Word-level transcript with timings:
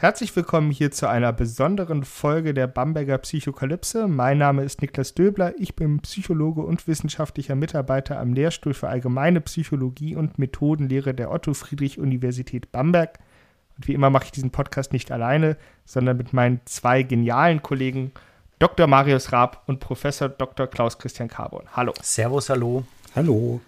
Herzlich 0.00 0.34
willkommen 0.34 0.70
hier 0.70 0.90
zu 0.90 1.10
einer 1.10 1.30
besonderen 1.30 2.04
Folge 2.04 2.54
der 2.54 2.66
Bamberger 2.66 3.18
Psychokalypse. 3.18 4.08
Mein 4.08 4.38
Name 4.38 4.62
ist 4.62 4.80
Niklas 4.80 5.12
Döbler, 5.12 5.52
ich 5.58 5.76
bin 5.76 6.00
Psychologe 6.00 6.62
und 6.62 6.88
wissenschaftlicher 6.88 7.54
Mitarbeiter 7.54 8.18
am 8.18 8.32
Lehrstuhl 8.32 8.72
für 8.72 8.88
Allgemeine 8.88 9.42
Psychologie 9.42 10.16
und 10.16 10.38
Methodenlehre 10.38 11.12
der 11.12 11.30
Otto-Friedrich-Universität 11.30 12.72
Bamberg. 12.72 13.18
Und 13.76 13.88
wie 13.88 13.92
immer 13.92 14.08
mache 14.08 14.24
ich 14.24 14.32
diesen 14.32 14.50
Podcast 14.50 14.94
nicht 14.94 15.12
alleine, 15.12 15.58
sondern 15.84 16.16
mit 16.16 16.32
meinen 16.32 16.62
zwei 16.64 17.02
genialen 17.02 17.60
Kollegen 17.60 18.12
Dr. 18.58 18.86
Marius 18.86 19.32
Raab 19.32 19.64
und 19.66 19.80
Professor 19.80 20.30
Dr. 20.30 20.66
Klaus 20.66 20.98
Christian 20.98 21.28
Carbon. 21.28 21.64
Hallo. 21.74 21.92
Servus, 22.00 22.48
hallo. 22.48 22.84
Hallo. 23.14 23.60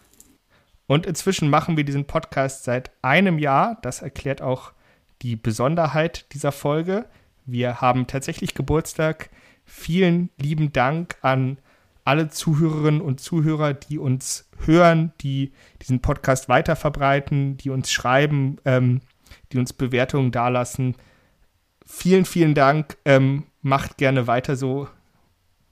Und 0.87 1.05
inzwischen 1.05 1.51
machen 1.51 1.77
wir 1.77 1.85
diesen 1.85 2.07
Podcast 2.07 2.65
seit 2.65 2.91
einem 3.03 3.39
Jahr. 3.39 3.77
Das 3.83 4.01
erklärt 4.01 4.41
auch 4.41 4.73
die 5.23 5.37
Besonderheit 5.37 6.27
dieser 6.35 6.53
Folge. 6.53 7.07
Wir 7.47 7.81
haben 7.81 8.07
tatsächlich 8.07 8.55
Geburtstag. 8.55 9.31
Vielen 9.65 10.31
lieben 10.37 10.73
Dank 10.73 11.17
an 11.23 11.59
alle 12.05 12.29
Zuhörerinnen 12.29 13.01
und 13.01 13.21
Zuhörer, 13.21 13.75
die 13.75 13.99
uns 13.99 14.49
hören, 14.67 15.13
die 15.21 15.53
diesen 15.81 16.01
Podcast 16.03 16.49
weiterverbreiten, 16.49 17.57
die 17.57 17.71
uns 17.71 17.91
schreiben, 17.93 18.57
ähm, 18.65 19.01
die 19.53 19.59
uns 19.59 19.73
Bewertungen 19.73 20.33
dalassen. 20.33 20.97
Vielen, 21.87 22.25
vielen 22.25 22.55
Dank. 22.55 22.97
Ähm, 23.05 23.45
macht 23.61 23.99
gerne 23.99 24.27
weiter 24.27 24.57
so. 24.57 24.89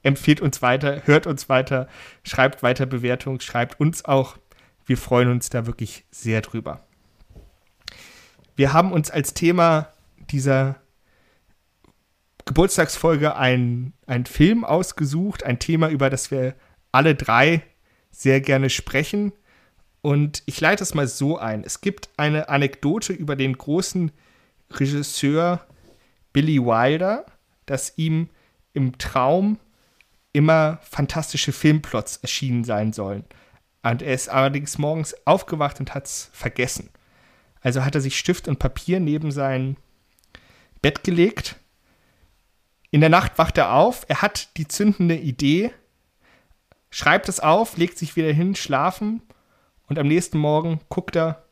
Empfehlt 0.03 0.41
uns 0.41 0.61
weiter, 0.61 1.01
hört 1.05 1.27
uns 1.27 1.47
weiter, 1.47 1.87
schreibt 2.23 2.63
weiter 2.63 2.85
Bewertungen, 2.85 3.39
schreibt 3.39 3.79
uns 3.79 4.05
auch. 4.05 4.37
Wir 4.85 4.97
freuen 4.97 5.29
uns 5.29 5.49
da 5.49 5.67
wirklich 5.67 6.05
sehr 6.09 6.41
drüber. 6.41 6.83
Wir 8.55 8.73
haben 8.73 8.91
uns 8.91 9.09
als 9.09 9.33
Thema 9.33 9.93
dieser 10.29 10.75
Geburtstagsfolge 12.45 13.35
einen 13.35 13.93
Film 14.25 14.65
ausgesucht, 14.65 15.43
ein 15.43 15.59
Thema, 15.59 15.89
über 15.89 16.09
das 16.09 16.31
wir 16.31 16.55
alle 16.91 17.15
drei 17.15 17.63
sehr 18.11 18.41
gerne 18.41 18.69
sprechen. 18.69 19.31
Und 20.01 20.43
ich 20.45 20.59
leite 20.59 20.83
es 20.83 20.93
mal 20.93 21.07
so 21.07 21.37
ein. 21.37 21.63
Es 21.63 21.81
gibt 21.81 22.09
eine 22.17 22.49
Anekdote 22.49 23.13
über 23.13 23.35
den 23.35 23.57
großen 23.57 24.11
Regisseur 24.71 25.65
Billy 26.33 26.59
Wilder, 26.59 27.25
dass 27.65 27.97
ihm 27.97 28.29
im 28.73 28.97
Traum 28.97 29.59
immer 30.33 30.79
fantastische 30.81 31.51
Filmplots 31.51 32.17
erschienen 32.17 32.63
sein 32.63 32.93
sollen. 32.93 33.25
Und 33.83 34.01
er 34.01 34.13
ist 34.13 34.29
allerdings 34.29 34.77
morgens 34.77 35.15
aufgewacht 35.25 35.79
und 35.79 35.93
hat 35.93 36.05
es 36.05 36.29
vergessen. 36.33 36.89
Also 37.61 37.85
hat 37.85 37.95
er 37.95 38.01
sich 38.01 38.17
Stift 38.17 38.47
und 38.47 38.59
Papier 38.59 38.99
neben 38.99 39.31
sein 39.31 39.77
Bett 40.81 41.03
gelegt. 41.03 41.57
In 42.89 43.01
der 43.01 43.09
Nacht 43.09 43.37
wacht 43.37 43.57
er 43.57 43.73
auf, 43.73 44.05
er 44.09 44.21
hat 44.21 44.57
die 44.57 44.67
zündende 44.67 45.15
Idee, 45.15 45.71
schreibt 46.89 47.29
es 47.29 47.39
auf, 47.39 47.77
legt 47.77 47.97
sich 47.97 48.15
wieder 48.15 48.33
hin, 48.33 48.55
schlafen 48.55 49.21
und 49.87 49.97
am 49.97 50.07
nächsten 50.07 50.37
Morgen 50.37 50.81
guckt 50.89 51.15
er 51.15 51.45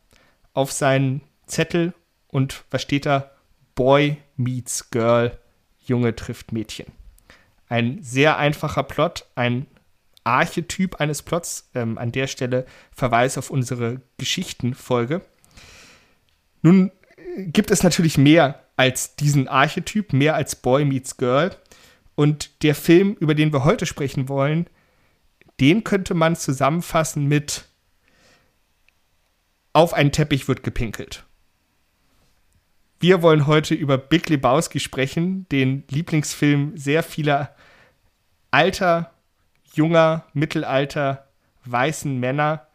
auf 0.53 0.71
seinen 0.71 1.21
Zettel 1.45 1.93
und 2.27 2.65
was 2.71 2.81
steht 2.81 3.05
da? 3.05 3.31
Boy 3.75 4.17
meets 4.35 4.89
Girl, 4.89 5.39
Junge 5.79 6.15
trifft 6.15 6.51
Mädchen. 6.51 6.87
Ein 7.69 8.03
sehr 8.03 8.37
einfacher 8.37 8.83
Plot, 8.83 9.25
ein 9.35 9.67
Archetyp 10.23 10.95
eines 10.95 11.21
Plots. 11.21 11.69
Ähm, 11.73 11.97
an 11.97 12.11
der 12.11 12.27
Stelle 12.27 12.65
Verweis 12.91 13.37
auf 13.37 13.49
unsere 13.49 14.01
Geschichtenfolge. 14.17 15.21
Nun 16.61 16.91
gibt 17.37 17.71
es 17.71 17.83
natürlich 17.83 18.17
mehr 18.17 18.63
als 18.75 19.15
diesen 19.15 19.47
Archetyp, 19.47 20.13
mehr 20.13 20.35
als 20.35 20.55
Boy 20.55 20.85
meets 20.85 21.17
Girl. 21.17 21.55
Und 22.15 22.63
der 22.63 22.75
Film, 22.75 23.15
über 23.19 23.35
den 23.35 23.53
wir 23.53 23.63
heute 23.63 23.85
sprechen 23.85 24.29
wollen, 24.29 24.69
den 25.59 25.83
könnte 25.83 26.13
man 26.13 26.35
zusammenfassen 26.35 27.25
mit 27.25 27.65
Auf 29.73 29.93
einen 29.93 30.11
Teppich 30.11 30.47
wird 30.47 30.63
gepinkelt. 30.63 31.25
Wir 32.99 33.21
wollen 33.21 33.47
heute 33.47 33.75
über 33.75 33.97
Big 33.97 34.27
Lebowski 34.27 34.79
sprechen, 34.79 35.47
den 35.49 35.83
Lieblingsfilm 35.89 36.75
sehr 36.75 37.03
vieler 37.03 37.55
alter, 38.51 39.13
junger, 39.73 40.25
mittelalter, 40.33 41.27
weißen 41.65 42.19
Männer 42.19 42.68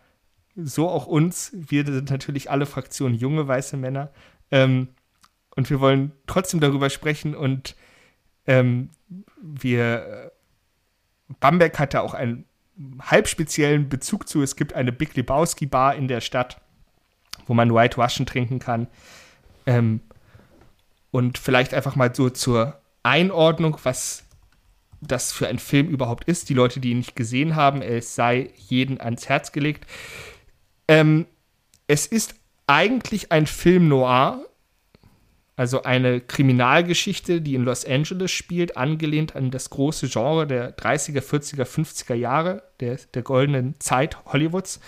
so 0.57 0.89
auch 0.89 1.07
uns. 1.07 1.53
Wir 1.55 1.85
sind 1.85 2.11
natürlich 2.11 2.51
alle 2.51 2.67
Fraktionen 2.67 3.15
junge 3.17 3.47
weiße 3.47 3.77
Männer. 3.77 4.11
Ähm, 4.51 4.89
und 5.57 5.71
wir 5.71 5.81
wollen 5.81 6.13
trotzdem 6.27 6.61
darüber 6.61 6.91
sprechen 6.91 7.35
und 7.35 7.77
ähm, 8.47 8.91
wir 9.41 10.33
Bamberg 11.41 11.79
hat 11.79 11.95
da 11.95 12.01
auch 12.01 12.15
einen 12.15 12.45
halb 13.01 13.29
speziellen 13.29 13.89
Bezug 13.89 14.29
zu. 14.29 14.43
Es 14.43 14.57
gibt 14.57 14.73
eine 14.73 14.93
Big 14.93 15.15
Lebowski 15.15 15.67
Bar 15.67 15.95
in 15.95 16.09
der 16.09 16.21
Stadt, 16.21 16.61
wo 17.47 17.55
man 17.55 17.75
White 17.75 18.01
Russian 18.01 18.27
trinken 18.27 18.59
kann. 18.59 18.89
Ähm, 19.67 20.01
und 21.11 21.39
vielleicht 21.39 21.73
einfach 21.75 21.95
mal 21.97 22.15
so 22.15 22.31
zur 22.31 22.81
Einordnung, 23.03 23.79
was 23.85 24.25
das 25.01 25.33
für 25.33 25.47
ein 25.47 25.59
Film 25.59 25.89
überhaupt 25.89 26.25
ist. 26.25 26.49
Die 26.49 26.55
Leute, 26.55 26.81
die 26.81 26.91
ihn 26.91 26.99
nicht 26.99 27.15
gesehen 27.15 27.55
haben, 27.55 27.83
es 27.83 28.15
sei 28.15 28.51
jeden 28.57 29.01
ans 29.01 29.29
Herz 29.29 29.53
gelegt. 29.53 29.87
Ähm, 30.89 31.27
es 31.87 32.07
ist 32.07 32.35
eigentlich 32.67 33.31
ein 33.33 33.47
Film 33.47 33.89
noir, 33.89 34.45
also 35.57 35.83
eine 35.83 36.21
Kriminalgeschichte, 36.21 37.41
die 37.41 37.55
in 37.55 37.65
Los 37.65 37.85
Angeles 37.85 38.33
spielt, 38.33 38.77
angelehnt 38.77 39.37
an 39.37 39.51
das 39.51 39.71
große 39.71 40.09
Genre 40.09 40.47
der 40.47 40.77
30er, 40.77 41.21
40er, 41.21 41.65
50er 41.65 42.15
Jahre, 42.15 42.63
der, 42.81 42.99
der 43.15 43.23
goldenen 43.23 43.77
Zeit 43.79 44.25
Hollywoods. 44.27 44.81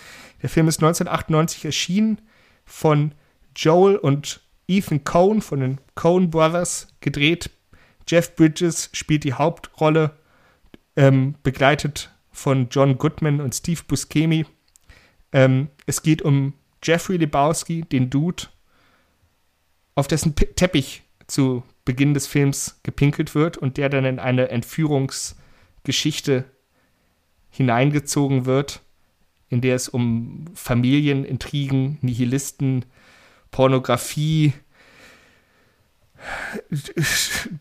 Der 0.43 0.49
Film 0.49 0.67
ist 0.69 0.79
1998 0.79 1.65
erschienen, 1.65 2.21
von 2.65 3.13
Joel 3.55 3.97
und 3.97 4.41
Ethan 4.67 5.05
Cohn 5.05 5.41
von 5.41 5.61
den 5.61 5.81
Cohn 5.95 6.31
Brothers 6.31 6.89
gedreht. 7.01 7.51
Jeff 8.09 8.35
Bridges 8.35 8.91
spielt 8.93 9.25
die 9.25 9.35
Hauptrolle, 9.35 10.17
ähm, 10.97 11.37
begleitet 11.43 12.11
von 12.33 12.69
John 12.71 12.99
Goodman 12.99 13.41
und 13.41 13.55
Steve 13.55 13.83
Buscemi. 13.87 14.47
Ähm, 15.33 15.69
es 15.87 16.03
geht 16.03 16.23
um 16.23 16.53
Jeffrey 16.83 17.17
Lebowski, 17.17 17.83
den 17.83 18.11
Dude, 18.11 18.45
auf 19.95 20.09
dessen 20.09 20.35
P 20.35 20.47
Teppich 20.47 21.03
zu 21.27 21.63
Beginn 21.85 22.15
des 22.15 22.27
Films 22.27 22.81
gepinkelt 22.83 23.35
wird 23.35 23.57
und 23.57 23.77
der 23.77 23.89
dann 23.89 24.05
in 24.05 24.19
eine 24.19 24.49
Entführungsgeschichte 24.51 26.45
hineingezogen 27.49 28.45
wird, 28.45 28.83
in 29.49 29.61
der 29.61 29.77
es 29.77 29.89
um 29.89 30.45
Familienintrigen, 30.55 31.99
Nihilisten, 32.03 32.85
Pornografie, 33.51 34.53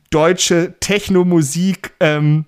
deutsche 0.09 0.75
Technomusik 0.79 1.93
ähm, 1.99 2.45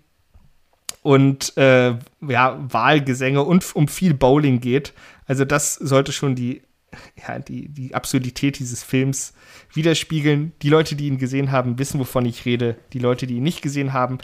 und 1.07 1.55
äh, 1.55 1.97
ja, 2.19 2.59
Wahlgesänge 2.59 3.41
und 3.41 3.73
um 3.77 3.87
viel 3.87 4.13
Bowling 4.13 4.59
geht. 4.59 4.93
Also 5.25 5.45
das 5.45 5.75
sollte 5.75 6.11
schon 6.11 6.35
die, 6.35 6.63
ja, 7.25 7.39
die, 7.39 7.69
die 7.69 7.95
Absurdität 7.95 8.59
dieses 8.59 8.83
Films 8.83 9.33
widerspiegeln. 9.71 10.51
Die 10.61 10.69
Leute, 10.69 10.97
die 10.97 11.07
ihn 11.07 11.17
gesehen 11.17 11.53
haben, 11.53 11.79
wissen, 11.79 11.97
wovon 12.01 12.25
ich 12.25 12.43
rede. 12.43 12.75
Die 12.91 12.99
Leute, 12.99 13.25
die 13.25 13.37
ihn 13.37 13.43
nicht 13.43 13.61
gesehen 13.61 13.93
haben, 13.93 14.17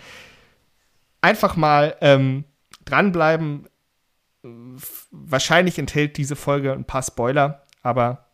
einfach 1.21 1.55
mal 1.55 1.95
ähm, 2.01 2.43
dranbleiben. 2.83 3.69
Wahrscheinlich 5.09 5.79
enthält 5.79 6.17
diese 6.17 6.35
Folge 6.35 6.73
ein 6.73 6.83
paar 6.83 7.03
Spoiler, 7.03 7.63
aber 7.81 8.27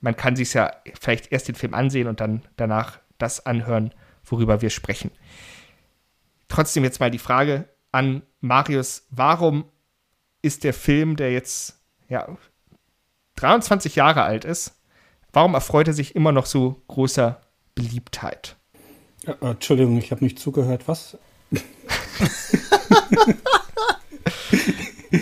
man 0.00 0.16
kann 0.16 0.36
sich 0.36 0.54
ja 0.54 0.72
vielleicht 0.98 1.30
erst 1.32 1.48
den 1.48 1.54
Film 1.54 1.74
ansehen 1.74 2.08
und 2.08 2.20
dann 2.20 2.44
danach 2.56 2.98
das 3.18 3.44
anhören, 3.44 3.92
worüber 4.24 4.62
wir 4.62 4.70
sprechen. 4.70 5.10
Trotzdem 6.50 6.84
jetzt 6.84 7.00
mal 7.00 7.10
die 7.10 7.18
Frage 7.18 7.68
an 7.92 8.22
Marius, 8.40 9.06
warum 9.10 9.64
ist 10.42 10.64
der 10.64 10.74
Film, 10.74 11.16
der 11.16 11.32
jetzt 11.32 11.78
ja 12.08 12.36
23 13.36 13.96
Jahre 13.96 14.22
alt 14.24 14.44
ist, 14.44 14.82
warum 15.32 15.54
erfreut 15.54 15.88
er 15.88 15.94
sich 15.94 16.14
immer 16.16 16.32
noch 16.32 16.46
so 16.46 16.82
großer 16.88 17.40
Beliebtheit? 17.74 18.56
Äh, 19.26 19.32
Entschuldigung, 19.40 19.96
ich 19.98 20.10
habe 20.10 20.24
nicht 20.24 20.38
zugehört. 20.38 20.88
Was? 20.88 21.16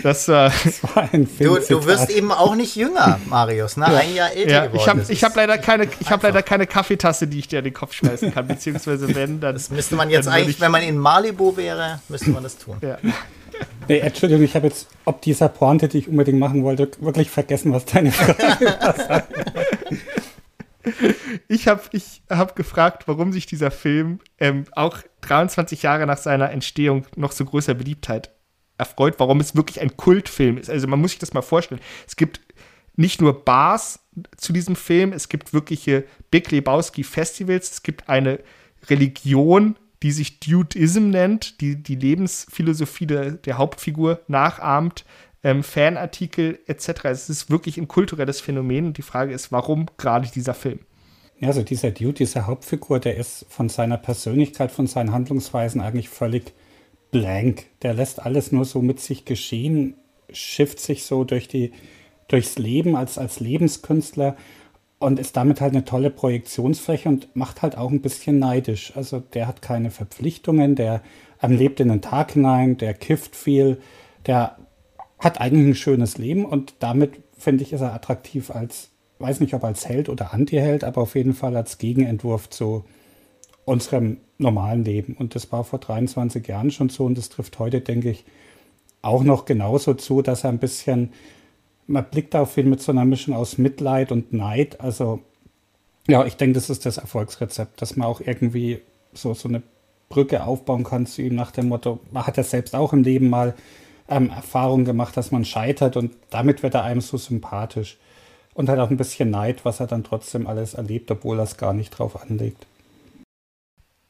Das 0.03 0.27
war, 0.27 0.51
das 0.63 0.83
war 0.83 1.09
ein 1.11 1.27
du, 1.39 1.57
du 1.57 1.85
wirst 1.85 2.09
eben 2.11 2.31
auch 2.31 2.55
nicht 2.55 2.75
jünger, 2.75 3.19
Marius, 3.27 3.77
ne? 3.77 3.85
Ein 3.85 4.13
Jahr 4.13 4.31
älter 4.31 4.51
ja, 4.51 4.65
geworden. 4.67 5.05
Ich 5.09 5.23
habe 5.23 5.33
hab 5.33 5.35
leider, 5.35 5.57
keine, 5.57 5.87
hab 6.05 6.23
leider 6.23 6.43
keine 6.43 6.67
Kaffeetasse, 6.67 7.27
die 7.27 7.39
ich 7.39 7.47
dir 7.47 7.59
an 7.59 7.65
den 7.65 7.73
Kopf 7.73 7.93
schmeißen 7.93 8.33
kann, 8.33 8.47
beziehungsweise 8.47 9.07
wenn, 9.15 9.39
dann. 9.39 9.55
Das 9.55 9.71
müsste 9.71 9.95
man 9.95 10.09
jetzt 10.09 10.27
eigentlich, 10.27 10.61
wenn 10.61 10.71
man 10.71 10.83
in 10.83 10.97
Malibu 10.97 11.57
wäre, 11.57 11.99
müsste 12.07 12.29
man 12.29 12.43
das 12.43 12.57
tun. 12.57 12.77
Ja. 12.81 12.97
Nee, 13.87 13.99
Entschuldigung, 13.99 14.43
ich 14.43 14.55
habe 14.55 14.67
jetzt, 14.67 14.87
ob 15.05 15.21
dieser 15.21 15.49
Pointe, 15.49 15.87
die 15.87 15.99
ich 15.99 16.07
unbedingt 16.07 16.39
machen 16.39 16.63
wollte, 16.63 16.89
wirklich 16.99 17.29
vergessen, 17.29 17.73
was 17.73 17.85
deine 17.85 18.11
Frage 18.11 18.65
war. 18.65 19.23
ich 21.47 21.67
habe 21.67 21.81
ich 21.91 22.21
hab 22.29 22.55
gefragt, 22.55 23.03
warum 23.07 23.33
sich 23.33 23.47
dieser 23.47 23.71
Film 23.71 24.19
ähm, 24.39 24.65
auch 24.73 24.99
23 25.21 25.83
Jahre 25.83 26.05
nach 26.05 26.19
seiner 26.19 26.51
Entstehung 26.51 27.05
noch 27.15 27.31
so 27.31 27.43
größer 27.43 27.73
Beliebtheit 27.73 28.29
erfreut, 28.79 29.15
warum 29.17 29.39
es 29.39 29.55
wirklich 29.55 29.81
ein 29.81 29.95
Kultfilm 29.97 30.57
ist. 30.57 30.69
Also 30.69 30.87
man 30.87 30.99
muss 30.99 31.11
sich 31.11 31.19
das 31.19 31.33
mal 31.33 31.41
vorstellen. 31.41 31.81
Es 32.07 32.15
gibt 32.15 32.41
nicht 32.95 33.21
nur 33.21 33.45
Bars 33.45 33.99
zu 34.37 34.51
diesem 34.51 34.75
Film, 34.75 35.13
es 35.13 35.29
gibt 35.29 35.53
wirkliche 35.53 36.05
Big 36.31 36.51
Lebowski 36.51 37.03
Festivals, 37.03 37.71
es 37.71 37.83
gibt 37.83 38.09
eine 38.09 38.39
Religion, 38.89 39.75
die 40.01 40.11
sich 40.11 40.39
Dudeism 40.39 41.09
nennt, 41.09 41.61
die 41.61 41.75
die 41.75 41.95
Lebensphilosophie 41.95 43.05
der, 43.05 43.31
der 43.31 43.57
Hauptfigur 43.57 44.21
nachahmt, 44.27 45.05
ähm, 45.43 45.63
Fanartikel 45.63 46.59
etc. 46.67 47.05
Es 47.05 47.29
ist 47.29 47.49
wirklich 47.49 47.77
ein 47.77 47.87
kulturelles 47.87 48.41
Phänomen 48.41 48.87
und 48.87 48.97
die 48.97 49.01
Frage 49.01 49.33
ist, 49.33 49.51
warum 49.51 49.87
gerade 49.97 50.29
dieser 50.29 50.53
Film? 50.53 50.79
Ja, 51.39 51.47
also 51.47 51.63
dieser 51.63 51.91
Dude, 51.91 52.13
diese 52.13 52.47
Hauptfigur, 52.47 52.99
der 52.99 53.15
ist 53.15 53.45
von 53.49 53.69
seiner 53.69 53.97
Persönlichkeit, 53.97 54.71
von 54.71 54.87
seinen 54.87 55.13
Handlungsweisen 55.13 55.79
eigentlich 55.79 56.09
völlig 56.09 56.53
blank. 57.11 57.65
Der 57.81 57.93
lässt 57.93 58.21
alles 58.21 58.51
nur 58.51 58.65
so 58.65 58.81
mit 58.81 58.99
sich 58.99 59.25
geschehen, 59.25 59.95
schifft 60.31 60.79
sich 60.79 61.03
so 61.03 61.23
durch 61.23 61.47
die, 61.47 61.71
durchs 62.27 62.57
Leben 62.57 62.95
als, 62.95 63.17
als 63.17 63.39
Lebenskünstler 63.39 64.35
und 64.99 65.17
ist 65.17 65.37
damit 65.37 65.61
halt 65.61 65.73
eine 65.73 65.85
tolle 65.85 66.09
Projektionsfläche 66.09 67.09
und 67.09 67.35
macht 67.35 67.61
halt 67.61 67.77
auch 67.77 67.89
ein 67.89 68.01
bisschen 68.01 68.37
neidisch. 68.37 68.95
Also 68.95 69.19
der 69.19 69.47
hat 69.47 69.61
keine 69.61 69.91
Verpflichtungen, 69.91 70.75
der 70.75 71.01
lebt 71.41 71.79
in 71.79 71.87
den 71.87 72.01
Tag 72.01 72.33
hinein, 72.33 72.77
der 72.77 72.93
kifft 72.93 73.35
viel, 73.35 73.79
der 74.25 74.57
hat 75.19 75.39
eigentlich 75.39 75.67
ein 75.67 75.75
schönes 75.75 76.17
Leben 76.17 76.45
und 76.45 76.75
damit 76.79 77.21
finde 77.37 77.63
ich, 77.63 77.73
ist 77.73 77.81
er 77.81 77.93
attraktiv 77.93 78.51
als, 78.51 78.89
weiß 79.19 79.39
nicht 79.39 79.53
ob 79.53 79.63
als 79.63 79.87
Held 79.87 80.09
oder 80.09 80.33
Anti-Held, 80.33 80.83
aber 80.83 81.01
auf 81.01 81.15
jeden 81.15 81.33
Fall 81.33 81.55
als 81.55 81.77
Gegenentwurf 81.77 82.49
zu 82.49 82.83
unserem 83.69 84.17
normalen 84.39 84.83
Leben. 84.83 85.13
Und 85.13 85.35
das 85.35 85.51
war 85.51 85.63
vor 85.63 85.79
23 85.79 86.47
Jahren 86.47 86.71
schon 86.71 86.89
so 86.89 87.05
und 87.05 87.17
das 87.17 87.29
trifft 87.29 87.59
heute, 87.59 87.81
denke 87.81 88.09
ich, 88.09 88.25
auch 89.01 89.23
noch 89.23 89.45
genauso 89.45 89.93
zu, 89.93 90.21
dass 90.21 90.43
er 90.43 90.49
ein 90.49 90.59
bisschen, 90.59 91.13
man 91.87 92.05
blickt 92.09 92.35
auf 92.35 92.57
ihn 92.57 92.69
mit 92.69 92.81
so 92.81 92.91
einer 92.91 93.05
Mischung 93.05 93.35
aus 93.35 93.57
Mitleid 93.57 94.11
und 94.11 94.33
Neid. 94.33 94.81
Also, 94.81 95.21
ja, 96.07 96.25
ich 96.25 96.35
denke, 96.35 96.55
das 96.55 96.69
ist 96.69 96.85
das 96.85 96.97
Erfolgsrezept, 96.97 97.81
dass 97.81 97.95
man 97.95 98.07
auch 98.07 98.21
irgendwie 98.21 98.79
so, 99.13 99.33
so 99.33 99.47
eine 99.47 99.61
Brücke 100.09 100.43
aufbauen 100.43 100.83
kann 100.83 101.05
zu 101.05 101.21
ihm 101.21 101.35
nach 101.35 101.51
dem 101.51 101.69
Motto, 101.69 101.99
man 102.11 102.25
hat 102.25 102.37
ja 102.37 102.43
selbst 102.43 102.75
auch 102.75 102.93
im 102.93 103.03
Leben 103.03 103.29
mal 103.29 103.53
ähm, 104.09 104.31
Erfahrung 104.31 104.83
gemacht, 104.83 105.15
dass 105.15 105.31
man 105.31 105.45
scheitert 105.45 105.95
und 105.95 106.13
damit 106.31 106.63
wird 106.63 106.73
er 106.73 106.83
einem 106.83 107.01
so 107.01 107.17
sympathisch. 107.17 107.97
Und 108.55 108.67
hat 108.67 108.79
auch 108.79 108.89
ein 108.89 108.97
bisschen 108.97 109.29
Neid, 109.29 109.63
was 109.63 109.79
er 109.79 109.87
dann 109.87 110.03
trotzdem 110.03 110.45
alles 110.47 110.73
erlebt, 110.73 111.09
obwohl 111.11 111.39
er 111.39 111.43
es 111.43 111.55
gar 111.55 111.73
nicht 111.73 111.91
drauf 111.91 112.21
anlegt. 112.21 112.65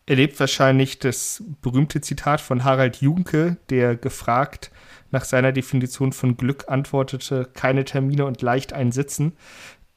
Er 0.09 0.15
lebt 0.15 0.39
wahrscheinlich 0.39 0.97
das 0.97 1.44
berühmte 1.61 2.01
Zitat 2.01 2.41
von 2.41 2.63
Harald 2.63 3.00
Junke, 3.00 3.57
der 3.69 3.95
gefragt 3.95 4.71
nach 5.11 5.23
seiner 5.23 5.51
Definition 5.51 6.13
von 6.13 6.35
Glück 6.35 6.65
antwortete, 6.67 7.47
keine 7.53 7.85
Termine 7.85 8.25
und 8.25 8.41
leicht 8.41 8.73
einsitzen. 8.73 9.33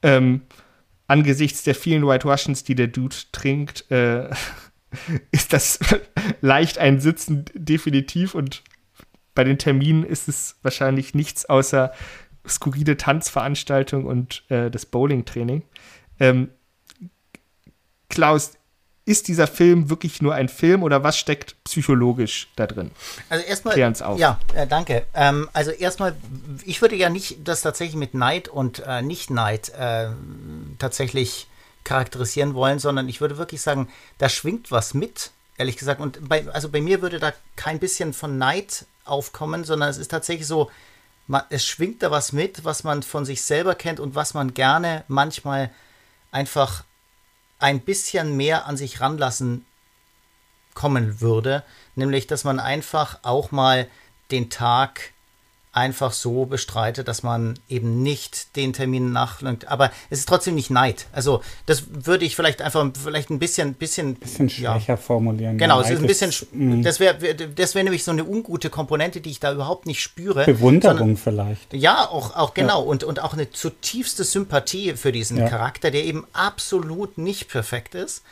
Ähm, 0.03 0.41
angesichts 1.07 1.63
der 1.63 1.73
vielen 1.73 2.05
White 2.05 2.27
Russians, 2.27 2.63
die 2.63 2.75
der 2.75 2.89
Dude 2.89 3.15
trinkt, 3.31 3.89
äh, 3.89 4.29
ist 5.31 5.51
das 5.51 5.79
leicht 6.41 6.77
einsitzen 6.77 7.45
definitiv 7.55 8.35
und 8.35 8.61
bei 9.33 9.43
den 9.43 9.57
Terminen 9.57 10.03
ist 10.03 10.29
es 10.29 10.59
wahrscheinlich 10.61 11.15
nichts 11.15 11.45
außer 11.45 11.91
skurrile 12.47 12.97
Tanzveranstaltung 12.97 14.05
und 14.05 14.43
äh, 14.49 14.69
das 14.69 14.85
Bowling-Training. 14.85 15.63
Ähm, 16.19 16.49
Klaus, 18.09 18.51
ist 19.05 19.27
dieser 19.27 19.47
Film 19.47 19.89
wirklich 19.89 20.21
nur 20.21 20.33
ein 20.33 20.47
Film 20.47 20.81
oder 20.81 21.03
was 21.03 21.17
steckt 21.17 21.61
psychologisch 21.65 22.47
da 22.55 22.67
drin? 22.67 22.91
Also 23.29 23.45
erstmal, 23.45 23.73
Klär 23.73 23.87
uns 23.87 24.01
auf. 24.01 24.17
ja, 24.17 24.39
äh, 24.53 24.65
danke. 24.65 25.05
Ähm, 25.13 25.49
also 25.51 25.71
erstmal, 25.71 26.15
ich 26.65 26.81
würde 26.81 26.95
ja 26.95 27.09
nicht 27.09 27.39
das 27.43 27.61
tatsächlich 27.61 27.97
mit 27.97 28.13
Neid 28.13 28.47
und 28.47 28.79
äh, 28.85 29.01
Nicht-Neid 29.01 29.69
äh, 29.77 30.07
tatsächlich 30.79 31.47
charakterisieren 31.83 32.53
wollen, 32.53 32.79
sondern 32.79 33.09
ich 33.09 33.19
würde 33.19 33.37
wirklich 33.37 33.61
sagen, 33.61 33.89
da 34.19 34.29
schwingt 34.29 34.71
was 34.71 34.93
mit, 34.93 35.31
ehrlich 35.57 35.75
gesagt. 35.75 35.99
Und 35.99 36.29
bei, 36.29 36.47
also 36.53 36.69
bei 36.69 36.79
mir 36.79 37.01
würde 37.01 37.19
da 37.19 37.33
kein 37.57 37.79
bisschen 37.79 38.13
von 38.13 38.37
Neid 38.37 38.85
aufkommen, 39.03 39.65
sondern 39.65 39.89
es 39.89 39.97
ist 39.97 40.11
tatsächlich 40.11 40.47
so, 40.47 40.71
man, 41.27 41.43
es 41.49 41.65
schwingt 41.65 42.03
da 42.03 42.11
was 42.11 42.31
mit, 42.31 42.63
was 42.63 42.85
man 42.85 43.03
von 43.03 43.25
sich 43.25 43.41
selber 43.41 43.75
kennt 43.75 43.99
und 43.99 44.15
was 44.15 44.33
man 44.33 44.53
gerne 44.53 45.03
manchmal 45.09 45.71
einfach 46.31 46.85
ein 47.63 47.79
bisschen 47.79 48.35
mehr 48.35 48.65
an 48.65 48.75
sich 48.75 48.99
ranlassen 48.99 49.65
kommen 50.73 51.21
würde, 51.21 51.63
nämlich 51.95 52.27
dass 52.27 52.43
man 52.43 52.59
einfach 52.59 53.19
auch 53.23 53.51
mal 53.51 53.87
den 54.31 54.49
Tag 54.49 55.13
einfach 55.73 56.13
so 56.13 56.45
bestreitet, 56.45 57.07
dass 57.07 57.23
man 57.23 57.59
eben 57.67 58.03
nicht 58.03 58.55
den 58.55 58.73
Termin 58.73 59.11
nachlenkt. 59.11 59.67
Aber 59.67 59.91
es 60.11 60.19
ist 60.19 60.29
trotzdem 60.29 60.53
nicht 60.53 60.69
Neid. 60.69 61.07
Also 61.11 61.41
das 61.65 61.85
würde 61.89 62.25
ich 62.25 62.35
vielleicht 62.35 62.61
einfach 62.61 62.87
vielleicht 62.93 63.31
ein 63.31 63.39
bisschen, 63.39 63.73
bisschen, 63.73 64.13
bisschen 64.15 64.49
schwächer 64.49 64.79
ja. 64.87 64.97
formulieren. 64.97 65.57
Genau, 65.57 65.81
es 65.81 65.89
ist 65.89 65.99
ein 65.99 66.07
bisschen. 66.07 66.31
Mm. 66.51 66.83
das 66.83 66.99
wäre, 66.99 67.17
das 67.33 67.73
wäre 67.73 67.83
nämlich 67.83 68.03
so 68.03 68.11
eine 68.11 68.23
ungute 68.23 68.69
Komponente, 68.69 69.19
die 69.19 69.31
ich 69.31 69.39
da 69.39 69.51
überhaupt 69.51 69.87
nicht 69.87 70.01
spüre. 70.01 70.45
Bewunderung 70.45 70.97
sondern, 70.97 71.17
vielleicht. 71.17 71.73
Ja, 71.73 72.07
auch, 72.07 72.35
auch 72.35 72.53
genau 72.53 72.83
ja. 72.83 72.87
und 72.87 73.03
und 73.03 73.21
auch 73.21 73.33
eine 73.33 73.49
zutiefste 73.49 74.23
Sympathie 74.23 74.93
für 74.93 75.11
diesen 75.11 75.37
ja. 75.37 75.49
Charakter, 75.49 75.89
der 75.89 76.05
eben 76.05 76.25
absolut 76.33 77.17
nicht 77.17 77.49
perfekt 77.49 77.95
ist 77.95 78.23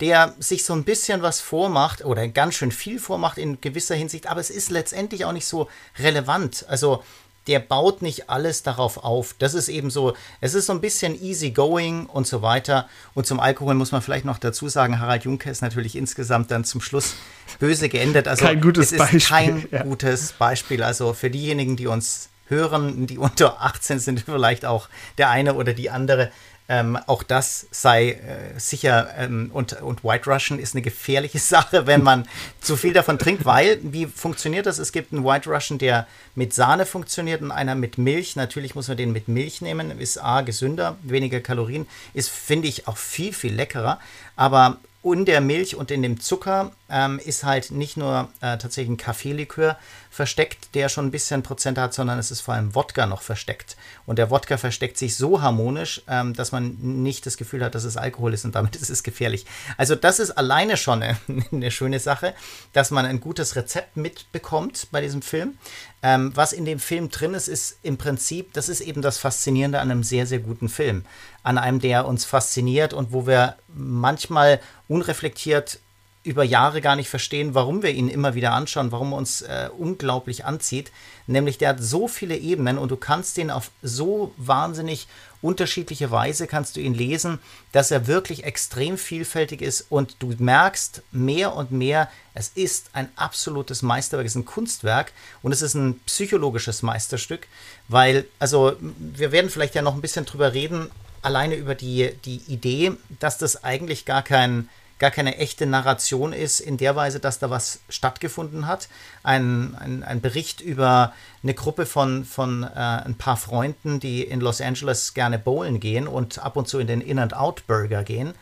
der 0.00 0.34
sich 0.38 0.64
so 0.64 0.74
ein 0.74 0.84
bisschen 0.84 1.22
was 1.22 1.40
vormacht 1.40 2.04
oder 2.04 2.28
ganz 2.28 2.54
schön 2.54 2.72
viel 2.72 2.98
vormacht 2.98 3.38
in 3.38 3.60
gewisser 3.60 3.94
Hinsicht, 3.94 4.28
aber 4.28 4.40
es 4.40 4.50
ist 4.50 4.70
letztendlich 4.70 5.24
auch 5.24 5.32
nicht 5.32 5.46
so 5.46 5.68
relevant. 5.98 6.64
Also 6.68 7.02
der 7.48 7.60
baut 7.60 8.02
nicht 8.02 8.28
alles 8.28 8.62
darauf 8.62 8.98
auf. 8.98 9.34
Das 9.38 9.54
ist 9.54 9.68
eben 9.68 9.90
so, 9.90 10.14
es 10.40 10.54
ist 10.54 10.66
so 10.66 10.74
ein 10.74 10.82
bisschen 10.82 11.20
easy 11.20 11.50
going 11.50 12.04
und 12.06 12.26
so 12.26 12.42
weiter. 12.42 12.88
Und 13.14 13.26
zum 13.26 13.40
Alkohol 13.40 13.74
muss 13.74 13.90
man 13.90 14.02
vielleicht 14.02 14.26
noch 14.26 14.38
dazu 14.38 14.68
sagen, 14.68 15.00
Harald 15.00 15.24
Juncker 15.24 15.50
ist 15.50 15.62
natürlich 15.62 15.96
insgesamt 15.96 16.50
dann 16.50 16.64
zum 16.64 16.82
Schluss 16.82 17.14
böse 17.58 17.88
geendet. 17.88 18.28
Also 18.28 18.44
kein 18.44 18.60
gutes 18.60 18.86
es 18.86 18.92
ist 18.92 18.98
Beispiel, 18.98 19.20
kein 19.20 19.68
ja. 19.70 19.82
gutes 19.82 20.32
Beispiel. 20.32 20.82
Also 20.82 21.14
für 21.14 21.30
diejenigen, 21.30 21.76
die 21.76 21.86
uns 21.86 22.28
hören, 22.48 23.06
die 23.06 23.18
unter 23.18 23.62
18 23.62 23.98
sind, 23.98 24.20
vielleicht 24.20 24.66
auch 24.66 24.90
der 25.16 25.30
eine 25.30 25.54
oder 25.54 25.72
die 25.72 25.88
andere 25.88 26.30
ähm, 26.68 26.98
auch 27.06 27.22
das 27.22 27.66
sei 27.70 28.10
äh, 28.10 28.58
sicher 28.58 29.08
ähm, 29.16 29.50
und, 29.54 29.80
und 29.80 30.04
White 30.04 30.30
Russian 30.30 30.58
ist 30.58 30.74
eine 30.74 30.82
gefährliche 30.82 31.38
Sache, 31.38 31.86
wenn 31.86 32.02
man 32.02 32.28
zu 32.60 32.76
viel 32.76 32.92
davon 32.92 33.18
trinkt, 33.18 33.44
weil, 33.44 33.78
wie 33.82 34.06
funktioniert 34.06 34.66
das? 34.66 34.78
Es 34.78 34.92
gibt 34.92 35.12
einen 35.12 35.24
White 35.24 35.48
Russian, 35.48 35.78
der 35.78 36.06
mit 36.34 36.52
Sahne 36.52 36.84
funktioniert 36.84 37.40
und 37.40 37.50
einer 37.50 37.74
mit 37.74 37.96
Milch. 37.96 38.36
Natürlich 38.36 38.74
muss 38.74 38.88
man 38.88 38.96
den 38.96 39.12
mit 39.12 39.28
Milch 39.28 39.62
nehmen, 39.62 39.98
ist 39.98 40.18
A, 40.18 40.42
gesünder, 40.42 40.96
weniger 41.02 41.40
Kalorien, 41.40 41.86
ist, 42.12 42.28
finde 42.28 42.68
ich, 42.68 42.86
auch 42.86 42.98
viel, 42.98 43.32
viel 43.32 43.54
leckerer. 43.54 43.98
Aber 44.36 44.78
in 45.12 45.24
der 45.24 45.40
Milch 45.40 45.76
und 45.76 45.90
in 45.90 46.02
dem 46.02 46.20
Zucker 46.20 46.72
ähm, 46.90 47.20
ist 47.24 47.44
halt 47.44 47.70
nicht 47.70 47.96
nur 47.96 48.28
äh, 48.40 48.58
tatsächlich 48.58 48.88
ein 48.88 48.96
Kaffeelikör 48.96 49.78
versteckt, 50.10 50.74
der 50.74 50.88
schon 50.88 51.06
ein 51.06 51.10
bisschen 51.10 51.42
Prozent 51.42 51.78
hat, 51.78 51.92
sondern 51.94 52.18
es 52.18 52.30
ist 52.30 52.40
vor 52.40 52.54
allem 52.54 52.74
Wodka 52.74 53.06
noch 53.06 53.22
versteckt. 53.22 53.76
Und 54.06 54.18
der 54.18 54.30
Wodka 54.30 54.56
versteckt 54.56 54.96
sich 54.96 55.16
so 55.16 55.42
harmonisch, 55.42 56.02
ähm, 56.08 56.34
dass 56.34 56.50
man 56.52 56.76
nicht 56.80 57.26
das 57.26 57.36
Gefühl 57.36 57.62
hat, 57.64 57.74
dass 57.74 57.84
es 57.84 57.96
Alkohol 57.96 58.34
ist 58.34 58.44
und 58.44 58.54
damit 58.54 58.76
ist 58.80 58.90
es 58.90 59.02
gefährlich. 59.02 59.46
Also 59.76 59.94
das 59.94 60.18
ist 60.18 60.32
alleine 60.32 60.76
schon 60.76 61.02
eine, 61.02 61.16
eine 61.52 61.70
schöne 61.70 62.00
Sache, 62.00 62.34
dass 62.72 62.90
man 62.90 63.04
ein 63.04 63.20
gutes 63.20 63.56
Rezept 63.56 63.96
mitbekommt 63.96 64.88
bei 64.90 65.00
diesem 65.00 65.22
Film. 65.22 65.58
Ähm, 66.02 66.32
was 66.34 66.52
in 66.52 66.64
dem 66.64 66.78
Film 66.78 67.10
drin 67.10 67.34
ist, 67.34 67.48
ist 67.48 67.78
im 67.82 67.98
Prinzip, 67.98 68.52
das 68.52 68.68
ist 68.68 68.80
eben 68.80 69.02
das 69.02 69.18
Faszinierende 69.18 69.80
an 69.80 69.90
einem 69.90 70.04
sehr, 70.04 70.26
sehr 70.26 70.38
guten 70.38 70.68
Film. 70.68 71.04
An 71.48 71.56
einem, 71.56 71.80
der 71.80 72.06
uns 72.06 72.26
fasziniert 72.26 72.92
und 72.92 73.10
wo 73.10 73.26
wir 73.26 73.56
manchmal 73.68 74.60
unreflektiert 74.86 75.78
über 76.22 76.44
Jahre 76.44 76.82
gar 76.82 76.94
nicht 76.94 77.08
verstehen, 77.08 77.54
warum 77.54 77.82
wir 77.82 77.88
ihn 77.88 78.08
immer 78.08 78.34
wieder 78.34 78.52
anschauen, 78.52 78.92
warum 78.92 79.12
er 79.12 79.16
uns 79.16 79.40
äh, 79.40 79.70
unglaublich 79.78 80.44
anzieht. 80.44 80.92
Nämlich 81.26 81.56
der 81.56 81.70
hat 81.70 81.82
so 81.82 82.06
viele 82.06 82.36
Ebenen 82.36 82.76
und 82.76 82.90
du 82.90 82.98
kannst 82.98 83.38
den 83.38 83.50
auf 83.50 83.70
so 83.82 84.34
wahnsinnig 84.36 85.08
unterschiedliche 85.40 86.10
Weise 86.10 86.46
kannst 86.46 86.76
du 86.76 86.80
ihn 86.80 86.92
lesen, 86.92 87.38
dass 87.72 87.90
er 87.90 88.06
wirklich 88.06 88.44
extrem 88.44 88.98
vielfältig 88.98 89.62
ist 89.62 89.86
und 89.88 90.16
du 90.18 90.34
merkst 90.36 91.02
mehr 91.12 91.54
und 91.54 91.70
mehr, 91.70 92.10
es 92.34 92.48
ist 92.48 92.90
ein 92.92 93.08
absolutes 93.16 93.80
Meisterwerk, 93.80 94.26
es 94.26 94.32
ist 94.32 94.42
ein 94.42 94.44
Kunstwerk 94.44 95.12
und 95.40 95.52
es 95.52 95.62
ist 95.62 95.74
ein 95.74 95.98
psychologisches 96.00 96.82
Meisterstück, 96.82 97.46
weil, 97.86 98.26
also 98.38 98.76
wir 98.80 99.32
werden 99.32 99.48
vielleicht 99.48 99.76
ja 99.76 99.80
noch 99.80 99.94
ein 99.94 100.02
bisschen 100.02 100.26
drüber 100.26 100.52
reden, 100.52 100.90
alleine 101.22 101.54
über 101.54 101.74
die, 101.74 102.10
die 102.24 102.42
Idee, 102.48 102.92
dass 103.20 103.38
das 103.38 103.64
eigentlich 103.64 104.04
gar 104.04 104.22
kein 104.22 104.68
gar 104.98 105.10
keine 105.10 105.36
echte 105.36 105.66
Narration 105.66 106.32
ist, 106.32 106.60
in 106.60 106.76
der 106.76 106.96
Weise, 106.96 107.20
dass 107.20 107.38
da 107.38 107.50
was 107.50 107.80
stattgefunden 107.88 108.66
hat. 108.66 108.88
Ein, 109.22 109.76
ein, 109.76 110.02
ein 110.02 110.20
Bericht 110.20 110.60
über 110.60 111.12
eine 111.42 111.54
Gruppe 111.54 111.86
von, 111.86 112.24
von 112.24 112.64
äh, 112.64 112.68
ein 112.74 113.16
paar 113.16 113.36
Freunden, 113.36 114.00
die 114.00 114.22
in 114.22 114.40
Los 114.40 114.60
Angeles 114.60 115.14
gerne 115.14 115.38
bowlen 115.38 115.80
gehen 115.80 116.08
und 116.08 116.40
ab 116.40 116.56
und 116.56 116.68
zu 116.68 116.78
in 116.78 116.88
den 116.88 117.00
In-and-Out-Burger 117.00 118.02
gehen, 118.02 118.34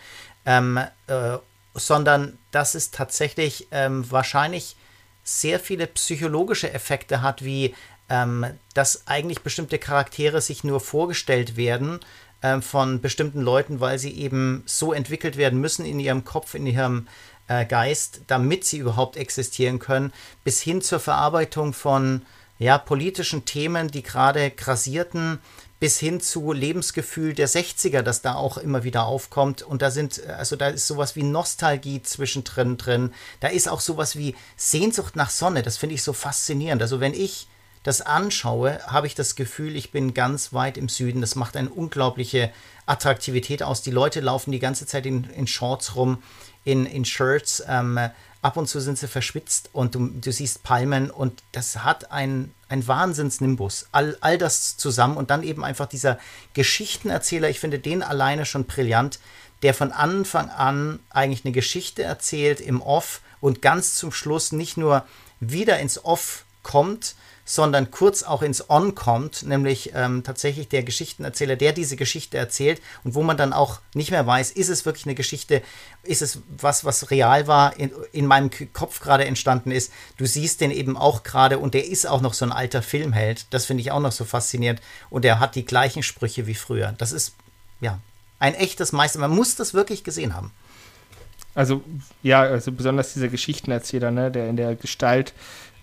ähm, 0.47 0.79
äh, 1.09 1.37
sondern 1.75 2.39
dass 2.53 2.75
es 2.75 2.91
tatsächlich 2.91 3.69
ähm, 3.71 4.11
wahrscheinlich 4.11 4.77
sehr 5.25 5.61
viele 5.61 5.87
psychologische 5.89 6.73
Effekte 6.73 7.21
hat, 7.21 7.45
wie 7.45 7.75
ähm, 8.09 8.47
dass 8.75 9.07
eigentlich 9.09 9.41
bestimmte 9.41 9.79
Charaktere 9.79 10.41
sich 10.41 10.65
nur 10.65 10.81
vorgestellt 10.81 11.57
werden 11.57 12.01
äh, 12.47 12.61
von 12.61 13.01
bestimmten 13.01 13.41
Leuten, 13.41 13.81
weil 13.81 13.99
sie 13.99 14.13
eben 14.13 14.63
so 14.67 14.93
entwickelt 14.93 15.37
werden 15.37 15.61
müssen 15.61 15.85
in 15.85 16.01
ihrem 16.01 16.25
Kopf, 16.25 16.55
in 16.55 16.67
ihrem 16.67 17.07
äh, 17.49 17.65
Geist, 17.65 18.23
damit 18.27 18.65
sie 18.65 18.79
überhaupt 18.79 19.17
existieren 19.17 19.79
können, 19.79 20.13
bis 20.45 20.61
hin 20.61 20.83
zur 20.83 21.01
Verarbeitung 21.01 21.73
von 21.73 22.23
ja, 22.59 22.79
politischen 22.79 23.45
Themen, 23.45 23.89
die 23.89 24.03
gerade 24.03 24.51
grassierten, 24.51 25.39
bis 25.79 25.99
hin 25.99 26.21
zu 26.21 26.53
Lebensgefühl 26.53 27.35
der 27.35 27.49
60er, 27.49 28.01
das 28.01 28.23
da 28.23 28.35
auch 28.35 28.57
immer 28.57 28.83
wieder 28.83 29.05
aufkommt. 29.05 29.63
Und 29.63 29.83
da 29.83 29.91
sind, 29.91 30.25
also 30.27 30.57
da 30.57 30.69
ist 30.69 30.87
sowas 30.87 31.17
wie 31.17 31.23
Nostalgie 31.23 32.03
zwischendrin 32.03 32.79
drin. 32.79 33.13
Da 33.41 33.49
ist 33.49 33.69
auch 33.69 33.81
sowas 33.81 34.17
wie 34.17 34.35
Sehnsucht 34.57 35.17
nach 35.17 35.29
Sonne. 35.29 35.63
Das 35.63 35.77
finde 35.77 35.95
ich 35.95 36.03
so 36.03 36.15
faszinierend. 36.15 36.81
Also 36.81 37.01
wenn 37.01 37.13
ich 37.13 37.47
das 37.87 38.01
anschaue, 38.01 38.81
habe 38.89 39.07
ich 39.07 39.15
das 39.15 39.37
Gefühl, 39.37 39.77
ich 39.77 39.93
bin 39.93 40.13
ganz 40.13 40.53
weit 40.53 40.77
im 40.77 40.89
Süden. 40.89 41.21
Das 41.21 41.37
macht 41.37 41.57
eine 41.57 41.71
unglaubliche 41.71 42.51
Attraktivität 42.85 43.63
aus. 43.63 43.81
Die 43.81 43.93
Leute 43.93 44.19
laufen 44.19 44.51
die 44.51 44.59
ganze 44.59 44.87
Zeit 44.87 45.07
in, 45.07 45.23
in 45.31 45.47
Shorts 45.47 45.95
rum, 45.95 46.21
in, 46.65 46.85
in 46.85 47.05
Shirts. 47.05 47.63
Ähm, 47.69 47.97
ab 48.43 48.57
und 48.57 48.67
zu 48.67 48.81
sind 48.81 48.99
sie 48.99 49.07
verschwitzt 49.07 49.71
und 49.73 49.95
du, 49.95 50.09
du 50.09 50.33
siehst 50.33 50.65
Palmen 50.65 51.13
und 51.13 51.45
das 51.53 51.85
hat 51.85 52.11
ein, 52.11 52.53
ein 52.69 52.89
Wahnsinnsnimbus. 52.89 53.87
All, 53.93 54.19
all 54.21 54.37
das 54.37 54.77
zusammen 54.77 55.17
und 55.17 55.31
dann 55.31 55.45
eben 55.45 55.65
einfach 55.65 55.87
dieser 55.87 56.19
Geschichtenerzähler, 56.55 57.51
ich 57.51 57.61
finde 57.61 57.79
den 57.79 58.03
alleine 58.03 58.47
schon 58.47 58.65
brillant, 58.65 59.21
der 59.63 59.75
von 59.75 59.93
Anfang 59.93 60.51
an 60.51 60.99
eigentlich 61.11 61.45
eine 61.45 61.53
Geschichte 61.53 62.03
erzählt 62.03 62.61
im 62.61 62.83
Off 62.83 63.21
und 63.41 63.63
ganz 63.63 63.95
zum 63.95 64.11
Schluss 64.11 64.51
nicht 64.51 64.77
nur 64.77 65.07
wieder 65.39 65.79
ins 65.79 66.05
Off 66.05 66.45
kommt, 66.65 67.15
sondern 67.47 67.93
kurz 67.93 68.25
auch 68.25 68.43
ins 68.43 68.69
On 68.69 68.97
kommt, 68.97 69.45
nämlich 69.45 69.93
ähm, 69.95 70.25
tatsächlich 70.25 70.69
der 70.69 70.83
Geschichtenerzähler, 70.83 71.55
der 71.55 71.73
diese 71.73 71.95
Geschichte 71.95 72.37
erzählt 72.37 72.83
und 73.05 73.15
wo 73.15 73.23
man 73.23 73.37
dann 73.37 73.53
auch 73.53 73.81
nicht 73.95 74.11
mehr 74.11 74.27
weiß, 74.27 74.51
ist 74.51 74.69
es 74.69 74.85
wirklich 74.85 75.07
eine 75.07 75.15
Geschichte, 75.15 75.63
ist 76.03 76.23
es 76.23 76.41
was, 76.59 76.85
was 76.85 77.11
real 77.13 77.47
war, 77.47 77.79
in, 77.79 77.93
in 78.13 78.27
meinem 78.27 78.51
Kopf 78.73 79.01
gerade 79.01 79.25
entstanden 79.25 79.71
ist. 79.71 79.93
Du 80.17 80.27
siehst 80.27 80.61
den 80.61 80.73
eben 80.73 80.97
auch 80.97 81.23
gerade 81.23 81.61
und 81.61 81.75
der 81.75 81.87
ist 81.87 82.07
auch 82.07 82.21
noch 82.21 82.35
so 82.35 82.45
ein 82.45 82.53
alter 82.53 82.83
Filmheld. 82.83 83.47
Das 83.51 83.65
finde 83.65 83.81
ich 83.81 83.93
auch 83.93 84.01
noch 84.01 84.13
so 84.13 84.25
faszinierend 84.25 84.81
und 85.09 85.25
er 85.25 85.39
hat 85.39 85.55
die 85.55 85.65
gleichen 85.65 86.03
Sprüche 86.03 86.49
wie 86.49 86.57
früher. 86.57 86.95
Das 86.99 87.13
ist, 87.13 87.37
ja, 87.81 88.01
ein 88.41 88.55
echtes 88.55 88.91
Meister. 88.91 89.21
Man 89.21 89.31
muss 89.31 89.55
das 89.55 89.73
wirklich 89.73 90.03
gesehen 90.03 90.35
haben. 90.35 90.51
Also, 91.55 91.83
ja, 92.23 92.43
also 92.43 92.71
besonders 92.71 93.15
dieser 93.15 93.29
Geschichtenerzähler, 93.29 94.11
ne, 94.11 94.31
der 94.31 94.49
in 94.49 94.57
der 94.57 94.75
Gestalt 94.75 95.33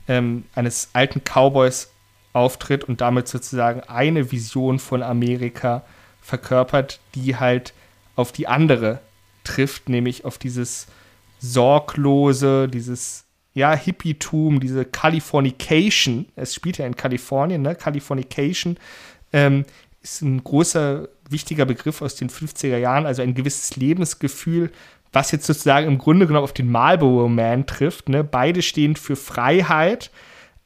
ähm, 0.07 0.45
eines 0.55 0.89
alten 0.93 1.22
Cowboys 1.24 1.91
auftritt 2.33 2.83
und 2.83 3.01
damit 3.01 3.27
sozusagen 3.27 3.81
eine 3.81 4.31
Vision 4.31 4.79
von 4.79 5.03
Amerika 5.03 5.83
verkörpert, 6.22 7.00
die 7.15 7.36
halt 7.36 7.74
auf 8.15 8.31
die 8.31 8.48
andere 8.48 9.00
trifft, 9.43 9.89
nämlich 9.89 10.25
auf 10.25 10.38
dieses 10.38 10.88
sorglose, 11.39 12.67
dieses 12.67 13.25
ja, 13.53 13.75
Hippietum, 13.75 14.60
diese 14.60 14.86
Californication. 14.86 16.25
Es 16.36 16.55
spielt 16.55 16.77
ja 16.77 16.88
in 16.88 16.95
Kalifornien, 16.95 17.62
ne? 17.62 17.75
Californication 17.75 18.77
ähm, 19.31 19.65
ist 20.01 20.22
ein 20.22 20.43
großer, 20.43 21.07
wichtiger 21.29 21.65
Begriff 21.65 22.01
aus 22.01 22.15
den 22.15 22.29
50er 22.29 22.77
Jahren, 22.77 23.05
also 23.05 23.22
ein 23.22 23.33
gewisses 23.33 23.75
Lebensgefühl, 23.75 24.72
was 25.13 25.32
jetzt 25.32 25.46
sozusagen 25.46 25.88
im 25.88 26.00
Grunde 26.00 26.27
genommen 26.27 26.43
auf 26.43 26.53
den 26.53 26.72
Marlboro 26.72 27.29
Man 27.29 27.65
trifft. 27.67 28.10
Ne? 28.10 28.24
Beide 28.24 28.62
stehen 28.62 28.96
für 28.96 29.15
Freiheit, 29.15 30.12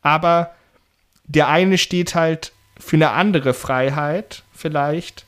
aber 0.02 0.56
der 1.26 1.50
eine 1.50 1.78
steht 1.78 2.16
halt 2.16 2.54
für 2.80 2.96
eine 2.96 3.12
andere 3.12 3.54
Freiheit 3.54 4.44
vielleicht 4.54 5.26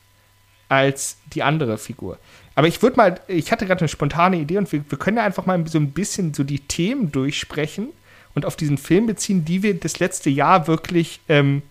als 0.68 1.18
die 1.34 1.42
andere 1.42 1.78
Figur. 1.78 2.18
Aber 2.54 2.66
ich 2.66 2.82
würde 2.82 2.96
mal, 2.96 3.20
ich 3.28 3.52
hatte 3.52 3.66
gerade 3.66 3.80
eine 3.80 3.88
spontane 3.88 4.38
Idee 4.38 4.58
und 4.58 4.72
wir, 4.72 4.84
wir 4.88 4.98
können 4.98 5.18
ja 5.18 5.24
einfach 5.24 5.46
mal 5.46 5.66
so 5.66 5.78
ein 5.78 5.92
bisschen 5.92 6.32
so 6.32 6.42
die 6.42 6.60
Themen 6.60 7.12
durchsprechen 7.12 7.88
und 8.34 8.46
auf 8.46 8.56
diesen 8.56 8.78
Film 8.78 9.06
beziehen, 9.06 9.44
die 9.44 9.62
wir 9.62 9.78
das 9.78 9.98
letzte 9.98 10.30
Jahr 10.30 10.66
wirklich 10.66 11.20
ähm, 11.28 11.62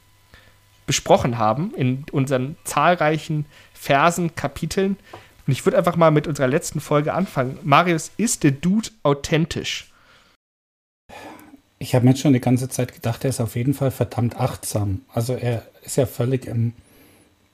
besprochen 0.86 1.38
haben 1.38 1.74
in 1.76 2.06
unseren 2.12 2.58
zahlreichen 2.64 3.46
Versen, 3.74 4.36
Kapiteln. 4.36 4.98
Und 5.50 5.54
ich 5.54 5.66
würde 5.66 5.80
einfach 5.80 5.96
mal 5.96 6.12
mit 6.12 6.28
unserer 6.28 6.48
letzten 6.48 6.80
Folge 6.80 7.12
anfangen. 7.12 7.58
Marius, 7.64 8.12
ist 8.18 8.44
der 8.44 8.52
Dude 8.52 8.90
authentisch? 9.02 9.92
Ich 11.80 11.96
habe 11.96 12.06
mir 12.06 12.12
jetzt 12.12 12.22
schon 12.22 12.34
die 12.34 12.40
ganze 12.40 12.70
Zeit 12.70 12.94
gedacht, 12.94 13.24
er 13.24 13.32
ist 13.32 13.42
auf 13.42 13.56
jeden 13.56 13.74
Fall 13.74 13.90
verdammt 13.90 14.40
achtsam. 14.40 15.02
Also 15.12 15.34
er 15.34 15.64
ist 15.82 15.96
ja 15.96 16.06
völlig 16.06 16.46
im 16.46 16.74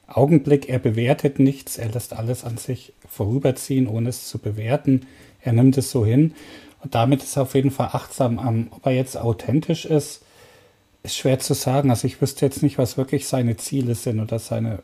Augenblick, 0.08 0.68
er 0.68 0.80
bewertet 0.80 1.40
nichts, 1.40 1.78
er 1.78 1.88
lässt 1.88 2.12
alles 2.12 2.44
an 2.44 2.58
sich 2.58 2.92
vorüberziehen, 3.10 3.88
ohne 3.88 4.10
es 4.10 4.28
zu 4.28 4.40
bewerten. 4.40 5.06
Er 5.40 5.54
nimmt 5.54 5.78
es 5.78 5.90
so 5.90 6.06
hin 6.06 6.36
und 6.84 6.96
damit 6.96 7.24
ist 7.24 7.38
er 7.38 7.44
auf 7.44 7.56
jeden 7.56 7.72
Fall 7.72 7.92
achtsam. 7.94 8.68
ob 8.72 8.86
er 8.86 8.92
jetzt 8.92 9.16
authentisch 9.16 9.86
ist, 9.86 10.22
ist 11.02 11.16
schwer 11.16 11.40
zu 11.40 11.54
sagen. 11.54 11.92
Also 11.92 12.08
ich 12.08 12.22
wüsste 12.22 12.46
jetzt 12.46 12.62
nicht, 12.62 12.78
was 12.78 12.98
wirklich 12.98 13.26
seine 13.26 13.56
Ziele 13.56 13.96
sind 13.96 14.20
oder 14.20 14.38
seine 14.38 14.80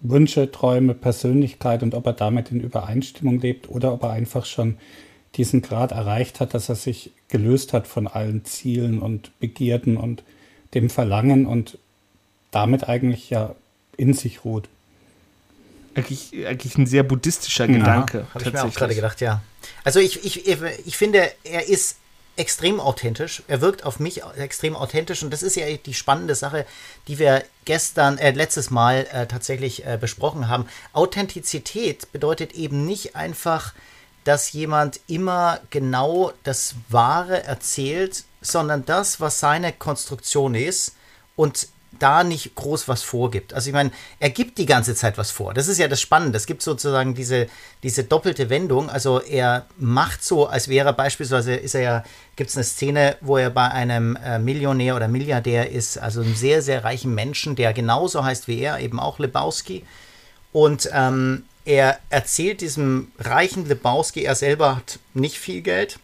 Wünsche, 0.00 0.50
Träume, 0.50 0.94
Persönlichkeit 0.94 1.82
und 1.82 1.94
ob 1.94 2.06
er 2.06 2.12
damit 2.12 2.50
in 2.50 2.60
Übereinstimmung 2.60 3.40
lebt 3.40 3.68
oder 3.68 3.92
ob 3.92 4.04
er 4.04 4.10
einfach 4.10 4.44
schon 4.44 4.78
diesen 5.36 5.62
Grad 5.62 5.92
erreicht 5.92 6.40
hat, 6.40 6.54
dass 6.54 6.68
er 6.68 6.74
sich 6.74 7.12
gelöst 7.28 7.72
hat 7.72 7.86
von 7.86 8.06
allen 8.06 8.44
Zielen 8.44 9.00
und 9.00 9.38
Begierden 9.40 9.96
und 9.96 10.22
dem 10.74 10.90
Verlangen 10.90 11.46
und 11.46 11.78
damit 12.50 12.88
eigentlich 12.88 13.30
ja 13.30 13.54
in 13.96 14.14
sich 14.14 14.44
ruht. 14.44 14.68
Eigentlich, 15.94 16.46
eigentlich 16.46 16.78
ein 16.78 16.86
sehr 16.86 17.02
buddhistischer 17.02 17.66
ja, 17.66 17.78
Gedanke. 17.78 18.26
Habe 18.32 18.44
ich 18.44 18.52
mir 18.52 18.64
auch 18.64 18.74
gerade 18.74 18.94
gedacht, 18.94 19.20
ja. 19.20 19.42
Also 19.84 20.00
ich, 20.00 20.24
ich, 20.24 20.46
ich 20.46 20.96
finde, 20.96 21.30
er 21.44 21.68
ist 21.68 21.96
extrem 22.38 22.80
authentisch. 22.80 23.42
Er 23.48 23.60
wirkt 23.60 23.84
auf 23.84 24.00
mich 24.00 24.22
extrem 24.36 24.76
authentisch 24.76 25.22
und 25.22 25.30
das 25.30 25.42
ist 25.42 25.56
ja 25.56 25.66
die 25.76 25.94
spannende 25.94 26.34
Sache, 26.34 26.66
die 27.06 27.18
wir 27.18 27.44
gestern, 27.64 28.18
äh, 28.18 28.30
letztes 28.30 28.70
Mal 28.70 29.06
äh, 29.12 29.26
tatsächlich 29.26 29.84
äh, 29.84 29.98
besprochen 30.00 30.48
haben. 30.48 30.66
Authentizität 30.92 32.12
bedeutet 32.12 32.52
eben 32.52 32.86
nicht 32.86 33.16
einfach, 33.16 33.74
dass 34.24 34.52
jemand 34.52 35.00
immer 35.06 35.60
genau 35.70 36.32
das 36.42 36.74
Wahre 36.88 37.44
erzählt, 37.44 38.24
sondern 38.40 38.84
das, 38.84 39.20
was 39.20 39.40
seine 39.40 39.72
Konstruktion 39.72 40.54
ist 40.54 40.94
und 41.34 41.68
da 41.98 42.24
nicht 42.24 42.54
groß 42.54 42.88
was 42.88 43.02
vorgibt. 43.02 43.54
Also 43.54 43.68
ich 43.68 43.74
meine, 43.74 43.90
er 44.20 44.30
gibt 44.30 44.58
die 44.58 44.66
ganze 44.66 44.94
Zeit 44.94 45.18
was 45.18 45.30
vor. 45.30 45.54
Das 45.54 45.68
ist 45.68 45.78
ja 45.78 45.88
das 45.88 46.00
Spannende. 46.00 46.36
Es 46.36 46.46
gibt 46.46 46.62
sozusagen 46.62 47.14
diese, 47.14 47.48
diese 47.82 48.04
doppelte 48.04 48.50
Wendung. 48.50 48.90
Also 48.90 49.20
er 49.20 49.66
macht 49.78 50.22
so, 50.22 50.46
als 50.46 50.68
wäre 50.68 50.92
beispielsweise, 50.92 51.54
ist 51.54 51.74
er 51.74 51.80
ja, 51.80 52.04
gibt 52.36 52.50
es 52.50 52.56
eine 52.56 52.64
Szene, 52.64 53.16
wo 53.20 53.36
er 53.36 53.50
bei 53.50 53.68
einem 53.70 54.16
äh, 54.16 54.38
Millionär 54.38 54.96
oder 54.96 55.08
Milliardär 55.08 55.70
ist, 55.70 55.98
also 55.98 56.20
einem 56.20 56.34
sehr, 56.34 56.62
sehr 56.62 56.84
reichen 56.84 57.14
Menschen, 57.14 57.56
der 57.56 57.72
genauso 57.72 58.24
heißt 58.24 58.48
wie 58.48 58.60
er, 58.60 58.78
eben 58.80 59.00
auch 59.00 59.18
Lebowski. 59.18 59.84
Und 60.52 60.88
ähm, 60.92 61.44
er 61.64 61.98
erzählt 62.10 62.60
diesem 62.60 63.12
reichen 63.18 63.66
Lebowski, 63.66 64.24
er 64.24 64.34
selber 64.34 64.76
hat 64.76 64.98
nicht 65.14 65.38
viel 65.38 65.62
Geld 65.62 65.98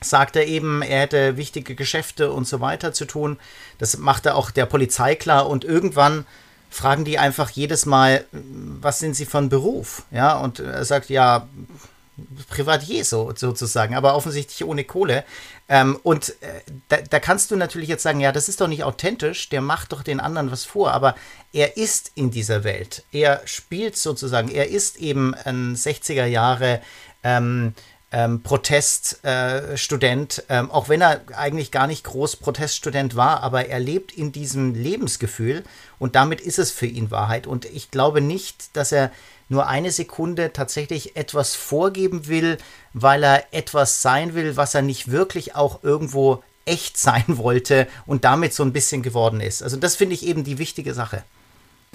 sagt 0.00 0.36
er 0.36 0.46
eben, 0.46 0.82
er 0.82 1.02
hätte 1.02 1.36
wichtige 1.36 1.74
Geschäfte 1.74 2.32
und 2.32 2.46
so 2.46 2.60
weiter 2.60 2.92
zu 2.92 3.04
tun. 3.04 3.38
Das 3.78 3.96
macht 3.98 4.26
er 4.26 4.36
auch 4.36 4.50
der 4.50 4.66
Polizei 4.66 5.14
klar 5.14 5.48
und 5.48 5.64
irgendwann 5.64 6.26
fragen 6.70 7.04
die 7.04 7.18
einfach 7.18 7.50
jedes 7.50 7.86
Mal, 7.86 8.24
was 8.32 8.98
sind 8.98 9.14
sie 9.14 9.26
von 9.26 9.48
Beruf? 9.48 10.04
Ja, 10.10 10.38
und 10.38 10.60
er 10.60 10.84
sagt, 10.84 11.08
ja, 11.08 11.48
Privatier 12.48 13.04
so, 13.04 13.32
sozusagen, 13.34 13.94
aber 13.94 14.14
offensichtlich 14.14 14.64
ohne 14.64 14.84
Kohle. 14.84 15.24
Ähm, 15.68 15.98
und 16.02 16.30
äh, 16.40 16.62
da, 16.88 16.96
da, 16.96 17.20
kannst 17.20 17.50
du 17.50 17.56
natürlich 17.56 17.88
jetzt 17.88 18.02
sagen, 18.02 18.20
ja, 18.20 18.32
das 18.32 18.48
ist 18.48 18.60
doch 18.60 18.68
nicht 18.68 18.84
authentisch, 18.84 19.48
der 19.50 19.60
macht 19.60 19.92
doch 19.92 20.02
den 20.02 20.18
anderen 20.18 20.50
was 20.50 20.64
vor, 20.64 20.92
aber 20.92 21.14
er 21.52 21.76
ist 21.76 22.10
in 22.14 22.30
dieser 22.30 22.64
Welt. 22.64 23.04
Er 23.12 23.42
spielt 23.44 23.96
sozusagen, 23.96 24.50
er 24.50 24.68
ist 24.68 24.96
eben 24.96 25.34
ein 25.34 25.76
60er 25.76 26.24
Jahre 26.24 26.80
ähm, 27.22 27.74
ähm, 28.10 28.42
Proteststudent, 28.42 30.44
äh, 30.48 30.58
ähm, 30.58 30.70
auch 30.70 30.88
wenn 30.88 31.02
er 31.02 31.20
eigentlich 31.36 31.70
gar 31.70 31.86
nicht 31.86 32.04
groß 32.04 32.36
Proteststudent 32.36 33.16
war, 33.16 33.42
aber 33.42 33.66
er 33.66 33.80
lebt 33.80 34.12
in 34.12 34.32
diesem 34.32 34.74
Lebensgefühl 34.74 35.62
und 35.98 36.14
damit 36.14 36.40
ist 36.40 36.58
es 36.58 36.70
für 36.70 36.86
ihn 36.86 37.10
Wahrheit. 37.10 37.46
Und 37.46 37.66
ich 37.66 37.90
glaube 37.90 38.22
nicht, 38.22 38.74
dass 38.76 38.92
er 38.92 39.10
nur 39.50 39.66
eine 39.66 39.90
Sekunde 39.90 40.52
tatsächlich 40.52 41.16
etwas 41.16 41.54
vorgeben 41.54 42.28
will, 42.28 42.58
weil 42.92 43.22
er 43.22 43.44
etwas 43.52 44.02
sein 44.02 44.34
will, 44.34 44.56
was 44.56 44.74
er 44.74 44.82
nicht 44.82 45.10
wirklich 45.10 45.54
auch 45.54 45.82
irgendwo 45.82 46.42
echt 46.64 46.96
sein 46.98 47.24
wollte 47.28 47.88
und 48.06 48.24
damit 48.24 48.54
so 48.54 48.62
ein 48.62 48.72
bisschen 48.72 49.02
geworden 49.02 49.40
ist. 49.40 49.62
Also 49.62 49.76
das 49.76 49.96
finde 49.96 50.14
ich 50.14 50.26
eben 50.26 50.44
die 50.44 50.58
wichtige 50.58 50.94
Sache. 50.94 51.24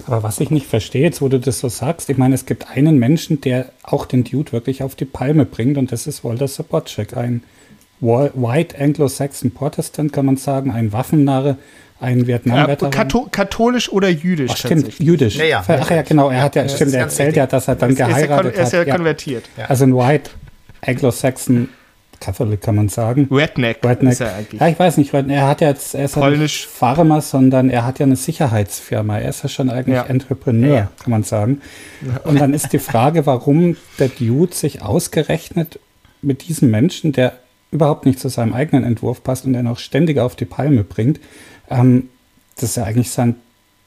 Aber 0.08 0.24
was 0.24 0.40
ich 0.40 0.50
nicht 0.50 0.66
verstehe, 0.66 1.04
jetzt 1.04 1.22
wo 1.22 1.30
du 1.30 1.40
das 1.40 1.60
so 1.60 1.70
sagst, 1.70 2.10
ich 2.10 2.18
meine, 2.18 2.36
es 2.36 2.46
gibt 2.46 2.70
einen 2.70 2.98
Menschen, 2.98 3.42
der 3.42 3.68
auch 3.84 4.06
den 4.06 4.24
Dude 4.24 4.52
wirklich 4.52 4.84
auf 4.84 4.96
die 4.96 5.06
Palme 5.06 5.46
bringt 5.46 5.78
und 5.78 5.92
das 5.92 6.08
ist 6.08 6.24
Walter 6.24 6.48
Sobotczyk, 6.48 7.16
ein 7.16 7.44
White 8.02 8.76
Anglo-Saxon 8.80 9.52
Protestant, 9.52 10.12
kann 10.12 10.26
man 10.26 10.36
sagen, 10.36 10.72
ein 10.72 10.92
Waffennarre, 10.92 11.58
ein 12.02 12.28
Vietnam-Veteran. 12.28 12.92
Ja, 12.92 12.98
Kathol 12.98 13.28
katholisch 13.32 13.90
oder 13.90 14.10
jüdisch? 14.10 14.52
Ach, 14.54 14.58
stimmt, 14.58 15.00
jüdisch. 15.00 15.38
Ja, 15.38 15.46
ja. 15.46 15.64
Ach 15.66 15.90
ja, 15.90 16.02
genau, 16.02 16.30
er 16.30 16.42
hat 16.42 16.56
ja, 16.56 16.68
stimmt, 16.68 16.94
er 16.94 17.02
erzählt 17.02 17.38
ja, 17.38 17.48
dass 17.48 17.70
er 17.70 17.76
dann 17.76 17.96
geheiratet 17.96 18.52
hat. 18.52 18.58
Er 18.58 18.64
ist 18.64 18.74
ja 18.74 18.84
konvertiert. 18.84 19.46
Also 19.70 19.86
ein 19.86 19.96
White 19.96 20.32
Anglo-Saxon 20.82 21.70
Catholic 22.20 22.62
kann 22.62 22.76
man 22.76 22.90
sagen. 22.90 23.28
Redneck, 23.32 23.80
Redneck. 23.84 24.14
ist 24.14 24.22
er 24.22 24.36
eigentlich. 24.36 24.62
Ja, 24.62 24.68
ich 24.68 24.80
weiß 24.80 24.98
nicht, 24.98 25.14
er 25.14 25.48
hat 25.48 25.62
ja 25.62 25.70
jetzt, 25.70 25.96
er 25.96 26.06
ist 26.06 26.14
Polnisch. 26.14 26.38
ja 26.38 26.44
nicht 26.44 26.66
Farmer, 26.68 27.22
sondern 27.22 27.70
er 27.70 27.86
hat 27.86 28.00
ja 28.00 28.06
eine 28.06 28.16
Sicherheitsfirma. 28.16 29.20
Er 29.20 29.30
ist 29.30 29.44
ja 29.44 29.50
schon 29.50 29.70
eigentlich 29.70 29.96
ja. 29.96 30.04
Entrepreneur, 30.04 30.76
ja. 30.76 30.92
kann 31.02 31.12
man 31.12 31.24
sagen. 31.24 31.62
Und 32.24 32.40
dann 32.40 32.54
ist 32.54 32.74
die 32.74 32.80
Frage, 32.80 33.26
warum 33.26 33.78
der 34.00 34.10
Dude 34.10 34.54
sich 34.54 34.82
ausgerechnet 34.82 35.80
mit 36.22 36.48
diesem 36.48 36.72
Menschen, 36.72 37.12
der 37.12 37.34
überhaupt 37.72 38.06
nicht 38.06 38.20
zu 38.20 38.30
seinem 38.30 38.54
eigenen 38.54 38.84
Entwurf 38.84 39.24
passt 39.24 39.46
und 39.46 39.56
er 39.56 39.64
noch 39.64 39.80
ständig 39.80 40.20
auf 40.20 40.36
die 40.36 40.46
Palme 40.46 40.84
bringt, 40.84 41.20
ähm, 41.70 42.10
das 42.56 42.72
ist 42.72 42.78
ja 42.78 42.84
eigentlich 42.84 43.12
sein 43.12 43.36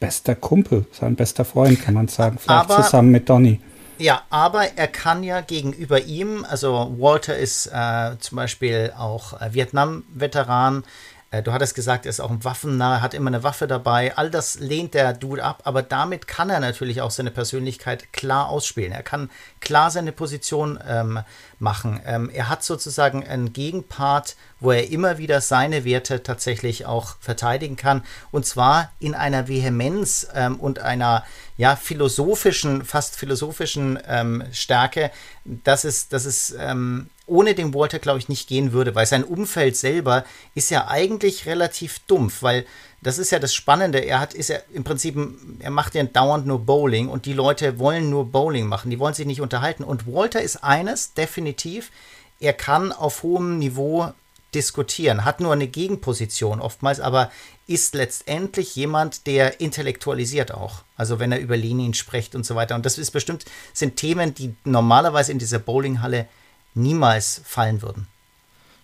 bester 0.00 0.34
Kumpel, 0.34 0.84
sein 0.92 1.14
bester 1.14 1.44
Freund, 1.44 1.80
kann 1.80 1.94
man 1.94 2.08
sagen. 2.08 2.38
Vielleicht 2.38 2.70
Aber 2.70 2.82
zusammen 2.82 3.10
mit 3.10 3.28
Donny. 3.28 3.60
Ja, 3.98 4.22
aber 4.28 4.76
er 4.76 4.88
kann 4.88 5.22
ja 5.22 5.40
gegenüber 5.40 6.02
ihm, 6.02 6.44
also 6.48 6.94
Walter 6.98 7.36
ist 7.36 7.66
äh, 7.68 8.18
zum 8.18 8.36
Beispiel 8.36 8.92
auch 8.96 9.40
äh, 9.40 9.54
Vietnam-Veteran, 9.54 10.84
äh, 11.30 11.42
du 11.42 11.52
hattest 11.52 11.74
gesagt, 11.74 12.06
er 12.06 12.10
ist 12.10 12.20
auch 12.20 12.30
ein 12.30 12.44
Waffennah, 12.44 13.00
hat 13.00 13.14
immer 13.14 13.28
eine 13.28 13.42
Waffe 13.42 13.66
dabei. 13.66 14.16
All 14.16 14.30
das 14.30 14.58
lehnt 14.60 14.94
der 14.94 15.12
Dude 15.12 15.42
ab, 15.42 15.62
aber 15.64 15.82
damit 15.82 16.26
kann 16.26 16.50
er 16.50 16.60
natürlich 16.60 17.00
auch 17.00 17.10
seine 17.10 17.30
Persönlichkeit 17.30 18.12
klar 18.12 18.48
ausspielen. 18.48 18.92
Er 18.92 19.02
kann 19.02 19.30
klar 19.60 19.90
seine 19.90 20.12
Position 20.12 20.78
ähm, 20.86 21.20
machen. 21.58 22.00
Ähm, 22.06 22.30
er 22.30 22.48
hat 22.48 22.62
sozusagen 22.62 23.26
einen 23.26 23.52
Gegenpart, 23.52 24.36
wo 24.60 24.70
er 24.70 24.90
immer 24.90 25.18
wieder 25.18 25.40
seine 25.40 25.84
Werte 25.84 26.22
tatsächlich 26.22 26.86
auch 26.86 27.16
verteidigen 27.20 27.76
kann. 27.76 28.02
Und 28.30 28.46
zwar 28.46 28.92
in 29.00 29.14
einer 29.14 29.48
Vehemenz 29.48 30.28
ähm, 30.34 30.60
und 30.60 30.78
einer 30.78 31.24
ja, 31.56 31.74
philosophischen, 31.76 32.84
fast 32.84 33.16
philosophischen 33.16 33.98
ähm, 34.06 34.44
Stärke, 34.52 35.10
dass 35.44 35.84
es, 35.84 36.08
dass 36.08 36.24
es 36.24 36.54
ähm, 36.58 37.08
ohne 37.26 37.54
den 37.54 37.74
Walter, 37.74 37.98
glaube 37.98 38.18
ich, 38.18 38.28
nicht 38.28 38.48
gehen 38.48 38.72
würde, 38.72 38.94
weil 38.94 39.06
sein 39.06 39.24
Umfeld 39.24 39.76
selber 39.76 40.24
ist 40.54 40.70
ja 40.70 40.88
eigentlich 40.88 41.46
relativ 41.46 42.00
dumpf, 42.00 42.42
weil 42.42 42.66
das 43.02 43.18
ist 43.18 43.30
ja 43.30 43.38
das 43.38 43.54
Spannende. 43.54 43.98
Er 43.98 44.20
hat, 44.20 44.34
ist 44.34 44.48
ja 44.48 44.58
im 44.72 44.84
Prinzip, 44.84 45.16
er 45.60 45.70
macht 45.70 45.94
ja 45.94 46.02
dauernd 46.04 46.46
nur 46.46 46.60
Bowling 46.60 47.08
und 47.08 47.26
die 47.26 47.32
Leute 47.32 47.78
wollen 47.78 48.10
nur 48.10 48.26
Bowling 48.26 48.66
machen, 48.66 48.90
die 48.90 48.98
wollen 48.98 49.14
sich 49.14 49.26
nicht 49.26 49.40
unterhalten. 49.40 49.84
Und 49.84 50.06
Walter 50.06 50.42
ist 50.42 50.62
eines, 50.62 51.14
definitiv, 51.14 51.90
er 52.38 52.52
kann 52.52 52.92
auf 52.92 53.22
hohem 53.22 53.58
Niveau 53.58 54.12
diskutieren, 54.54 55.24
hat 55.24 55.40
nur 55.40 55.52
eine 55.52 55.66
Gegenposition 55.66 56.60
oftmals, 56.60 57.00
aber 57.00 57.30
ist 57.66 57.94
letztendlich 57.94 58.76
jemand, 58.76 59.26
der 59.26 59.60
intellektualisiert 59.60 60.52
auch. 60.52 60.84
Also 60.96 61.18
wenn 61.18 61.32
er 61.32 61.40
über 61.40 61.56
Lenin 61.56 61.94
spricht 61.94 62.34
und 62.34 62.46
so 62.46 62.54
weiter. 62.54 62.74
Und 62.74 62.86
das 62.86 62.98
ist 62.98 63.10
bestimmt, 63.10 63.44
sind 63.72 63.96
Themen, 63.96 64.34
die 64.34 64.54
normalerweise 64.64 65.32
in 65.32 65.38
dieser 65.38 65.58
Bowlinghalle 65.58 66.28
niemals 66.74 67.40
fallen 67.44 67.82
würden. 67.82 68.06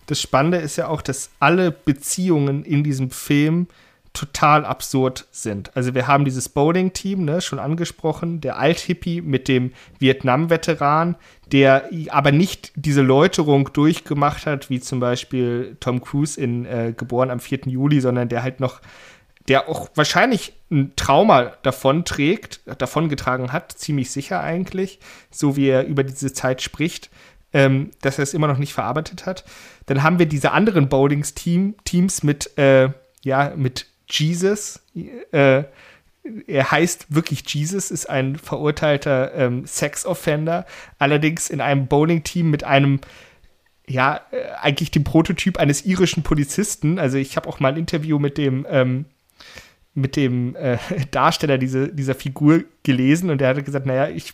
Das 0.06 0.20
Spannende 0.20 0.58
ist 0.58 0.76
ja 0.76 0.88
auch, 0.88 1.00
dass 1.00 1.30
alle 1.38 1.70
Beziehungen 1.70 2.64
in 2.64 2.82
diesem 2.82 3.10
Film 3.10 3.68
total 4.12 4.66
absurd 4.66 5.26
sind. 5.30 5.74
Also 5.74 5.94
wir 5.94 6.06
haben 6.06 6.24
dieses 6.24 6.48
Bowling-Team, 6.48 7.24
ne, 7.24 7.40
schon 7.40 7.58
angesprochen, 7.58 8.40
der 8.40 8.58
Alt-Hippie 8.58 9.22
mit 9.22 9.48
dem 9.48 9.72
Vietnam-Veteran, 9.98 11.16
der 11.50 11.88
aber 12.10 12.30
nicht 12.30 12.72
diese 12.74 13.02
Läuterung 13.02 13.72
durchgemacht 13.72 14.46
hat, 14.46 14.68
wie 14.68 14.80
zum 14.80 15.00
Beispiel 15.00 15.76
Tom 15.80 16.02
Cruise 16.02 16.38
in 16.40 16.66
äh, 16.66 16.92
Geboren 16.96 17.30
am 17.30 17.40
4. 17.40 17.60
Juli, 17.66 18.00
sondern 18.00 18.28
der 18.28 18.42
halt 18.42 18.60
noch, 18.60 18.80
der 19.48 19.68
auch 19.68 19.88
wahrscheinlich 19.94 20.52
ein 20.70 20.92
Trauma 20.96 21.52
davon 21.62 22.04
trägt, 22.04 22.60
davongetragen 22.78 23.52
hat, 23.52 23.72
ziemlich 23.72 24.10
sicher 24.10 24.40
eigentlich, 24.40 24.98
so 25.30 25.56
wie 25.56 25.68
er 25.68 25.86
über 25.86 26.04
diese 26.04 26.34
Zeit 26.34 26.60
spricht, 26.60 27.10
ähm, 27.54 27.90
dass 28.02 28.18
er 28.18 28.24
es 28.24 28.34
immer 28.34 28.46
noch 28.46 28.58
nicht 28.58 28.74
verarbeitet 28.74 29.24
hat. 29.24 29.44
Dann 29.86 30.02
haben 30.02 30.18
wir 30.18 30.26
diese 30.26 30.52
anderen 30.52 30.88
Bowlings-Teams 30.88 32.22
mit, 32.22 32.58
äh, 32.58 32.90
ja, 33.24 33.52
mit 33.56 33.86
Jesus. 34.12 34.80
Äh, 35.32 35.64
er 36.46 36.70
heißt 36.70 37.06
wirklich 37.14 37.42
Jesus, 37.46 37.90
ist 37.90 38.08
ein 38.08 38.36
verurteilter 38.36 39.34
ähm, 39.34 39.66
Sex-Offender, 39.66 40.66
allerdings 40.98 41.50
in 41.50 41.60
einem 41.60 41.88
Bowling-Team 41.88 42.48
mit 42.48 42.62
einem, 42.64 43.00
ja, 43.88 44.20
äh, 44.30 44.52
eigentlich 44.60 44.92
dem 44.92 45.02
Prototyp 45.02 45.58
eines 45.58 45.84
irischen 45.84 46.22
Polizisten. 46.22 46.98
Also 46.98 47.18
ich 47.18 47.36
habe 47.36 47.48
auch 47.48 47.58
mal 47.58 47.72
ein 47.72 47.78
Interview 47.78 48.18
mit 48.18 48.38
dem, 48.38 48.66
ähm, 48.70 49.06
mit 49.94 50.14
dem 50.16 50.54
äh, 50.54 50.78
Darsteller 51.10 51.58
diese, 51.58 51.88
dieser 51.88 52.14
Figur 52.14 52.64
gelesen 52.84 53.30
und 53.30 53.40
der 53.40 53.48
hatte 53.48 53.64
gesagt, 53.64 53.86
naja, 53.86 54.08
ich, 54.08 54.32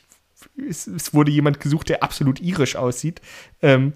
es, 0.69 0.87
es 0.87 1.15
wurde 1.15 1.31
jemand 1.31 1.59
gesucht, 1.61 1.89
der 1.89 2.03
absolut 2.03 2.41
irisch 2.41 2.77
aussieht. 2.77 3.23
Ähm, 3.63 3.95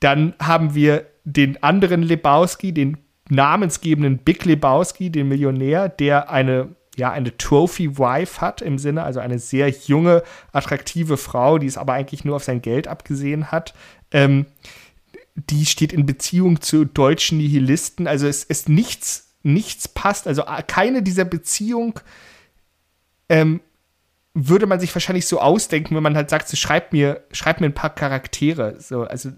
dann 0.00 0.34
haben 0.40 0.74
wir 0.74 1.06
den 1.24 1.62
anderen 1.62 2.02
Lebowski, 2.02 2.72
den 2.72 2.98
namensgebenden 3.28 4.18
Big 4.18 4.44
Lebowski, 4.44 5.10
den 5.10 5.28
Millionär, 5.28 5.88
der 5.88 6.30
eine 6.30 6.74
ja, 6.96 7.10
eine 7.10 7.36
Trophy-Wife 7.36 8.40
hat, 8.40 8.60
im 8.60 8.78
Sinne, 8.78 9.02
also 9.02 9.20
eine 9.20 9.38
sehr 9.38 9.70
junge, 9.70 10.22
attraktive 10.52 11.16
Frau, 11.16 11.58
die 11.58 11.66
es 11.66 11.78
aber 11.78 11.94
eigentlich 11.94 12.24
nur 12.24 12.36
auf 12.36 12.44
sein 12.44 12.60
Geld 12.60 12.86
abgesehen 12.86 13.50
hat. 13.50 13.72
Ähm, 14.10 14.46
die 15.34 15.64
steht 15.64 15.92
in 15.92 16.04
Beziehung 16.04 16.60
zu 16.60 16.84
deutschen 16.84 17.38
Nihilisten. 17.38 18.06
Also 18.06 18.26
es 18.26 18.44
ist 18.44 18.68
nichts, 18.68 19.34
nichts 19.42 19.88
passt. 19.88 20.26
Also 20.26 20.42
äh, 20.42 20.62
keine 20.66 21.02
dieser 21.02 21.24
Beziehungen 21.24 21.94
ähm, 23.30 23.60
würde 24.34 24.66
man 24.66 24.80
sich 24.80 24.94
wahrscheinlich 24.94 25.26
so 25.26 25.40
ausdenken, 25.40 25.94
wenn 25.94 26.02
man 26.02 26.16
halt 26.16 26.28
sagt, 26.28 26.48
so 26.48 26.56
schreib 26.56 26.92
mir, 26.92 27.24
schreib 27.32 27.60
mir 27.60 27.66
ein 27.66 27.74
paar 27.74 27.94
Charaktere. 27.94 28.78
So, 28.80 29.04
also 29.04 29.30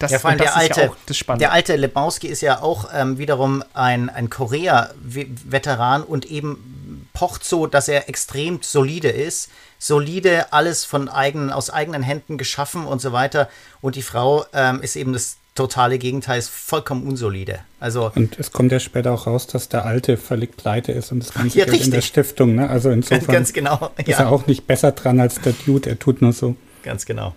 das, 0.00 0.12
ja, 0.12 0.18
vor 0.18 0.30
allem 0.30 0.38
der 0.38 0.56
alte, 0.56 0.90
ja 1.08 1.36
der 1.36 1.52
alte 1.52 1.76
Lebowski 1.76 2.26
ist 2.26 2.40
ja 2.40 2.62
auch 2.62 2.88
ähm, 2.92 3.18
wiederum 3.18 3.62
ein, 3.74 4.08
ein 4.08 4.30
Korea-Veteran 4.30 6.02
und 6.02 6.24
eben 6.24 7.06
pocht 7.12 7.44
so, 7.44 7.66
dass 7.66 7.86
er 7.86 8.08
extrem 8.08 8.60
solide 8.62 9.10
ist. 9.10 9.50
Solide, 9.78 10.54
alles 10.54 10.86
von 10.86 11.10
eigenen, 11.10 11.50
aus 11.52 11.68
eigenen 11.68 12.02
Händen 12.02 12.38
geschaffen 12.38 12.86
und 12.86 13.02
so 13.02 13.12
weiter. 13.12 13.50
Und 13.82 13.94
die 13.94 14.02
Frau 14.02 14.46
ähm, 14.54 14.80
ist 14.80 14.96
eben 14.96 15.12
das 15.12 15.36
totale 15.54 15.98
Gegenteil, 15.98 16.38
ist 16.38 16.48
vollkommen 16.48 17.06
unsolide. 17.06 17.60
Also 17.78 18.10
und 18.14 18.38
es 18.38 18.52
kommt 18.52 18.72
ja 18.72 18.80
später 18.80 19.12
auch 19.12 19.26
raus, 19.26 19.48
dass 19.48 19.68
der 19.68 19.84
Alte 19.84 20.16
völlig 20.16 20.56
pleite 20.56 20.92
ist 20.92 21.12
und 21.12 21.20
das 21.20 21.34
Ganze 21.34 21.58
ja, 21.58 21.66
in 21.66 21.90
der 21.90 22.00
Stiftung. 22.00 22.54
Ne? 22.54 22.70
Also 22.70 22.88
insofern 22.88 23.26
ganz 23.34 23.52
genau, 23.52 23.90
ja. 23.98 24.06
ist 24.06 24.18
er 24.18 24.32
auch 24.32 24.46
nicht 24.46 24.66
besser 24.66 24.92
dran 24.92 25.20
als 25.20 25.42
der 25.42 25.52
Dude, 25.66 25.90
er 25.90 25.98
tut 25.98 26.22
nur 26.22 26.32
so. 26.32 26.56
Ganz 26.82 27.04
genau 27.04 27.34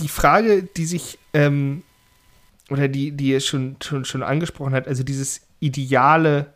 die 0.00 0.08
Frage, 0.08 0.62
die 0.62 0.86
sich, 0.86 1.18
ähm, 1.32 1.82
oder 2.70 2.88
die, 2.88 3.12
die 3.12 3.32
er 3.32 3.40
schon, 3.40 3.76
schon, 3.82 4.04
schon 4.04 4.22
angesprochen 4.22 4.74
hat, 4.74 4.88
also 4.88 5.02
dieses 5.02 5.42
ideale 5.60 6.52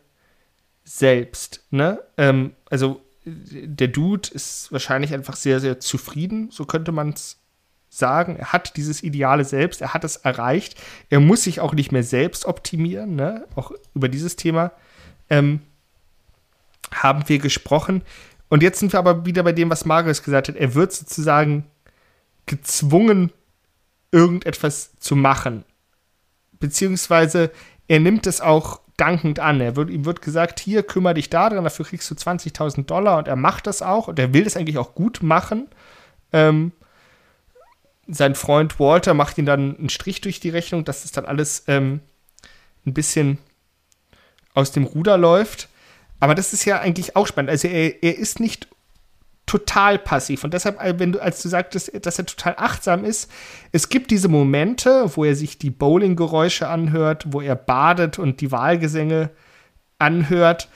Selbst, 0.83 1.63
ne? 1.71 2.01
Ähm, 2.17 2.53
also 2.69 3.01
der 3.25 3.87
Dude 3.89 4.29
ist 4.33 4.71
wahrscheinlich 4.71 5.13
einfach 5.13 5.35
sehr, 5.35 5.59
sehr 5.59 5.79
zufrieden, 5.79 6.49
so 6.51 6.65
könnte 6.65 6.91
man 6.91 7.09
es 7.09 7.37
sagen. 7.89 8.35
Er 8.37 8.53
hat 8.53 8.75
dieses 8.77 9.03
ideale 9.03 9.45
Selbst, 9.45 9.81
er 9.81 9.93
hat 9.93 10.03
es 10.03 10.17
erreicht. 10.17 10.79
Er 11.09 11.19
muss 11.19 11.43
sich 11.43 11.59
auch 11.59 11.73
nicht 11.73 11.91
mehr 11.91 12.03
selbst 12.03 12.45
optimieren, 12.45 13.15
ne? 13.15 13.45
Auch 13.55 13.71
über 13.93 14.09
dieses 14.09 14.35
Thema 14.35 14.71
ähm, 15.29 15.61
haben 16.91 17.27
wir 17.27 17.39
gesprochen. 17.39 18.01
Und 18.49 18.63
jetzt 18.63 18.79
sind 18.79 18.93
wir 18.93 18.99
aber 18.99 19.25
wieder 19.25 19.43
bei 19.43 19.51
dem, 19.51 19.69
was 19.69 19.85
Marius 19.85 20.23
gesagt 20.23 20.47
hat. 20.47 20.55
Er 20.55 20.73
wird 20.73 20.91
sozusagen 20.91 21.65
gezwungen, 22.49 23.31
irgendetwas 24.11 24.97
zu 24.99 25.15
machen. 25.15 25.63
Beziehungsweise 26.59 27.51
er 27.87 27.99
nimmt 27.99 28.27
es 28.27 28.41
auch 28.41 28.81
dankend 28.97 29.39
an. 29.39 29.61
Er 29.61 29.75
wird, 29.75 29.89
ihm 29.89 30.03
wird 30.03 30.21
gesagt, 30.21 30.59
hier, 30.59 30.83
kümmere 30.83 31.13
dich 31.13 31.29
daran, 31.29 31.63
dafür 31.63 31.85
kriegst 31.85 32.09
du 32.11 32.15
20.000 32.15 32.85
Dollar 32.85 33.19
und 33.19 33.27
er 33.27 33.37
macht 33.37 33.67
das 33.67 33.81
auch 33.81 34.07
und 34.09 34.19
er 34.19 34.33
will 34.33 34.43
das 34.43 34.57
eigentlich 34.57 34.79
auch 34.79 34.95
gut 34.95 35.21
machen. 35.21 35.67
Ähm, 36.33 36.73
sein 38.07 38.33
Freund 38.33 38.79
Walter 38.79 39.13
macht 39.13 39.37
ihn 39.37 39.45
dann 39.45 39.77
einen 39.77 39.89
Strich 39.89 40.19
durch 40.21 40.39
die 40.39 40.49
Rechnung, 40.49 40.83
dass 40.83 41.05
es 41.05 41.11
dann 41.11 41.25
alles 41.25 41.63
ähm, 41.67 42.01
ein 42.85 42.95
bisschen 42.95 43.37
aus 44.55 44.71
dem 44.71 44.85
Ruder 44.85 45.17
läuft. 45.17 45.69
Aber 46.19 46.33
das 46.33 46.51
ist 46.51 46.65
ja 46.65 46.79
eigentlich 46.79 47.15
auch 47.15 47.27
spannend. 47.27 47.51
Also 47.51 47.67
er, 47.67 48.03
er 48.03 48.17
ist 48.17 48.39
nicht 48.39 48.67
total 49.49 49.97
passiv. 49.97 50.43
Und 50.43 50.53
deshalb, 50.53 50.79
äh, 50.79 50.99
wenn 50.99 51.13
du, 51.13 51.19
als 51.19 51.41
du 51.41 51.49
sagtest, 51.49 52.05
dass 52.05 52.19
er 52.19 52.27
total 52.27 52.53
achtsam 52.57 53.03
ist, 53.03 53.31
es 53.71 53.89
gibt 53.89 54.11
diese 54.11 54.27
Momente, 54.27 55.09
wo 55.15 55.25
er 55.25 55.35
sich 55.35 55.57
die 55.57 55.71
Bowling-Geräusche 55.71 56.67
anhört, 56.67 57.25
wo 57.29 57.41
er 57.41 57.55
badet 57.55 58.19
und 58.19 58.41
die 58.41 58.51
Wahlgesänge 58.51 59.31
anhört. 59.97 60.69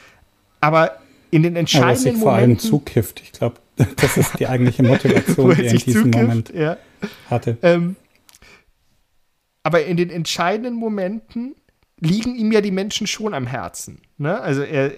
Aber 0.60 0.98
in 1.30 1.44
den 1.44 1.56
entscheidenden 1.56 2.14
sich 2.14 2.18
vor 2.24 2.34
allem 2.34 2.58
zukifft. 2.58 3.22
Ich 3.22 3.32
glaube, 3.32 3.58
das 3.98 4.18
ist 4.18 4.40
die 4.40 4.48
eigentliche 4.48 4.82
Motivation, 4.88 5.54
die 5.54 5.66
er 5.66 5.72
in 5.72 5.78
diesem 5.78 6.04
zukifft, 6.06 6.16
Moment 6.16 6.54
ja. 6.56 6.78
hatte. 7.30 7.58
Ähm, 7.62 7.96
aber 9.62 9.86
in 9.86 9.98
den 9.98 10.10
entscheidenden 10.10 10.74
Momenten 10.74 11.54
liegen 12.04 12.36
ihm 12.36 12.52
ja 12.52 12.62
die 12.62 12.72
Menschen 12.72 13.08
schon 13.08 13.34
am 13.34 13.48
Herzen. 13.48 14.02
Ne? 14.18 14.40
Also 14.40 14.62
er, 14.62 14.92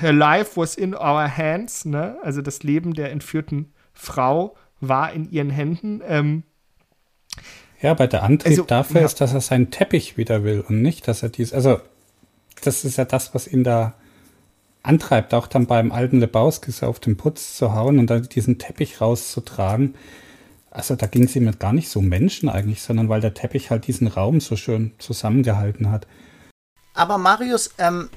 her 0.00 0.12
life 0.12 0.52
was 0.56 0.76
in 0.76 0.94
our 0.94 1.36
hands, 1.36 1.84
ne? 1.84 2.16
also 2.22 2.40
das 2.40 2.62
Leben 2.62 2.94
der 2.94 3.10
entführten 3.10 3.72
Frau 3.92 4.56
war 4.80 5.12
in 5.12 5.30
ihren 5.30 5.50
Händen. 5.50 6.00
Ähm, 6.06 6.42
ja, 7.80 7.90
aber 7.90 8.06
der 8.06 8.22
Antrieb 8.22 8.52
also, 8.52 8.62
dafür 8.62 9.00
ja. 9.00 9.06
ist, 9.06 9.20
dass 9.20 9.34
er 9.34 9.40
seinen 9.40 9.70
Teppich 9.70 10.16
wieder 10.16 10.44
will 10.44 10.64
und 10.66 10.82
nicht, 10.82 11.08
dass 11.08 11.22
er 11.22 11.30
dies, 11.30 11.52
also 11.52 11.80
das 12.62 12.84
ist 12.84 12.96
ja 12.96 13.04
das, 13.04 13.34
was 13.34 13.48
ihn 13.48 13.64
da 13.64 13.94
antreibt, 14.84 15.34
auch 15.34 15.46
dann 15.46 15.66
beim 15.66 15.90
alten 15.90 16.20
Lebowski 16.20 16.72
auf 16.84 17.00
den 17.00 17.16
Putz 17.16 17.56
zu 17.56 17.74
hauen 17.74 17.98
und 17.98 18.08
dann 18.08 18.22
diesen 18.22 18.58
Teppich 18.58 19.00
rauszutragen. 19.00 19.94
Also 20.70 20.96
da 20.96 21.06
ging 21.06 21.24
es 21.24 21.36
ihm 21.36 21.50
gar 21.58 21.72
nicht 21.72 21.88
so 21.88 21.98
um 21.98 22.08
Menschen 22.08 22.48
eigentlich, 22.48 22.82
sondern 22.82 23.08
weil 23.08 23.20
der 23.20 23.34
Teppich 23.34 23.70
halt 23.70 23.86
diesen 23.86 24.06
Raum 24.06 24.40
so 24.40 24.56
schön 24.56 24.92
zusammengehalten 24.98 25.90
hat. 25.90 26.06
Aber 26.94 27.18
Marius, 27.18 27.70
ähm, 27.78 28.10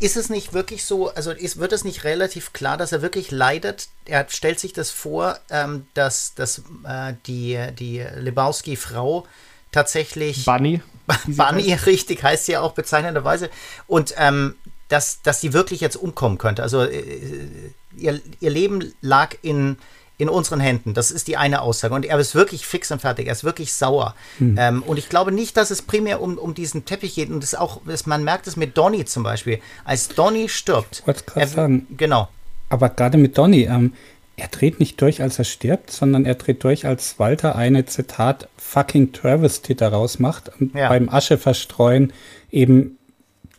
ist 0.00 0.16
es 0.16 0.30
nicht 0.30 0.54
wirklich 0.54 0.84
so, 0.84 1.10
also 1.10 1.30
ist, 1.30 1.58
wird 1.58 1.72
es 1.72 1.84
nicht 1.84 2.04
relativ 2.04 2.52
klar, 2.54 2.78
dass 2.78 2.92
er 2.92 3.02
wirklich 3.02 3.30
leidet? 3.30 3.88
Er 4.06 4.26
stellt 4.28 4.58
sich 4.58 4.72
das 4.72 4.90
vor, 4.90 5.38
ähm, 5.50 5.86
dass, 5.92 6.34
dass 6.34 6.62
äh, 6.84 7.14
die, 7.26 7.58
die 7.78 7.98
Lebowski-Frau 8.16 9.26
tatsächlich. 9.72 10.46
Bunny. 10.46 10.80
Bunny, 11.26 11.68
heißt. 11.68 11.86
richtig, 11.86 12.22
heißt 12.22 12.46
sie 12.46 12.52
ja 12.52 12.60
auch 12.62 12.72
bezeichnenderweise. 12.72 13.50
Und 13.86 14.14
ähm, 14.16 14.56
dass, 14.88 15.22
dass 15.22 15.40
sie 15.40 15.52
wirklich 15.52 15.80
jetzt 15.80 15.96
umkommen 15.96 16.38
könnte. 16.38 16.62
Also 16.62 16.82
äh, 16.82 17.72
ihr, 17.96 18.20
ihr 18.40 18.50
Leben 18.50 18.94
lag 19.02 19.36
in 19.42 19.76
in 20.20 20.28
unseren 20.28 20.60
Händen. 20.60 20.94
Das 20.94 21.10
ist 21.10 21.28
die 21.28 21.36
eine 21.36 21.62
Aussage. 21.62 21.94
Und 21.94 22.04
er 22.04 22.18
ist 22.18 22.34
wirklich 22.34 22.66
fix 22.66 22.90
und 22.90 23.00
fertig. 23.00 23.26
Er 23.26 23.32
ist 23.32 23.44
wirklich 23.44 23.72
sauer. 23.72 24.14
Hm. 24.38 24.56
Ähm, 24.58 24.82
und 24.82 24.98
ich 24.98 25.08
glaube 25.08 25.32
nicht, 25.32 25.56
dass 25.56 25.70
es 25.70 25.82
primär 25.82 26.20
um, 26.20 26.38
um 26.38 26.54
diesen 26.54 26.84
Teppich 26.84 27.14
geht. 27.14 27.30
Und 27.30 27.42
das 27.42 27.54
auch, 27.54 27.80
das, 27.86 28.06
man 28.06 28.24
merkt 28.24 28.46
es 28.46 28.56
mit 28.56 28.76
Donny 28.76 29.04
zum 29.04 29.22
Beispiel. 29.22 29.60
Als 29.84 30.08
Donny 30.08 30.48
stirbt. 30.48 31.02
Ich 31.06 31.26
gerade 31.26 31.46
sagen. 31.46 31.86
Genau. 31.96 32.28
Aber 32.68 32.88
gerade 32.88 33.18
mit 33.18 33.36
Donny, 33.36 33.62
ähm, 33.64 33.94
er 34.36 34.48
dreht 34.48 34.80
nicht 34.80 35.00
durch, 35.00 35.20
als 35.22 35.38
er 35.38 35.44
stirbt, 35.44 35.90
sondern 35.90 36.24
er 36.24 36.34
dreht 36.34 36.64
durch, 36.64 36.86
als 36.86 37.18
Walter 37.18 37.56
eine 37.56 37.84
Zitat 37.86 38.48
fucking 38.56 39.12
Travesty 39.12 39.74
daraus 39.74 40.18
macht 40.18 40.50
und 40.60 40.74
ja. 40.74 40.88
beim 40.88 41.08
Asche 41.08 41.36
verstreuen 41.36 42.12
eben 42.50 42.96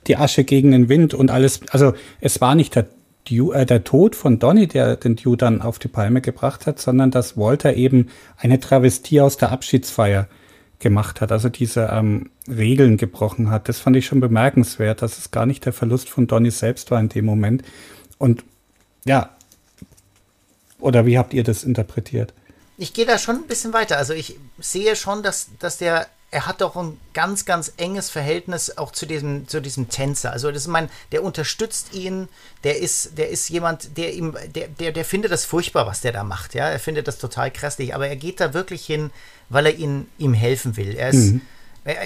die 0.07 0.17
Asche 0.17 0.43
gegen 0.43 0.71
den 0.71 0.89
Wind 0.89 1.13
und 1.13 1.29
alles. 1.29 1.61
Also 1.69 1.93
es 2.19 2.41
war 2.41 2.55
nicht 2.55 2.75
der 2.75 2.87
Dew, 3.29 3.51
äh, 3.51 3.65
der 3.65 3.83
Tod 3.83 4.15
von 4.15 4.39
Donny, 4.39 4.67
der 4.67 4.95
den 4.95 5.15
Dew 5.15 5.35
dann 5.35 5.61
auf 5.61 5.79
die 5.79 5.87
Palme 5.87 6.21
gebracht 6.21 6.65
hat, 6.65 6.79
sondern 6.79 7.11
dass 7.11 7.37
Walter 7.37 7.75
eben 7.75 8.09
eine 8.37 8.59
Travestie 8.59 9.21
aus 9.21 9.37
der 9.37 9.51
Abschiedsfeier 9.51 10.27
gemacht 10.79 11.21
hat, 11.21 11.31
also 11.31 11.47
diese 11.49 11.89
ähm, 11.91 12.31
Regeln 12.47 12.97
gebrochen 12.97 13.51
hat. 13.51 13.69
Das 13.69 13.79
fand 13.79 13.95
ich 13.95 14.05
schon 14.05 14.19
bemerkenswert, 14.19 15.01
dass 15.01 15.17
es 15.17 15.31
gar 15.31 15.45
nicht 15.45 15.65
der 15.65 15.73
Verlust 15.73 16.09
von 16.09 16.27
Donny 16.27 16.51
selbst 16.51 16.91
war 16.91 16.99
in 16.99 17.09
dem 17.09 17.25
Moment. 17.25 17.63
Und 18.17 18.43
ja, 19.05 19.29
oder 20.79 21.05
wie 21.05 21.17
habt 21.17 21.33
ihr 21.33 21.43
das 21.43 21.63
interpretiert? 21.63 22.33
Ich 22.77 22.93
gehe 22.93 23.05
da 23.05 23.19
schon 23.19 23.35
ein 23.35 23.47
bisschen 23.47 23.73
weiter. 23.73 23.97
Also 23.97 24.13
ich 24.13 24.39
sehe 24.59 24.95
schon, 24.95 25.21
dass, 25.21 25.51
dass 25.59 25.77
der 25.77 26.07
er 26.31 26.47
hat 26.47 26.61
doch 26.61 26.77
ein 26.77 26.97
ganz, 27.13 27.43
ganz 27.43 27.73
enges 27.75 28.09
Verhältnis 28.09 28.77
auch 28.77 28.93
zu 28.93 29.05
diesem, 29.05 29.49
zu 29.49 29.61
diesem 29.61 29.89
Tänzer. 29.89 30.31
Also 30.31 30.49
das 30.49 30.63
ist 30.63 30.67
mein, 30.67 30.89
der 31.11 31.23
unterstützt 31.23 31.93
ihn, 31.93 32.29
der 32.63 32.79
ist, 32.79 33.17
der 33.17 33.29
ist 33.29 33.49
jemand, 33.49 33.97
der 33.97 34.13
ihm, 34.13 34.37
der, 34.55 34.69
der, 34.69 34.93
der 34.93 35.03
findet 35.03 35.31
das 35.31 35.43
furchtbar, 35.43 35.85
was 35.87 35.99
der 35.99 36.13
da 36.13 36.23
macht. 36.23 36.53
Ja, 36.53 36.69
er 36.69 36.79
findet 36.79 37.09
das 37.09 37.17
total 37.17 37.51
krasslich, 37.51 37.93
aber 37.93 38.07
er 38.07 38.15
geht 38.15 38.39
da 38.39 38.53
wirklich 38.53 38.85
hin, 38.85 39.11
weil 39.49 39.65
er 39.65 39.75
ihn, 39.75 40.09
ihm 40.17 40.33
helfen 40.33 40.77
will. 40.77 40.95
Er 40.95 41.09
ist, 41.09 41.33
mhm. 41.33 41.41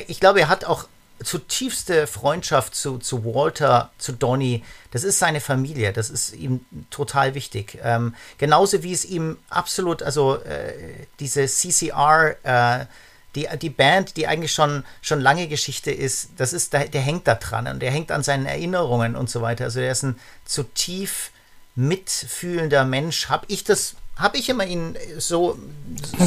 ich 0.08 0.20
glaube, 0.20 0.40
er 0.40 0.50
hat 0.50 0.66
auch 0.66 0.88
zutiefste 1.24 2.08
Freundschaft 2.08 2.76
zu, 2.76 2.98
zu 2.98 3.24
Walter, 3.24 3.92
zu 4.00 4.12
Donny. 4.12 4.64
Das 4.90 5.04
ist 5.04 5.20
seine 5.20 5.40
Familie, 5.40 5.94
das 5.94 6.10
ist 6.10 6.34
ihm 6.34 6.66
total 6.90 7.36
wichtig. 7.36 7.78
Ähm, 7.84 8.16
genauso 8.40 8.82
wie 8.82 8.92
es 8.92 9.06
ihm 9.06 9.38
absolut, 9.50 10.02
also 10.02 10.38
äh, 10.38 10.74
diese 11.20 11.46
CCR, 11.46 12.36
äh, 12.44 12.86
die, 13.36 13.48
die 13.62 13.70
Band, 13.70 14.18
die 14.18 14.28
eigentlich 14.28 14.52
schon, 14.52 14.84
schon 15.02 15.20
lange 15.20 15.48
Geschichte 15.48 15.92
ist, 15.92 16.30
das 16.38 16.54
ist, 16.54 16.74
der, 16.74 16.88
der 16.88 17.02
hängt 17.02 17.28
da 17.28 17.36
dran 17.36 17.68
und 17.68 17.82
der 17.82 17.92
hängt 17.92 18.12
an 18.12 18.24
seinen 18.24 18.46
Erinnerungen 18.46 19.16
und 19.16 19.30
so 19.30 19.42
weiter. 19.42 19.66
Also 19.66 19.80
der 19.80 19.92
ist 19.92 20.04
ein 20.04 20.16
zu 20.46 20.64
tief 20.64 21.32
mitfühlender 21.76 22.86
Mensch. 22.86 23.30
Habe 23.30 23.46
ich 23.50 23.64
das, 23.64 23.96
habe 24.16 24.38
ich 24.38 24.50
immer 24.50 24.66
ihn 24.66 24.96
so, 25.18 25.58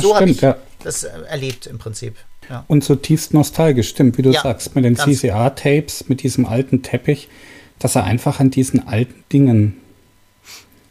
so 0.01 0.15
habe 0.15 0.31
ich 0.31 0.41
ja. 0.43 0.57
das 0.83 1.05
erlebt 1.05 1.67
im 1.67 1.79
Prinzip. 1.79 2.17
Ja. 2.49 2.65
Und 2.69 2.85
zutiefst 2.85 3.35
nostalgisch, 3.35 3.91
stimmt, 3.91 4.17
wie 4.19 4.23
du 4.23 4.33
sagst, 4.33 4.75
mit 4.75 4.85
den 4.85 4.97
CCR-Tapes, 4.97 6.09
mit 6.09 6.23
diesem 6.23 6.47
alten 6.47 6.83
Teppich, 6.83 7.29
dass 7.79 7.95
er 7.95 8.05
einfach 8.05 8.41
an 8.41 8.51
diesen 8.51 8.89
alten 8.89 9.25
Dingen 9.33 9.81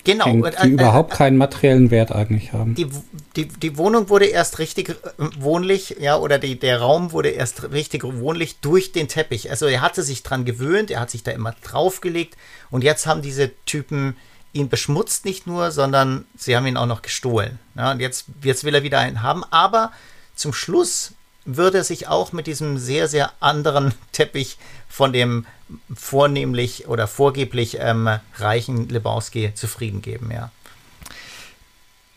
Genau. 0.08 0.26
Hängt, 0.26 0.46
die 0.46 0.67
äh, 0.67 0.70
äh, 0.70 0.70
überhaupt 0.70 1.12
keinen 1.12 1.36
materiellen 1.36 1.91
Wert 1.91 2.13
eigentlich 2.13 2.54
haben. 2.54 2.76
Die, 2.76 2.88
die, 3.36 3.50
die 3.50 3.78
Wohnung 3.78 4.08
wurde 4.08 4.26
erst 4.26 4.58
richtig 4.58 4.89
äh, 4.89 4.93
wohnlich, 5.38 5.98
ja, 6.00 6.17
oder 6.17 6.39
die, 6.39 6.58
der 6.58 6.80
Raum 6.80 7.12
wurde 7.12 7.30
erst 7.30 7.72
richtig 7.74 8.06
wohnlich 8.06 8.62
durch 8.62 8.93
den 8.93 9.10
Teppich. 9.10 9.50
Also 9.50 9.65
er 9.65 9.82
hatte 9.82 10.04
sich 10.04 10.24
dran 10.24 10.46
gewöhnt, 10.46 10.91
er 10.91 11.02
hat 11.02 11.12
sich 11.12 11.24
da 11.24 11.32
immer 11.32 11.54
draufgelegt 11.62 12.38
und 12.70 12.86
jetzt 12.86 13.06
haben 13.06 13.22
diese 13.22 13.52
Typen 13.65 14.15
ihn 14.54 14.70
beschmutzt 14.70 15.26
nicht 15.26 15.46
nur, 15.46 15.72
sondern 15.72 16.24
sie 16.38 16.56
haben 16.56 16.65
ihn 16.67 16.78
auch 16.78 16.86
noch 16.86 17.02
gestohlen. 17.02 17.60
Ja, 17.76 17.91
und 17.91 18.00
jetzt, 18.00 18.28
jetzt 18.43 18.63
will 18.63 18.74
er 18.76 18.84
wieder 18.84 19.00
einen 19.00 19.24
haben, 19.24 19.43
aber 19.52 19.91
zum 20.36 20.54
Schluss 20.54 21.12
würde 21.48 21.84
sich 21.84 22.08
auch 22.08 22.34
mit 22.34 22.46
diesem 22.46 22.78
sehr, 22.78 23.08
sehr 23.08 23.32
anderen 23.40 23.94
Teppich 24.12 24.58
von 24.88 25.14
dem 25.14 25.46
vornehmlich 25.94 26.88
oder 26.88 27.08
vorgeblich 27.08 27.78
ähm, 27.80 28.10
reichen 28.36 28.88
Lebowski 28.90 29.54
zufrieden 29.54 30.02
geben, 30.02 30.30
ja. 30.32 30.52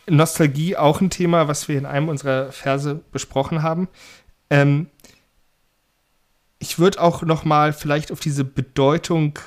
Nostalgie 0.08 0.76
auch 0.76 1.00
ein 1.00 1.10
Thema, 1.10 1.46
was 1.46 1.68
wir 1.68 1.78
in 1.78 1.86
einem 1.86 2.08
unserer 2.08 2.50
Verse 2.50 3.00
besprochen 3.12 3.62
haben. 3.62 3.88
Ähm, 4.50 4.88
ich 6.58 6.80
würde 6.80 7.00
auch 7.00 7.22
noch 7.22 7.44
mal 7.44 7.72
vielleicht 7.72 8.10
auf 8.10 8.18
diese 8.18 8.44
Bedeutung 8.44 9.38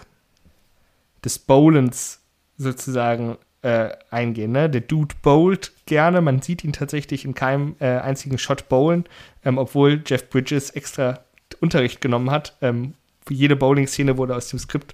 des 1.23 1.37
Bowlens 1.37 2.21
sozusagen 2.57 3.37
äh, 3.63 3.89
eingehen. 4.11 4.51
Ne? 4.51 4.69
Der 4.69 4.81
Dude 4.81 5.15
bowlt 5.21 5.71
gerne, 5.85 6.21
man 6.21 6.41
sieht 6.41 6.63
ihn 6.63 6.73
tatsächlich 6.73 7.25
in 7.25 7.33
keinem 7.33 7.75
äh, 7.79 7.85
einzigen 7.85 8.37
Shot 8.37 8.69
bowlen, 8.69 9.05
ähm, 9.43 9.57
obwohl 9.57 10.03
Jeff 10.05 10.29
Bridges 10.29 10.69
extra 10.71 11.21
Unterricht 11.61 12.01
genommen 12.01 12.29
hat, 12.29 12.57
ähm, 12.61 12.93
jede 13.29 13.55
Bowling-Szene 13.55 14.17
wurde 14.17 14.35
aus 14.35 14.49
dem 14.49 14.59
Skript 14.59 14.93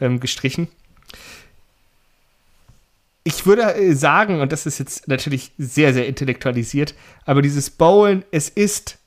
ähm, 0.00 0.20
gestrichen. 0.20 0.68
Ich 3.24 3.46
würde 3.46 3.74
äh, 3.74 3.94
sagen, 3.94 4.40
und 4.40 4.52
das 4.52 4.66
ist 4.66 4.78
jetzt 4.78 5.08
natürlich 5.08 5.52
sehr, 5.56 5.94
sehr 5.94 6.06
intellektualisiert, 6.06 6.94
aber 7.24 7.42
dieses 7.42 7.70
Bowlen, 7.70 8.24
es 8.30 8.48
ist 8.48 8.98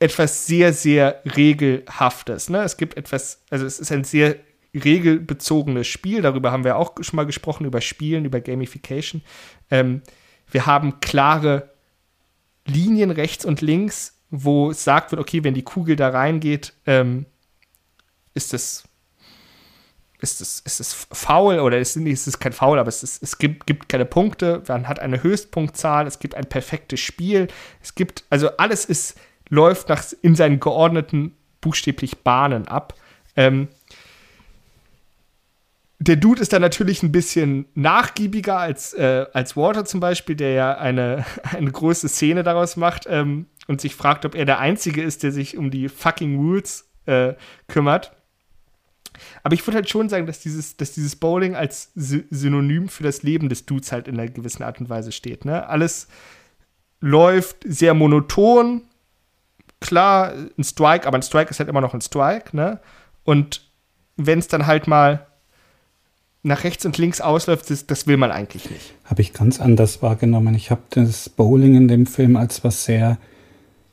etwas 0.00 0.46
sehr, 0.46 0.72
sehr 0.72 1.22
regelhaftes. 1.36 2.50
Ne? 2.50 2.62
Es 2.62 2.76
gibt 2.76 2.96
etwas, 2.96 3.42
also 3.50 3.64
es 3.64 3.78
ist 3.78 3.92
ein 3.92 4.02
sehr 4.02 4.36
regelbezogenes 4.74 5.86
Spiel. 5.86 6.22
Darüber 6.22 6.52
haben 6.52 6.64
wir 6.64 6.76
auch 6.76 6.94
schon 7.00 7.16
mal 7.16 7.26
gesprochen, 7.26 7.66
über 7.66 7.80
Spielen, 7.80 8.24
über 8.24 8.40
Gamification. 8.40 9.22
Ähm, 9.70 10.02
wir 10.50 10.66
haben 10.66 11.00
klare 11.00 11.70
Linien 12.66 13.10
rechts 13.10 13.44
und 13.44 13.60
links, 13.60 14.18
wo 14.30 14.70
es 14.70 14.84
sagt 14.84 15.10
wird, 15.10 15.20
okay, 15.20 15.44
wenn 15.44 15.54
die 15.54 15.62
Kugel 15.62 15.96
da 15.96 16.08
reingeht, 16.08 16.74
ähm, 16.86 17.26
ist 18.34 18.54
es 18.54 18.84
ist 20.22 20.40
es, 20.40 20.60
ist 20.60 20.80
es 20.80 21.06
faul 21.12 21.58
oder 21.58 21.78
ist, 21.78 21.96
ist 21.96 22.26
es 22.26 22.38
kein 22.38 22.52
Foul, 22.52 22.78
aber 22.78 22.88
es, 22.88 23.02
ist, 23.02 23.22
es 23.22 23.38
gibt, 23.38 23.66
gibt 23.66 23.88
keine 23.88 24.04
Punkte, 24.04 24.62
man 24.68 24.88
hat 24.88 25.00
eine 25.00 25.22
Höchstpunktzahl, 25.22 26.06
es 26.06 26.20
gibt 26.20 26.36
ein 26.36 26.46
perfektes 26.46 27.00
Spiel, 27.00 27.48
es 27.82 27.94
gibt, 27.94 28.24
also 28.30 28.56
alles 28.56 28.84
ist, 28.84 29.18
läuft 29.48 29.88
nach, 29.88 30.04
in 30.22 30.36
seinen 30.36 30.60
geordneten, 30.60 31.34
buchstäblich 31.60 32.18
Bahnen 32.22 32.68
ab. 32.68 32.94
Ähm, 33.36 33.68
der 36.02 36.16
Dude 36.16 36.42
ist 36.42 36.52
dann 36.52 36.62
natürlich 36.62 37.02
ein 37.02 37.12
bisschen 37.12 37.66
nachgiebiger 37.74 38.58
als, 38.58 38.92
äh, 38.92 39.26
als 39.32 39.56
Walter 39.56 39.84
zum 39.84 40.00
Beispiel, 40.00 40.34
der 40.34 40.52
ja 40.52 40.76
eine, 40.76 41.24
eine 41.56 41.70
große 41.70 42.08
Szene 42.08 42.42
daraus 42.42 42.76
macht 42.76 43.06
ähm, 43.08 43.46
und 43.68 43.80
sich 43.80 43.94
fragt, 43.94 44.24
ob 44.24 44.34
er 44.34 44.44
der 44.44 44.58
Einzige 44.58 45.02
ist, 45.02 45.22
der 45.22 45.30
sich 45.30 45.56
um 45.56 45.70
die 45.70 45.88
fucking 45.88 46.36
Rules 46.36 46.90
äh, 47.06 47.34
kümmert. 47.68 48.12
Aber 49.44 49.54
ich 49.54 49.64
würde 49.64 49.76
halt 49.76 49.88
schon 49.88 50.08
sagen, 50.08 50.26
dass 50.26 50.40
dieses, 50.40 50.76
dass 50.76 50.92
dieses 50.92 51.14
Bowling 51.14 51.54
als 51.54 51.92
Synonym 51.94 52.88
für 52.88 53.04
das 53.04 53.22
Leben 53.22 53.48
des 53.48 53.66
Dudes 53.66 53.92
halt 53.92 54.08
in 54.08 54.18
einer 54.18 54.30
gewissen 54.30 54.64
Art 54.64 54.80
und 54.80 54.88
Weise 54.88 55.12
steht. 55.12 55.44
Ne? 55.44 55.68
Alles 55.68 56.08
läuft 57.00 57.58
sehr 57.64 57.94
monoton. 57.94 58.82
Klar, 59.80 60.32
ein 60.32 60.64
Strike, 60.64 61.06
aber 61.06 61.18
ein 61.18 61.22
Strike 61.22 61.50
ist 61.50 61.60
halt 61.60 61.68
immer 61.68 61.80
noch 61.80 61.94
ein 61.94 62.00
Strike. 62.00 62.56
Ne? 62.56 62.80
Und 63.22 63.70
wenn 64.16 64.38
es 64.40 64.48
dann 64.48 64.66
halt 64.66 64.86
mal 64.86 65.26
nach 66.42 66.64
rechts 66.64 66.84
und 66.84 66.98
links 66.98 67.20
ausläuft, 67.20 67.70
das, 67.70 67.86
das 67.86 68.06
will 68.06 68.16
man 68.16 68.32
eigentlich 68.32 68.68
nicht. 68.68 68.94
Habe 69.04 69.22
ich 69.22 69.32
ganz 69.32 69.60
anders 69.60 70.02
wahrgenommen. 70.02 70.54
Ich 70.54 70.70
habe 70.70 70.82
das 70.90 71.28
Bowling 71.28 71.76
in 71.76 71.88
dem 71.88 72.06
Film 72.06 72.36
als 72.36 72.64
was 72.64 72.84
sehr 72.84 73.18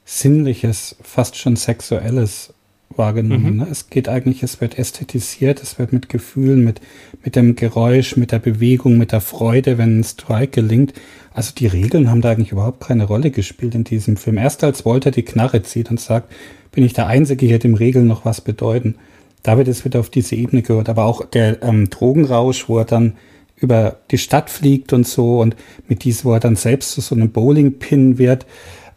Sinnliches, 0.05 0.95
fast 1.03 1.35
schon 1.35 1.55
Sexuelles 1.55 2.53
wahrgenommen. 2.95 3.53
Mhm. 3.53 3.57
Ne? 3.57 3.67
Es 3.69 3.91
geht 3.91 4.09
eigentlich, 4.09 4.41
es 4.41 4.59
wird 4.59 4.79
ästhetisiert, 4.79 5.61
es 5.61 5.77
wird 5.77 5.93
mit 5.93 6.09
Gefühlen, 6.09 6.63
mit, 6.63 6.81
mit 7.23 7.35
dem 7.35 7.55
Geräusch, 7.55 8.17
mit 8.17 8.31
der 8.31 8.39
Bewegung, 8.39 8.97
mit 8.97 9.11
der 9.11 9.21
Freude, 9.21 9.77
wenn 9.77 9.99
ein 9.99 10.03
Strike 10.03 10.61
gelingt. 10.61 10.93
Also 11.31 11.53
die 11.55 11.67
Regeln 11.67 12.09
haben 12.09 12.21
da 12.21 12.31
eigentlich 12.31 12.51
überhaupt 12.51 12.81
keine 12.81 13.05
Rolle 13.05 13.29
gespielt 13.29 13.75
in 13.75 13.83
diesem 13.83 14.17
Film. 14.17 14.39
Erst 14.39 14.63
als 14.63 14.85
Walter 14.85 15.11
die 15.11 15.23
Knarre 15.23 15.61
zieht 15.61 15.91
und 15.91 15.99
sagt, 15.99 16.31
bin 16.71 16.83
ich 16.83 16.93
der 16.93 17.05
Einzige 17.05 17.45
hier, 17.45 17.59
dem 17.59 17.75
Regeln 17.75 18.07
noch 18.07 18.25
was 18.25 18.41
bedeuten. 18.41 18.95
Da 19.43 19.57
wird 19.57 19.67
es 19.67 19.85
wieder 19.85 19.99
auf 19.99 20.09
diese 20.09 20.35
Ebene 20.35 20.61
gehört. 20.61 20.89
Aber 20.89 21.05
auch 21.05 21.25
der 21.25 21.61
ähm, 21.63 21.89
Drogenrausch, 21.89 22.67
wo 22.67 22.77
er 22.77 22.85
dann 22.85 23.13
über 23.55 23.97
die 24.11 24.17
Stadt 24.17 24.49
fliegt 24.49 24.93
und 24.93 25.07
so 25.07 25.39
und 25.39 25.55
mit 25.87 26.03
diesem, 26.03 26.25
wo 26.25 26.33
er 26.33 26.39
dann 26.39 26.55
selbst 26.55 26.91
zu 26.91 27.01
so 27.01 27.15
einem 27.15 27.31
Bowling-Pin 27.31 28.17
wird, 28.17 28.45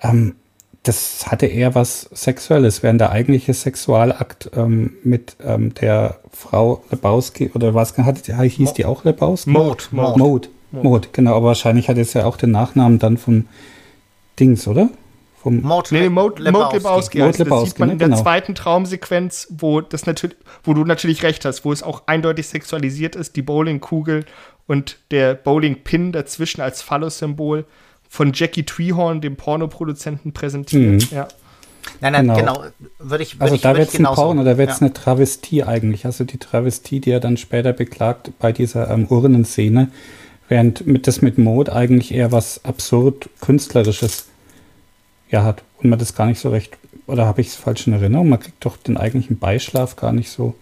ähm, 0.03 0.35
das 0.83 1.27
hatte 1.29 1.47
eher 1.47 1.75
was 1.75 2.09
Sexuelles, 2.13 2.83
während 2.83 3.01
der 3.01 3.11
eigentliche 3.11 3.55
Sexualakt 3.55 4.51
ähm, 4.57 4.95
mit 5.05 5.37
ähm, 5.45 5.75
der 5.75 6.19
Frau 6.33 6.83
Lebowski 6.91 7.53
oder 7.55 7.75
was 7.75 7.97
hat, 7.99 8.19
hieß 8.27 8.59
Mo 8.59 8.75
die 8.77 8.85
auch 8.85 9.05
Lebowski? 9.05 9.51
Mode. 9.51 9.85
Mode. 9.93 10.19
Mode. 10.19 10.49
Mode, 10.73 11.09
genau, 11.13 11.37
aber 11.37 11.49
wahrscheinlich 11.49 11.89
hat 11.89 11.99
es 11.99 12.15
ja 12.15 12.25
auch 12.25 12.37
den 12.37 12.51
Nachnamen 12.51 12.99
dann 12.99 13.19
vom 13.19 13.47
Dings, 14.41 14.67
oder? 14.67 14.89
Vom 15.43 15.61
Mode, 15.61 15.89
nee, 15.91 16.09
Mode 16.09 16.41
Lebowski. 16.41 16.77
Lebowski. 16.77 17.19
Mode 17.19 17.39
Lebowski. 17.39 17.65
Das 17.65 17.71
sieht 17.71 17.79
man 17.81 17.91
in 17.91 17.99
der 17.99 18.09
genau. 18.11 18.23
zweiten 18.23 18.55
Traumsequenz, 18.55 19.49
wo 19.51 19.81
das 19.81 20.07
natürlich, 20.07 20.37
wo 20.63 20.73
du 20.73 20.85
natürlich 20.85 21.25
recht 21.25 21.45
hast, 21.45 21.65
wo 21.65 21.73
es 21.73 21.83
auch 21.83 22.05
eindeutig 22.07 22.47
sexualisiert 22.47 23.17
ist, 23.17 23.35
die 23.35 23.43
Bowlingkugel 23.43 24.25
und 24.69 24.99
der 25.11 25.35
Bowling-Pin 25.35 26.13
dazwischen 26.13 26.61
als 26.61 26.81
Phallus-Symbol 26.83 27.65
von 28.09 28.31
Jackie 28.33 28.63
Treehorn, 28.63 29.21
dem 29.21 29.35
Pornoproduzenten, 29.35 30.33
präsentiert. 30.33 31.11
Mhm. 31.11 31.17
Ja. 31.17 31.27
Nein, 32.01 32.13
nein, 32.13 32.29
genau. 32.29 32.55
genau 32.55 32.65
würde 33.01 33.25
ich, 33.25 33.35
würd 33.35 33.43
also 33.43 33.55
ich, 33.57 33.63
da 33.63 33.77
wird 33.77 33.89
es 33.89 33.99
ein 33.99 34.05
Porno, 34.05 34.45
da 34.45 34.57
wird 34.57 34.71
es 34.71 34.79
ja. 34.79 34.87
eine 34.87 34.93
Travestie 34.93 35.65
eigentlich. 35.65 36.07
Also 36.07 36.23
die 36.23 36.39
Travestie, 36.39 37.01
die 37.01 37.11
er 37.11 37.19
dann 37.19 37.37
später 37.37 37.73
beklagt 37.73 38.31
bei 38.39 38.53
dieser 38.53 38.91
ähm, 38.91 39.09
Urnenszene, 39.09 39.89
während 40.49 40.87
mit, 40.87 41.09
das 41.09 41.21
mit 41.21 41.37
Mode 41.37 41.73
eigentlich 41.73 42.15
eher 42.15 42.31
was 42.31 42.65
absurd 42.65 43.29
Künstlerisches 43.41 44.27
ja, 45.33 45.43
hat 45.43 45.65
und 45.83 45.91
man 45.91 45.99
das 45.99 46.15
gar 46.15 46.27
nicht 46.27 46.39
so 46.39 46.51
recht, 46.51 46.79
oder 47.07 47.27
habe 47.27 47.41
ich 47.41 47.49
es 47.49 47.57
falsch 47.57 47.89
in 47.89 47.95
Erinnerung? 47.95 48.29
Man 48.29 48.39
kriegt 48.39 48.65
doch 48.65 48.77
den 48.77 48.97
eigentlichen 48.97 49.39
Beischlaf 49.39 49.97
gar 49.97 50.13
nicht 50.13 50.31
so 50.31 50.55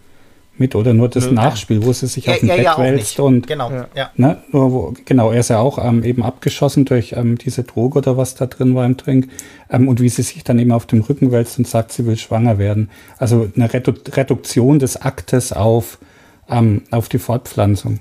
mit 0.56 0.74
oder 0.74 0.92
nur 0.92 1.09
das 1.09 1.26
Nö. 1.26 1.33
Nachspiel, 1.33 1.85
wo 1.85 1.92
sie 1.92 2.06
sich 2.06 2.26
ja, 2.26 2.35
auf 2.35 2.40
dem 2.40 2.48
ja, 2.48 2.56
Bett 2.56 2.64
ja, 2.64 2.78
wälzt 2.78 3.18
und 3.18 3.46
genau, 3.46 3.70
ja. 3.94 4.11
Ne, 4.16 4.42
nur 4.52 4.72
wo, 4.72 4.94
genau, 5.06 5.30
er 5.30 5.40
ist 5.40 5.48
ja 5.48 5.59
auch 5.59 5.83
ähm, 5.83 6.04
eben 6.04 6.22
abgeschossen 6.22 6.85
durch 6.85 7.14
ähm, 7.16 7.38
diese 7.38 7.64
Droge 7.64 7.98
oder 7.98 8.16
was 8.16 8.35
da 8.35 8.46
drin 8.46 8.74
war 8.74 8.85
im 8.85 8.96
Trink 8.96 9.28
ähm, 9.70 9.88
und 9.88 10.00
wie 10.00 10.09
sie 10.11 10.22
sich 10.22 10.44
dann 10.44 10.59
eben 10.59 10.72
auf 10.72 10.87
dem 10.87 11.00
Rücken 11.00 11.33
wälzt 11.33 11.59
und 11.59 11.66
sagt, 11.66 11.92
sie 11.92 12.04
will 12.04 12.16
schwanger 12.16 12.59
werden. 12.59 12.90
Also 13.18 13.50
eine 13.56 13.72
Redu 13.72 13.92
Reduktion 14.12 14.78
des 14.78 15.00
Aktes 15.00 15.52
auf, 15.52 15.98
ähm, 16.48 16.83
auf 16.90 17.09
die 17.09 17.18
Fortpflanzung. 17.18 18.00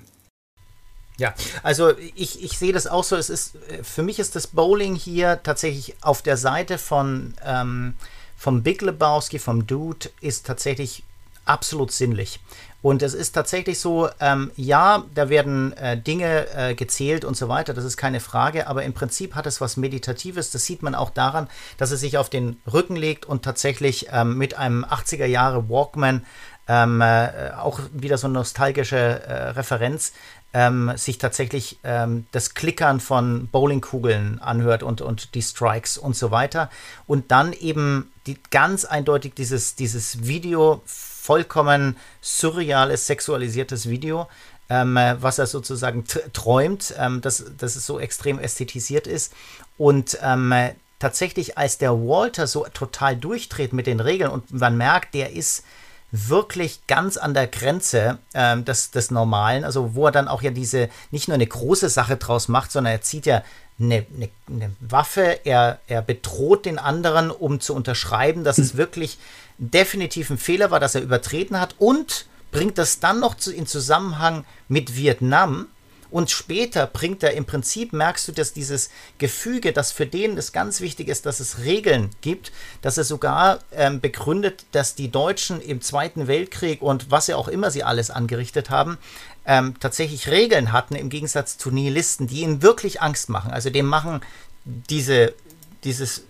Ja, 1.19 1.33
also 1.63 1.91
ich, 2.15 2.43
ich 2.43 2.57
sehe 2.57 2.73
das 2.73 2.87
auch 2.87 3.03
so. 3.03 3.15
Es 3.15 3.29
ist, 3.29 3.57
für 3.83 4.03
mich 4.03 4.19
ist 4.19 4.35
das 4.35 4.47
Bowling 4.47 4.95
hier 4.95 5.43
tatsächlich 5.43 5.95
auf 6.01 6.21
der 6.21 6.37
Seite 6.37 6.77
von 6.77 7.33
ähm, 7.45 7.95
vom 8.37 8.63
Big 8.63 8.81
Lebowski, 8.81 9.37
vom 9.37 9.67
Dude, 9.67 10.09
ist 10.21 10.47
tatsächlich 10.47 11.03
absolut 11.43 11.91
sinnlich. 11.91 12.39
Und 12.81 13.01
es 13.01 13.13
ist 13.13 13.33
tatsächlich 13.33 13.79
so, 13.79 14.07
ähm, 14.21 14.51
ja, 14.55 15.03
da 15.13 15.27
werden 15.27 15.73
äh, 15.73 15.97
Dinge 15.99 16.47
äh, 16.55 16.75
gezählt 16.75 17.25
und 17.25 17.35
so 17.35 17.49
weiter, 17.49 17.73
das 17.73 17.83
ist 17.83 17.97
keine 17.97 18.21
Frage, 18.21 18.67
aber 18.67 18.83
im 18.83 18.93
Prinzip 18.93 19.35
hat 19.35 19.45
es 19.45 19.59
was 19.59 19.75
Meditatives. 19.75 20.51
Das 20.51 20.63
sieht 20.63 20.81
man 20.81 20.95
auch 20.95 21.09
daran, 21.09 21.49
dass 21.77 21.91
er 21.91 21.97
sich 21.97 22.17
auf 22.17 22.29
den 22.29 22.61
Rücken 22.71 22.95
legt 22.95 23.25
und 23.25 23.43
tatsächlich 23.43 24.07
ähm, 24.13 24.37
mit 24.37 24.57
einem 24.57 24.85
80er 24.85 25.25
Jahre 25.25 25.67
Walkman 25.67 26.25
ähm, 26.69 27.01
äh, 27.01 27.51
auch 27.57 27.81
wieder 27.91 28.17
so 28.17 28.27
eine 28.27 28.35
nostalgische 28.35 28.95
äh, 28.95 29.49
Referenz 29.49 30.13
ähm, 30.53 30.91
sich 30.95 31.19
tatsächlich 31.19 31.79
ähm, 31.83 32.25
das 32.31 32.53
Klickern 32.53 32.99
von 32.99 33.47
Bowlingkugeln 33.47 34.39
anhört 34.39 34.81
und, 34.83 35.01
und 35.01 35.35
die 35.35 35.41
Strikes 35.41 35.97
und 35.97 36.15
so 36.15 36.31
weiter. 36.31 36.69
Und 37.05 37.31
dann 37.31 37.53
eben 37.53 38.11
die, 38.25 38.37
ganz 38.49 38.85
eindeutig 38.85 39.33
dieses, 39.35 39.75
dieses 39.75 40.25
Video 40.25 40.81
vollkommen 40.85 41.97
surreales, 42.21 43.05
sexualisiertes 43.05 43.89
Video, 43.89 44.27
ähm, 44.69 44.95
was 45.19 45.37
er 45.37 45.45
sozusagen 45.45 46.05
träumt, 46.33 46.93
ähm, 46.97 47.21
dass, 47.21 47.45
dass 47.57 47.75
es 47.75 47.85
so 47.85 47.99
extrem 47.99 48.39
ästhetisiert 48.39 49.05
ist. 49.05 49.33
Und 49.77 50.17
ähm, 50.23 50.53
tatsächlich, 50.97 51.57
als 51.57 51.77
der 51.77 51.93
Walter 51.93 52.47
so 52.47 52.65
total 52.73 53.15
durchdreht 53.15 53.71
mit 53.73 53.87
den 53.87 53.99
Regeln 53.99 54.31
und 54.31 54.51
man 54.51 54.77
merkt, 54.77 55.13
der 55.13 55.31
ist 55.33 55.63
wirklich 56.11 56.87
ganz 56.87 57.17
an 57.17 57.33
der 57.33 57.47
Grenze 57.47 58.17
ähm, 58.33 58.65
des, 58.65 58.91
des 58.91 59.11
Normalen, 59.11 59.63
also 59.63 59.95
wo 59.95 60.07
er 60.07 60.11
dann 60.11 60.27
auch 60.27 60.41
ja 60.41 60.51
diese, 60.51 60.89
nicht 61.11 61.27
nur 61.27 61.35
eine 61.35 61.47
große 61.47 61.89
Sache 61.89 62.17
draus 62.17 62.47
macht, 62.47 62.71
sondern 62.71 62.93
er 62.93 63.01
zieht 63.01 63.25
ja 63.25 63.43
eine, 63.79 64.05
eine, 64.15 64.29
eine 64.49 64.71
Waffe, 64.79 65.39
er, 65.45 65.79
er 65.87 66.01
bedroht 66.01 66.65
den 66.65 66.79
anderen, 66.79 67.31
um 67.31 67.59
zu 67.59 67.73
unterschreiben, 67.73 68.43
dass 68.43 68.57
es 68.57 68.75
wirklich 68.75 69.19
definitiv 69.57 70.29
ein 70.29 70.37
Fehler 70.37 70.71
war, 70.71 70.79
dass 70.79 70.95
er 70.95 71.01
übertreten 71.01 71.59
hat 71.59 71.75
und 71.77 72.25
bringt 72.51 72.77
das 72.77 72.99
dann 72.99 73.19
noch 73.19 73.35
zu, 73.35 73.53
in 73.53 73.67
Zusammenhang 73.67 74.45
mit 74.67 74.95
Vietnam. 74.95 75.67
Und 76.11 76.31
später 76.31 76.87
bringt 76.87 77.23
er 77.23 77.33
im 77.33 77.45
Prinzip, 77.45 77.93
merkst 77.93 78.27
du, 78.27 78.31
dass 78.31 78.53
dieses 78.53 78.89
Gefüge, 79.17 79.73
das 79.73 79.91
für 79.91 80.05
den 80.05 80.35
das 80.35 80.51
ganz 80.51 80.81
wichtig 80.81 81.07
ist, 81.07 81.25
dass 81.25 81.39
es 81.39 81.59
Regeln 81.59 82.09
gibt, 82.21 82.51
dass 82.81 82.97
er 82.97 83.03
sogar 83.03 83.59
ähm, 83.71 83.99
begründet, 84.01 84.65
dass 84.71 84.95
die 84.95 85.11
Deutschen 85.11 85.61
im 85.61 85.81
Zweiten 85.81 86.27
Weltkrieg 86.27 86.81
und 86.81 87.11
was 87.11 87.27
ja 87.27 87.35
auch 87.35 87.47
immer 87.47 87.69
sie 87.71 87.83
alles 87.83 88.09
angerichtet 88.09 88.69
haben, 88.69 88.97
ähm, 89.45 89.75
tatsächlich 89.79 90.29
Regeln 90.29 90.71
hatten, 90.71 90.95
im 90.95 91.09
Gegensatz 91.09 91.57
zu 91.57 91.71
Nihilisten, 91.71 92.27
die 92.27 92.41
ihnen 92.41 92.61
wirklich 92.61 93.01
Angst 93.01 93.29
machen. 93.29 93.51
Also 93.51 93.69
dem 93.69 93.85
machen 93.85 94.21
diese, 94.63 95.33
dieses 95.83 96.23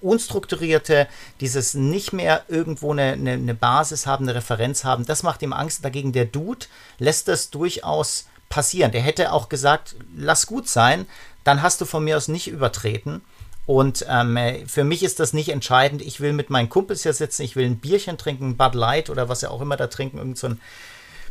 unstrukturierte, 0.00 1.08
dieses 1.40 1.74
nicht 1.74 2.12
mehr 2.12 2.44
irgendwo 2.48 2.92
eine, 2.92 3.12
eine, 3.12 3.32
eine 3.32 3.54
Basis 3.54 4.06
haben, 4.06 4.24
eine 4.24 4.34
Referenz 4.34 4.84
haben, 4.84 5.06
das 5.06 5.22
macht 5.22 5.42
ihm 5.42 5.52
Angst. 5.52 5.84
Dagegen 5.84 6.12
der 6.12 6.26
Dude 6.26 6.66
lässt 6.98 7.28
das 7.28 7.50
durchaus 7.50 8.26
passieren. 8.48 8.92
Der 8.92 9.02
hätte 9.02 9.32
auch 9.32 9.48
gesagt, 9.48 9.96
lass 10.16 10.46
gut 10.46 10.68
sein, 10.68 11.06
dann 11.44 11.62
hast 11.62 11.80
du 11.80 11.84
von 11.84 12.04
mir 12.04 12.16
aus 12.16 12.28
nicht 12.28 12.48
übertreten. 12.48 13.22
Und 13.66 14.06
ähm, 14.08 14.38
für 14.68 14.84
mich 14.84 15.02
ist 15.02 15.18
das 15.18 15.32
nicht 15.32 15.48
entscheidend. 15.48 16.00
Ich 16.00 16.20
will 16.20 16.32
mit 16.32 16.50
meinen 16.50 16.68
Kumpels 16.68 17.02
hier 17.02 17.12
sitzen, 17.12 17.42
ich 17.42 17.56
will 17.56 17.66
ein 17.66 17.78
Bierchen 17.78 18.16
trinken, 18.16 18.56
Bud 18.56 18.74
Light 18.74 19.10
oder 19.10 19.28
was 19.28 19.40
ja 19.40 19.50
auch 19.50 19.60
immer 19.60 19.76
da 19.76 19.88
trinken, 19.88 20.18
irgend 20.18 20.38
so 20.38 20.48
ein 20.48 20.60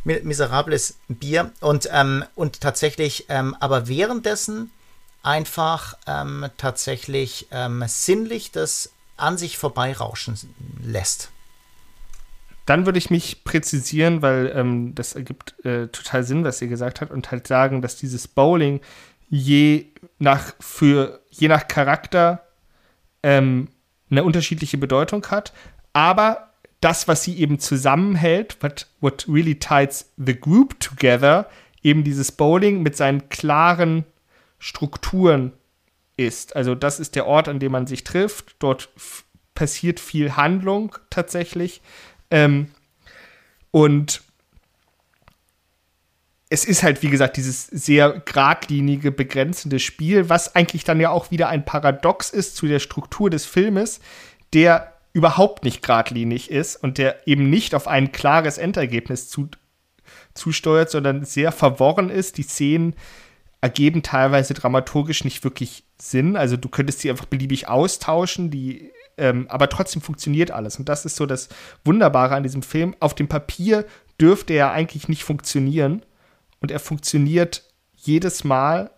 miserables 0.04 0.98
Bier. 1.08 1.52
Und, 1.60 1.88
ähm, 1.92 2.24
und 2.34 2.60
tatsächlich, 2.60 3.26
ähm, 3.28 3.56
aber 3.58 3.88
währenddessen 3.88 4.70
einfach 5.22 5.96
ähm, 6.06 6.46
tatsächlich 6.56 7.48
ähm, 7.50 7.82
sinnlich 7.86 8.52
das 8.52 8.92
an 9.16 9.38
sich 9.38 9.58
vorbeirauschen 9.58 10.38
lässt. 10.82 11.30
Dann 12.66 12.84
würde 12.84 12.98
ich 12.98 13.10
mich 13.10 13.44
präzisieren, 13.44 14.22
weil 14.22 14.52
ähm, 14.54 14.94
das 14.94 15.14
ergibt 15.14 15.64
äh, 15.64 15.88
total 15.88 16.24
Sinn, 16.24 16.44
was 16.44 16.60
ihr 16.60 16.68
gesagt 16.68 17.00
habt, 17.00 17.12
und 17.12 17.30
halt 17.30 17.46
sagen, 17.46 17.80
dass 17.80 17.96
dieses 17.96 18.28
Bowling 18.28 18.80
je 19.28 19.86
nach 20.18 20.54
für 20.60 21.20
je 21.30 21.48
nach 21.48 21.68
Charakter 21.68 22.44
ähm, 23.22 23.68
eine 24.10 24.24
unterschiedliche 24.24 24.78
Bedeutung 24.78 25.26
hat, 25.26 25.52
aber 25.92 26.52
das, 26.80 27.08
was 27.08 27.24
sie 27.24 27.38
eben 27.38 27.58
zusammenhält, 27.58 28.62
what, 28.62 28.86
what 29.00 29.26
really 29.28 29.58
ties 29.58 30.12
the 30.16 30.38
group 30.38 30.78
together, 30.78 31.48
eben 31.82 32.04
dieses 32.04 32.32
Bowling 32.32 32.82
mit 32.82 32.96
seinen 32.96 33.28
klaren 33.28 34.04
Strukturen 34.58 35.52
ist. 36.16 36.56
Also 36.56 36.74
das 36.74 37.00
ist 37.00 37.14
der 37.14 37.26
Ort, 37.26 37.48
an 37.48 37.58
dem 37.58 37.72
man 37.72 37.86
sich 37.86 38.04
trifft. 38.04 38.56
Dort 38.58 38.90
passiert 39.54 40.00
viel 40.00 40.36
Handlung 40.36 40.96
tatsächlich. 41.10 41.82
Ähm, 42.30 42.68
und 43.70 44.22
es 46.48 46.64
ist 46.64 46.82
halt, 46.82 47.02
wie 47.02 47.10
gesagt, 47.10 47.36
dieses 47.36 47.66
sehr 47.66 48.22
geradlinige, 48.24 49.10
begrenzende 49.10 49.78
Spiel, 49.80 50.28
was 50.28 50.54
eigentlich 50.54 50.84
dann 50.84 51.00
ja 51.00 51.10
auch 51.10 51.30
wieder 51.30 51.48
ein 51.48 51.64
Paradox 51.64 52.30
ist 52.30 52.56
zu 52.56 52.66
der 52.66 52.78
Struktur 52.78 53.30
des 53.30 53.44
Filmes, 53.46 54.00
der 54.52 54.92
überhaupt 55.12 55.64
nicht 55.64 55.82
geradlinig 55.82 56.50
ist 56.50 56.76
und 56.76 56.98
der 56.98 57.26
eben 57.26 57.50
nicht 57.50 57.74
auf 57.74 57.88
ein 57.88 58.12
klares 58.12 58.58
Endergebnis 58.58 59.28
zu, 59.28 59.48
zusteuert, 60.34 60.90
sondern 60.90 61.24
sehr 61.24 61.52
verworren 61.52 62.10
ist. 62.10 62.38
Die 62.38 62.42
Szenen 62.42 62.94
ergeben 63.60 64.02
teilweise 64.02 64.54
dramaturgisch 64.54 65.24
nicht 65.24 65.42
wirklich 65.42 65.84
Sinn. 65.98 66.36
Also 66.36 66.56
du 66.56 66.68
könntest 66.68 67.00
sie 67.00 67.10
einfach 67.10 67.24
beliebig 67.24 67.66
austauschen, 67.66 68.50
die, 68.50 68.92
ähm, 69.18 69.46
aber 69.48 69.68
trotzdem 69.68 70.02
funktioniert 70.02 70.50
alles. 70.50 70.78
Und 70.78 70.88
das 70.88 71.04
ist 71.04 71.16
so 71.16 71.26
das 71.26 71.48
Wunderbare 71.84 72.34
an 72.34 72.42
diesem 72.42 72.62
Film. 72.62 72.94
Auf 73.00 73.14
dem 73.14 73.28
Papier 73.28 73.86
dürfte 74.20 74.54
er 74.54 74.72
eigentlich 74.72 75.08
nicht 75.08 75.24
funktionieren 75.24 76.02
und 76.60 76.70
er 76.70 76.80
funktioniert 76.80 77.62
jedes 77.94 78.44
Mal, 78.44 78.90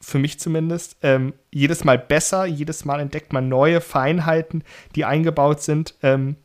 für 0.00 0.18
mich 0.18 0.40
zumindest, 0.40 0.96
ähm, 1.02 1.32
jedes 1.52 1.84
Mal 1.84 1.96
besser, 1.96 2.44
jedes 2.44 2.84
Mal 2.84 3.00
entdeckt 3.00 3.32
man 3.32 3.48
neue 3.48 3.80
Feinheiten, 3.80 4.64
die 4.96 5.04
eingebaut 5.04 5.62
sind. 5.62 5.94
Ähm, 6.02 6.36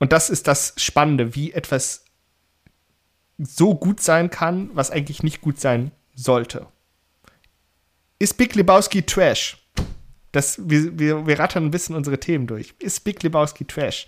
und 0.00 0.12
das 0.12 0.28
ist 0.28 0.48
das 0.48 0.74
Spannende, 0.76 1.36
wie 1.36 1.52
etwas 1.52 2.04
so 3.38 3.74
gut 3.76 4.00
sein 4.00 4.30
kann, 4.30 4.70
was 4.74 4.90
eigentlich 4.90 5.22
nicht 5.22 5.40
gut 5.40 5.60
sein 5.60 5.92
sollte. 6.14 6.66
Ist 8.18 8.36
Big 8.36 8.54
Lebowski 8.54 9.02
Trash? 9.02 9.61
Das, 10.32 10.58
wir, 10.62 10.98
wir, 10.98 11.26
wir 11.26 11.38
rattern 11.38 11.66
ein 11.66 11.70
bisschen 11.70 11.94
unsere 11.94 12.18
Themen 12.18 12.46
durch. 12.46 12.74
Ist 12.78 13.04
Big 13.04 13.22
Lebowski 13.22 13.64
Trash? 13.66 14.06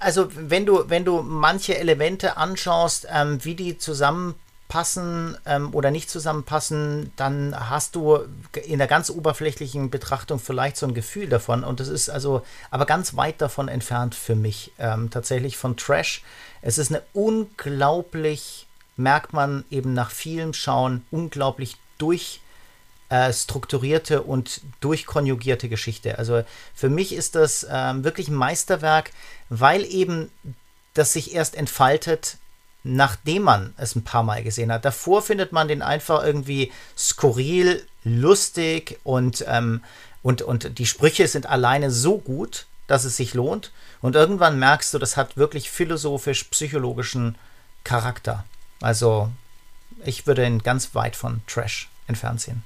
also 0.00 0.28
wenn 0.34 0.66
du, 0.66 0.88
wenn 0.88 1.04
du 1.04 1.22
manche 1.22 1.78
Elemente 1.78 2.36
anschaust, 2.36 3.06
ähm, 3.12 3.44
wie 3.44 3.54
die 3.54 3.78
zusammenpassen 3.78 5.36
ähm, 5.46 5.74
oder 5.74 5.90
nicht 5.90 6.10
zusammenpassen, 6.10 7.12
dann 7.16 7.54
hast 7.68 7.94
du 7.94 8.18
in 8.64 8.78
der 8.78 8.88
ganz 8.88 9.10
oberflächlichen 9.10 9.90
Betrachtung 9.90 10.38
vielleicht 10.38 10.76
so 10.76 10.86
ein 10.86 10.94
Gefühl 10.94 11.28
davon. 11.28 11.64
Und 11.64 11.80
das 11.80 11.88
ist 11.88 12.08
also 12.08 12.42
aber 12.70 12.86
ganz 12.86 13.16
weit 13.16 13.40
davon 13.40 13.68
entfernt 13.68 14.14
für 14.14 14.34
mich. 14.34 14.72
Ähm, 14.78 15.10
tatsächlich 15.10 15.56
von 15.56 15.76
Trash. 15.76 16.22
Es 16.62 16.78
ist 16.78 16.90
eine 16.90 17.02
unglaublich, 17.12 18.66
merkt 18.96 19.32
man 19.32 19.64
eben 19.70 19.94
nach 19.94 20.10
vielem 20.10 20.52
Schauen, 20.52 21.04
unglaublich 21.10 21.76
durch 21.98 22.40
äh, 23.08 23.32
strukturierte 23.32 24.22
und 24.22 24.60
durchkonjugierte 24.80 25.68
Geschichte. 25.68 26.18
Also 26.18 26.42
für 26.74 26.88
mich 26.88 27.12
ist 27.14 27.34
das 27.34 27.66
ähm, 27.70 28.04
wirklich 28.04 28.28
ein 28.28 28.34
Meisterwerk, 28.34 29.12
weil 29.48 29.84
eben 29.84 30.30
das 30.94 31.12
sich 31.12 31.34
erst 31.34 31.54
entfaltet, 31.54 32.38
nachdem 32.82 33.42
man 33.42 33.74
es 33.76 33.94
ein 33.94 34.04
paar 34.04 34.22
Mal 34.22 34.42
gesehen 34.42 34.72
hat. 34.72 34.84
Davor 34.84 35.22
findet 35.22 35.52
man 35.52 35.68
den 35.68 35.82
einfach 35.82 36.24
irgendwie 36.24 36.72
skurril, 36.96 37.84
lustig 38.04 38.98
und, 39.02 39.44
ähm, 39.48 39.82
und, 40.22 40.42
und 40.42 40.78
die 40.78 40.86
Sprüche 40.86 41.26
sind 41.28 41.46
alleine 41.46 41.90
so 41.90 42.18
gut, 42.18 42.66
dass 42.86 43.04
es 43.04 43.16
sich 43.16 43.34
lohnt. 43.34 43.72
Und 44.00 44.14
irgendwann 44.14 44.58
merkst 44.58 44.94
du, 44.94 44.98
das 44.98 45.16
hat 45.16 45.36
wirklich 45.36 45.70
philosophisch-psychologischen 45.70 47.36
Charakter. 47.82 48.44
Also 48.80 49.30
ich 50.04 50.26
würde 50.26 50.46
ihn 50.46 50.62
ganz 50.62 50.94
weit 50.94 51.16
von 51.16 51.40
Trash 51.46 51.88
entfernt 52.06 52.40
sehen. 52.40 52.64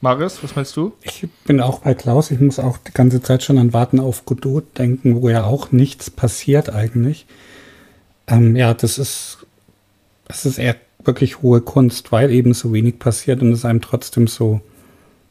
Marius, 0.00 0.42
was 0.44 0.54
meinst 0.54 0.76
du? 0.76 0.92
Ich 1.02 1.26
bin 1.44 1.60
auch 1.60 1.80
bei 1.80 1.94
Klaus. 1.94 2.30
Ich 2.30 2.40
muss 2.40 2.58
auch 2.58 2.78
die 2.78 2.92
ganze 2.92 3.20
Zeit 3.20 3.42
schon 3.42 3.58
an 3.58 3.72
Warten 3.72 3.98
auf 3.98 4.24
Godot 4.24 4.78
denken, 4.78 5.20
wo 5.20 5.28
ja 5.28 5.44
auch 5.44 5.72
nichts 5.72 6.10
passiert 6.10 6.70
eigentlich. 6.70 7.26
Ähm, 8.28 8.54
ja, 8.54 8.74
das 8.74 8.98
ist, 8.98 9.38
das 10.26 10.46
ist 10.46 10.58
eher 10.58 10.76
wirklich 11.02 11.42
hohe 11.42 11.60
Kunst, 11.60 12.12
weil 12.12 12.30
eben 12.30 12.54
so 12.54 12.72
wenig 12.72 12.98
passiert 12.98 13.42
und 13.42 13.52
es 13.52 13.64
einem 13.64 13.80
trotzdem 13.80 14.28
so 14.28 14.60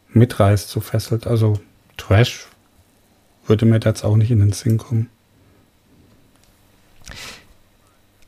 mitreißt, 0.09 0.69
so 0.69 0.81
fesselt. 0.81 1.27
Also 1.27 1.59
Trash 1.95 2.47
würde 3.45 3.65
mir 3.65 3.79
jetzt 3.81 4.03
auch 4.03 4.17
nicht 4.17 4.31
in 4.31 4.39
den 4.39 4.53
Sinn 4.53 4.77
kommen 4.77 5.09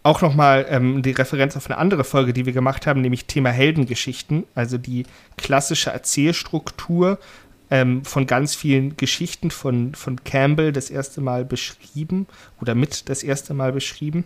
auch 0.10 0.22
nochmal 0.24 0.65
ähm, 0.69 1.04
die 1.04 1.12
Referenz 1.12 1.56
auf 1.56 1.67
eine 1.67 1.78
andere 1.78 2.04
Folge, 2.04 2.34
die 2.34 2.48
wir 2.48 2.54
gemacht 2.54 2.88
haben, 2.88 3.02
nämlich 3.02 3.26
Thema 3.26 3.52
Heldengeschichten, 3.52 4.45
also 4.56 4.80
die 4.80 5.06
klassische 5.38 5.91
Erzählstruktur 5.91 7.19
ähm, 7.69 8.04
von 8.04 8.26
ganz 8.26 8.56
vielen 8.56 8.98
Geschichten 8.98 9.52
von, 9.52 9.93
von 9.93 10.24
Campbell 10.24 10.72
das 10.72 10.89
erste 10.89 11.22
Mal 11.22 11.45
beschrieben 11.45 12.26
oder 12.60 12.74
mit 12.74 13.08
das 13.08 13.22
erste 13.22 13.54
Mal 13.54 13.72
beschrieben. 13.72 14.26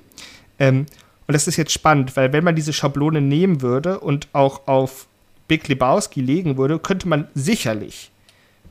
Ähm, 0.58 0.86
und 1.28 1.34
das 1.34 1.50
ist 1.50 1.58
jetzt 1.58 1.74
spannend, 1.74 2.16
weil 2.16 2.32
wenn 2.32 2.46
man 2.46 2.56
diese 2.56 2.72
Schablone 2.72 3.20
nehmen 3.20 3.62
würde 3.62 4.00
und 4.00 4.30
auch 4.32 4.70
auf 4.70 5.08
Big 5.50 5.68
Lebowski 5.68 6.22
legen 6.22 6.56
würde, 6.56 6.80
könnte 6.80 7.10
man 7.10 7.28
sicherlich 7.36 8.10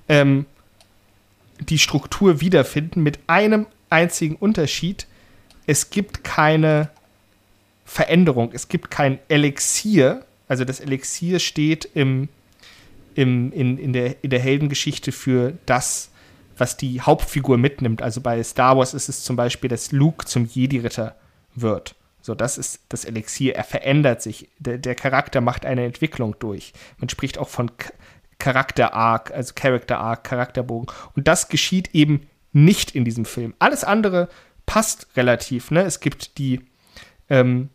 ähm, 0.08 0.46
die 1.60 1.78
Struktur 1.78 2.40
wiederfinden 2.40 3.02
mit 3.02 3.18
einem 3.26 3.66
einzigen 3.90 4.36
Unterschied, 4.36 5.06
es 5.66 5.90
gibt 5.90 6.24
keine 6.24 6.88
Veränderung, 7.92 8.52
es 8.54 8.68
gibt 8.68 8.90
kein 8.90 9.18
Elixier. 9.28 10.24
Also 10.48 10.64
das 10.64 10.80
Elixier 10.80 11.38
steht 11.38 11.84
im, 11.92 12.30
im, 13.14 13.52
in, 13.52 13.76
in, 13.76 13.92
der, 13.92 14.24
in 14.24 14.30
der 14.30 14.40
Heldengeschichte 14.40 15.12
für 15.12 15.52
das, 15.66 16.10
was 16.56 16.78
die 16.78 17.02
Hauptfigur 17.02 17.58
mitnimmt. 17.58 18.00
Also 18.00 18.22
bei 18.22 18.42
Star 18.42 18.78
Wars 18.78 18.94
ist 18.94 19.10
es 19.10 19.22
zum 19.22 19.36
Beispiel, 19.36 19.68
dass 19.68 19.92
Luke 19.92 20.24
zum 20.24 20.46
Jedi-Ritter 20.46 21.16
wird. 21.54 21.94
So, 22.22 22.34
das 22.34 22.56
ist 22.56 22.80
das 22.88 23.04
Elixier. 23.04 23.56
Er 23.56 23.64
verändert 23.64 24.22
sich. 24.22 24.48
Der, 24.58 24.78
der 24.78 24.94
Charakter 24.94 25.42
macht 25.42 25.66
eine 25.66 25.84
Entwicklung 25.84 26.34
durch. 26.38 26.72
Man 26.96 27.10
spricht 27.10 27.36
auch 27.36 27.50
von 27.50 27.70
Charakter-Arc, 28.38 29.32
also 29.32 29.52
Character-Arc, 29.54 30.24
Charakterbogen. 30.24 30.88
Und 31.14 31.28
das 31.28 31.48
geschieht 31.48 31.94
eben 31.94 32.26
nicht 32.54 32.92
in 32.92 33.04
diesem 33.04 33.26
Film. 33.26 33.52
Alles 33.58 33.84
andere 33.84 34.30
passt 34.64 35.08
relativ. 35.14 35.70
Ne? 35.70 35.82
Es 35.82 36.00
gibt 36.00 36.38
die, 36.38 36.62
ähm, 37.28 37.68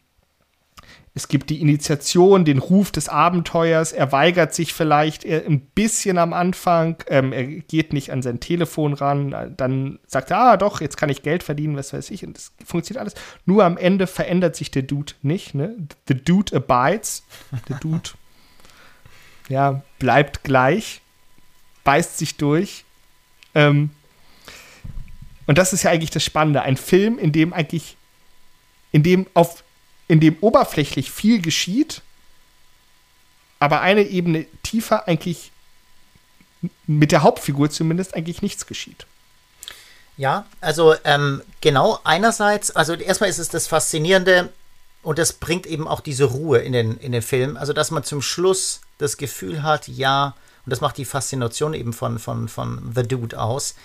es 1.18 1.30
gibt 1.30 1.50
die 1.50 1.62
Initiation, 1.62 2.46
den 2.46 2.60
Ruf 2.60 2.92
des 2.92 3.10
Abenteuers. 3.10 3.92
Er 3.92 4.12
weigert 4.12 4.54
sich 4.54 4.72
vielleicht 4.72 5.26
ein 5.26 5.62
bisschen 5.62 6.20
am 6.20 6.32
Anfang. 6.32 6.98
Ähm, 7.08 7.34
er 7.34 7.44
geht 7.44 7.92
nicht 7.92 8.12
an 8.12 8.22
sein 8.22 8.40
Telefon 8.40 8.94
ran. 8.94 9.56
Dann 9.58 9.98
sagt 10.06 10.30
er, 10.30 10.38
ah, 10.38 10.58
doch, 10.58 10.80
jetzt 10.80 10.96
kann 10.96 11.10
ich 11.10 11.24
Geld 11.24 11.42
verdienen, 11.42 11.76
was 11.76 11.92
weiß 11.92 12.12
ich. 12.12 12.24
Und 12.24 12.38
das 12.38 12.52
funktioniert 12.64 13.02
alles. 13.02 13.16
Nur 13.48 13.66
am 13.66 13.78
Ende 13.78 14.06
verändert 14.06 14.56
sich 14.56 14.70
der 14.70 14.84
Dude 14.84 15.14
nicht. 15.24 15.56
Ne? 15.56 15.76
The 16.08 16.14
Dude 16.14 16.56
abides. 16.56 17.24
Der 17.68 17.78
Dude, 17.78 18.12
ja, 19.50 19.82
bleibt 19.98 20.44
gleich, 20.44 21.02
beißt 21.84 22.20
sich 22.20 22.38
durch. 22.38 22.86
Ähm, 23.56 23.90
und 25.48 25.58
das 25.58 25.74
ist 25.74 25.82
ja 25.82 25.90
eigentlich 25.90 26.12
das 26.12 26.24
Spannende. 26.24 26.62
Ein 26.62 26.78
Film, 26.78 27.18
in 27.18 27.32
dem 27.32 27.54
eigentlich, 27.54 27.98
in 28.92 29.02
dem 29.02 29.26
auf, 29.34 29.64
in 30.08 30.20
dem 30.20 30.38
oberflächlich 30.42 31.12
viel 31.12 31.42
geschieht, 31.42 32.02
aber 33.60 33.82
eine 33.82 34.04
Ebene 34.04 34.46
tiefer 34.64 35.08
eigentlich 35.08 35.52
mit 36.86 37.12
der 37.12 37.24
Hauptfigur 37.24 37.70
zumindest 37.70 38.16
eigentlich 38.16 38.42
nichts 38.42 38.66
geschieht. 38.66 39.06
Ja, 40.18 40.46
also 40.62 40.96
ähm, 41.04 41.44
genau, 41.62 42.00
einerseits, 42.04 42.72
also 42.72 42.96
erstmal 42.96 43.30
ist 43.30 43.38
es 43.38 43.50
das 43.50 43.68
Faszinierende 43.68 44.50
und 45.04 45.20
das 45.20 45.34
bringt 45.34 45.68
eben 45.68 45.88
auch 45.88 46.00
diese 46.00 46.26
Ruhe 46.26 46.60
in 46.60 46.74
den, 46.74 46.98
in 46.98 47.12
den 47.12 47.22
Film, 47.22 47.56
also 47.56 47.72
dass 47.72 47.92
man 47.92 48.04
zum 48.04 48.22
Schluss 48.22 48.82
das 48.98 49.18
Gefühl 49.18 49.62
hat, 49.62 49.88
ja, 49.88 50.36
und 50.66 50.72
das 50.72 50.82
macht 50.82 50.98
die 50.98 51.06
Faszination 51.06 51.74
eben 51.74 51.94
von, 51.94 52.18
von, 52.18 52.48
von 52.48 52.92
The 52.96 53.04
Dude 53.04 53.40
aus, 53.40 53.76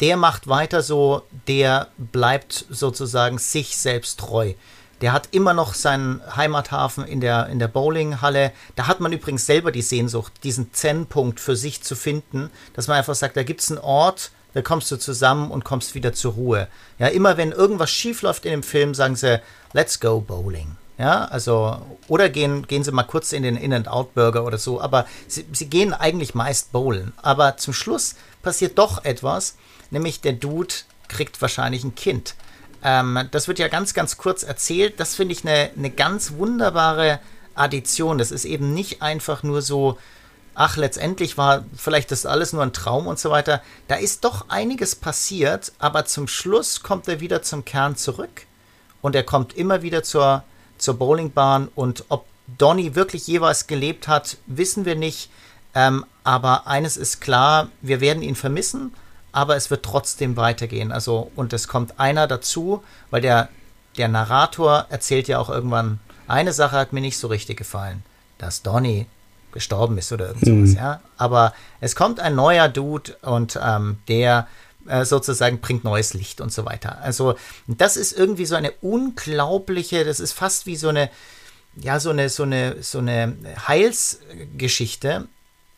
der 0.00 0.16
macht 0.16 0.46
weiter 0.46 0.82
so, 0.82 1.22
der 1.48 1.88
bleibt 1.98 2.64
sozusagen 2.70 3.38
sich 3.38 3.76
selbst 3.76 4.20
treu. 4.20 4.54
Der 5.02 5.12
hat 5.12 5.28
immer 5.32 5.52
noch 5.52 5.74
seinen 5.74 6.22
Heimathafen 6.36 7.04
in 7.04 7.20
der, 7.20 7.48
in 7.48 7.58
der 7.58 7.68
Bowlinghalle. 7.68 8.52
Da 8.76 8.86
hat 8.86 9.00
man 9.00 9.12
übrigens 9.12 9.44
selber 9.44 9.70
die 9.70 9.82
Sehnsucht, 9.82 10.32
diesen 10.42 10.72
Zen-Punkt 10.72 11.38
für 11.38 11.56
sich 11.56 11.82
zu 11.82 11.94
finden, 11.94 12.50
dass 12.74 12.88
man 12.88 12.96
einfach 12.96 13.14
sagt, 13.14 13.36
da 13.36 13.42
gibt 13.42 13.60
es 13.60 13.70
einen 13.70 13.80
Ort, 13.80 14.30
da 14.54 14.62
kommst 14.62 14.90
du 14.90 14.96
zusammen 14.96 15.50
und 15.50 15.64
kommst 15.64 15.94
wieder 15.94 16.14
zur 16.14 16.32
Ruhe. 16.32 16.68
Ja, 16.98 17.08
immer 17.08 17.36
wenn 17.36 17.52
irgendwas 17.52 17.90
schief 17.90 18.22
läuft 18.22 18.46
in 18.46 18.52
dem 18.52 18.62
Film, 18.62 18.94
sagen 18.94 19.16
sie, 19.16 19.40
let's 19.74 20.00
go 20.00 20.20
bowling. 20.20 20.76
Ja, 20.98 21.26
also, 21.26 21.76
oder 22.08 22.30
gehen, 22.30 22.66
gehen 22.66 22.82
sie 22.82 22.90
mal 22.90 23.02
kurz 23.02 23.32
in 23.32 23.42
den 23.42 23.56
In-and-Out-Burger 23.56 24.46
oder 24.46 24.56
so, 24.56 24.80
aber 24.80 25.04
sie, 25.28 25.44
sie 25.52 25.68
gehen 25.68 25.92
eigentlich 25.92 26.34
meist 26.34 26.72
bowlen. 26.72 27.12
Aber 27.20 27.58
zum 27.58 27.74
Schluss 27.74 28.14
passiert 28.42 28.78
doch 28.78 29.04
etwas, 29.04 29.56
nämlich 29.90 30.22
der 30.22 30.32
Dude 30.32 30.74
kriegt 31.08 31.42
wahrscheinlich 31.42 31.84
ein 31.84 31.94
Kind. 31.94 32.34
Ähm, 32.86 33.28
das 33.32 33.48
wird 33.48 33.58
ja 33.58 33.66
ganz, 33.66 33.94
ganz 33.94 34.16
kurz 34.16 34.44
erzählt. 34.44 35.00
Das 35.00 35.16
finde 35.16 35.32
ich 35.32 35.44
eine 35.44 35.70
ne 35.74 35.90
ganz 35.90 36.34
wunderbare 36.34 37.18
Addition. 37.56 38.16
Das 38.16 38.30
ist 38.30 38.44
eben 38.44 38.74
nicht 38.74 39.02
einfach 39.02 39.42
nur 39.42 39.60
so, 39.60 39.98
ach, 40.54 40.76
letztendlich 40.76 41.36
war 41.36 41.64
vielleicht 41.76 42.12
das 42.12 42.26
alles 42.26 42.52
nur 42.52 42.62
ein 42.62 42.72
Traum 42.72 43.08
und 43.08 43.18
so 43.18 43.32
weiter. 43.32 43.60
Da 43.88 43.96
ist 43.96 44.24
doch 44.24 44.50
einiges 44.50 44.94
passiert, 44.94 45.72
aber 45.80 46.04
zum 46.04 46.28
Schluss 46.28 46.84
kommt 46.84 47.08
er 47.08 47.18
wieder 47.18 47.42
zum 47.42 47.64
Kern 47.64 47.96
zurück 47.96 48.46
und 49.02 49.16
er 49.16 49.24
kommt 49.24 49.56
immer 49.56 49.82
wieder 49.82 50.04
zur, 50.04 50.44
zur 50.78 50.94
Bowlingbahn 50.94 51.68
und 51.74 52.04
ob 52.08 52.24
Donny 52.56 52.94
wirklich 52.94 53.26
jeweils 53.26 53.66
gelebt 53.66 54.06
hat, 54.06 54.36
wissen 54.46 54.84
wir 54.84 54.94
nicht. 54.94 55.28
Ähm, 55.74 56.06
aber 56.22 56.68
eines 56.68 56.96
ist 56.96 57.20
klar, 57.20 57.68
wir 57.82 58.00
werden 58.00 58.22
ihn 58.22 58.36
vermissen 58.36 58.92
aber 59.36 59.54
es 59.54 59.68
wird 59.68 59.84
trotzdem 59.84 60.38
weitergehen. 60.38 60.90
Also, 60.90 61.30
und 61.36 61.52
es 61.52 61.68
kommt 61.68 62.00
einer 62.00 62.26
dazu, 62.26 62.82
weil 63.10 63.20
der, 63.20 63.50
der 63.98 64.08
Narrator 64.08 64.86
erzählt 64.88 65.28
ja 65.28 65.38
auch 65.38 65.50
irgendwann, 65.50 66.00
eine 66.26 66.54
Sache 66.54 66.76
hat 66.76 66.94
mir 66.94 67.02
nicht 67.02 67.18
so 67.18 67.28
richtig 67.28 67.58
gefallen, 67.58 68.02
dass 68.38 68.62
Donny 68.62 69.04
gestorben 69.52 69.98
ist 69.98 70.10
oder 70.10 70.28
irgend 70.28 70.46
sowas, 70.46 70.70
mhm. 70.70 70.76
ja. 70.76 71.00
Aber 71.18 71.52
es 71.82 71.94
kommt 71.94 72.18
ein 72.18 72.34
neuer 72.34 72.70
Dude 72.70 73.14
und 73.20 73.60
ähm, 73.62 73.98
der 74.08 74.48
äh, 74.88 75.04
sozusagen 75.04 75.60
bringt 75.60 75.84
neues 75.84 76.14
Licht 76.14 76.40
und 76.40 76.50
so 76.50 76.64
weiter. 76.64 77.02
Also, 77.02 77.34
das 77.66 77.98
ist 77.98 78.12
irgendwie 78.16 78.46
so 78.46 78.54
eine 78.54 78.70
unglaubliche, 78.80 80.06
das 80.06 80.18
ist 80.18 80.32
fast 80.32 80.64
wie 80.64 80.76
so 80.76 80.88
eine, 80.88 81.10
ja, 81.76 82.00
so 82.00 82.08
eine, 82.08 82.30
so 82.30 82.44
eine, 82.44 82.82
so 82.82 83.00
eine 83.00 83.36
Heilsgeschichte, 83.68 85.28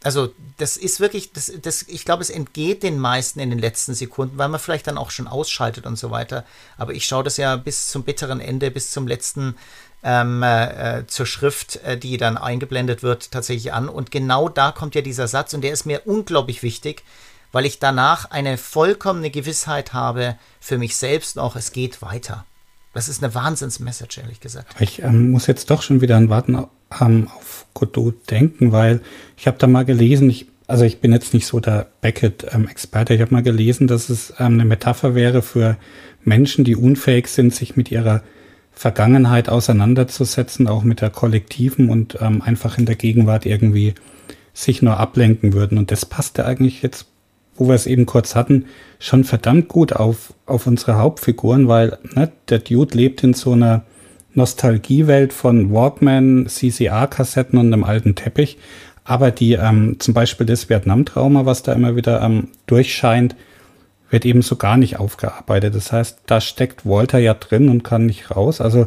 also 0.05 0.33
das 0.59 0.77
ist 0.77 1.01
wirklich, 1.01 1.33
das, 1.33 1.53
das, 1.61 1.83
ich 1.83 2.05
glaube, 2.05 2.23
es 2.23 2.31
entgeht 2.31 2.83
den 2.83 2.99
meisten 3.01 3.41
in 3.41 3.51
den 3.51 3.59
letzten 3.59 3.95
Sekunden, 3.95 4.39
weil 4.39 4.49
man 4.49 4.61
vielleicht 4.61 4.87
dann 4.87 4.99
auch 4.99 5.11
schon 5.11 5.27
ausschaltet 5.27 5.87
und 5.87 5.97
so 5.97 6.11
weiter. 6.11 6.45
Aber 6.77 6.93
ich 6.93 7.05
schaue 7.05 7.25
das 7.25 7.37
ja 7.37 7.57
bis 7.57 7.89
zum 7.89 8.05
bitteren 8.05 8.41
Ende, 8.41 8.71
bis 8.71 8.93
zum 8.93 9.09
letzten 9.09 9.57
ähm, 10.05 10.43
äh, 10.45 11.05
zur 11.09 11.27
Schrift, 11.27 11.77
äh, 11.85 11.99
die 11.99 12.17
dann 12.17 12.39
eingeblendet 12.39 13.03
wird, 13.03 13.33
tatsächlich 13.33 13.73
an. 13.73 13.89
Und 13.89 14.13
genau 14.13 14.49
da 14.49 14.71
kommt 14.71 14.95
ja 14.95 15.01
dieser 15.01 15.27
Satz 15.27 15.55
und 15.55 15.63
der 15.63 15.73
ist 15.73 15.87
mir 15.87 16.03
unglaublich 16.07 16.63
wichtig, 16.63 17.03
weil 17.51 17.67
ich 17.67 17.81
danach 17.81 18.31
eine 18.31 18.59
vollkommene 18.59 19.31
Gewissheit 19.31 19.93
habe 19.93 20.39
für 20.61 20.79
mich 20.79 20.97
selbst 20.97 21.39
auch, 21.39 21.57
es 21.57 21.73
geht 21.73 22.03
weiter. 22.03 22.45
Das 22.99 23.09
ist 23.09 23.23
eine 23.23 23.33
Wahnsinns-Message, 23.33 24.19
ehrlich 24.19 24.41
gesagt. 24.41 24.75
Ich 24.81 25.05
ähm, 25.05 25.31
muss 25.31 25.47
jetzt 25.47 25.71
doch 25.71 25.83
schon 25.83 26.01
wieder 26.01 26.17
an 26.17 26.31
Warten 26.31 26.67
ähm, 27.01 27.29
auf 27.29 27.67
Godot 27.73 28.29
denken, 28.29 28.73
weil 28.73 29.03
ich 29.37 29.47
habe 29.47 29.57
da 29.57 29.69
mal 29.69 29.85
gelesen, 29.85 30.29
ich, 30.29 30.49
also 30.67 30.85
ich 30.85 30.99
bin 30.99 31.13
jetzt 31.13 31.33
nicht 31.33 31.47
so 31.47 31.61
der 31.61 31.87
Beckett-Experte, 32.01 33.15
ich 33.15 33.21
habe 33.21 33.33
mal 33.33 33.45
gelesen, 33.45 33.87
dass 33.87 34.09
es 34.09 34.31
ähm, 34.41 34.55
eine 34.55 34.65
Metapher 34.65 35.15
wäre 35.15 35.43
für 35.43 35.77
Menschen, 36.25 36.65
die 36.65 36.75
unfähig 36.75 37.29
sind, 37.29 37.55
sich 37.55 37.77
mit 37.77 37.93
ihrer 37.93 38.25
Vergangenheit 38.73 39.49
auseinanderzusetzen, 39.49 40.67
auch 40.67 40.83
mit 40.83 41.01
der 41.01 41.11
kollektiven 41.11 41.91
und 41.91 42.19
ähm, 42.21 42.43
einfach 42.43 42.79
in 42.79 42.87
der 42.87 42.97
Gegenwart 42.97 43.47
irgendwie 43.47 43.95
sich 44.55 44.83
nur 44.83 44.97
ablenken 44.97 45.53
würden. 45.53 45.79
Und 45.79 45.93
das 45.93 46.05
passte 46.05 46.45
eigentlich 46.47 46.83
jetzt, 46.83 47.07
wo 47.59 47.69
wir 47.69 47.75
es 47.75 47.87
eben 47.87 48.07
kurz 48.07 48.35
hatten, 48.35 48.67
schon 48.99 49.25
verdammt 49.25 49.69
gut 49.69 49.93
auf, 49.93 50.33
auf 50.47 50.67
unsere 50.67 50.99
Hauptfiguren, 50.99 51.69
weil 51.69 51.99
ne, 52.15 52.31
der 52.49 52.61
Dude 52.61 52.97
lebt 52.97 53.23
in 53.23 53.35
so 53.35 53.53
einer 53.53 53.83
Nostalgiewelt 54.35 55.33
von 55.33 55.73
Walkman, 55.73 56.47
CCR-Kassetten 56.49 57.59
und 57.59 57.73
einem 57.73 57.85
alten 57.85 58.15
Teppich. 58.15 58.59
Aber 59.05 59.31
die, 59.31 59.55
ähm, 59.55 59.97
zum 59.99 60.15
Beispiel 60.15 60.47
das 60.47 60.69
Vietnam-Trauma, 60.69 61.47
was 61.47 61.63
da 61.63 61.73
immer 61.73 61.97
wieder 61.97 62.23
ähm, 62.23 62.49
durchscheint, 62.67 63.35
wird 64.11 64.25
eben 64.25 64.43
so 64.43 64.57
gar 64.57 64.77
nicht 64.77 64.99
aufgearbeitet. 64.99 65.75
Das 65.75 65.93
heißt, 65.93 66.21
da 66.27 66.41
steckt 66.41 66.87
Walter 66.87 67.19
ja 67.19 67.35
drin 67.35 67.69
und 67.69 67.85
kann 67.85 68.07
nicht 68.07 68.35
raus. 68.35 68.61
Also 68.61 68.87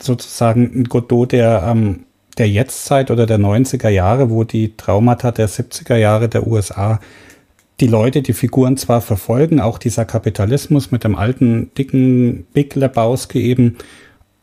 sozusagen 0.00 0.70
ein 0.74 0.84
Godot 0.84 1.32
der, 1.32 1.64
ähm, 1.66 2.04
der 2.38 2.48
Jetztzeit 2.48 3.10
oder 3.10 3.26
der 3.26 3.38
90er 3.38 3.88
Jahre, 3.88 4.30
wo 4.30 4.44
die 4.44 4.76
Traumata 4.76 5.32
der 5.32 5.48
70er 5.48 5.96
Jahre 5.96 6.28
der 6.28 6.46
USA 6.46 7.00
die 7.80 7.86
Leute, 7.86 8.22
die 8.22 8.32
Figuren 8.32 8.76
zwar 8.76 9.00
verfolgen, 9.00 9.60
auch 9.60 9.78
dieser 9.78 10.04
Kapitalismus 10.04 10.90
mit 10.90 11.04
dem 11.04 11.14
alten, 11.14 11.70
dicken 11.76 12.44
Big 12.52 12.74
Lebowski 12.74 13.40
eben, 13.42 13.76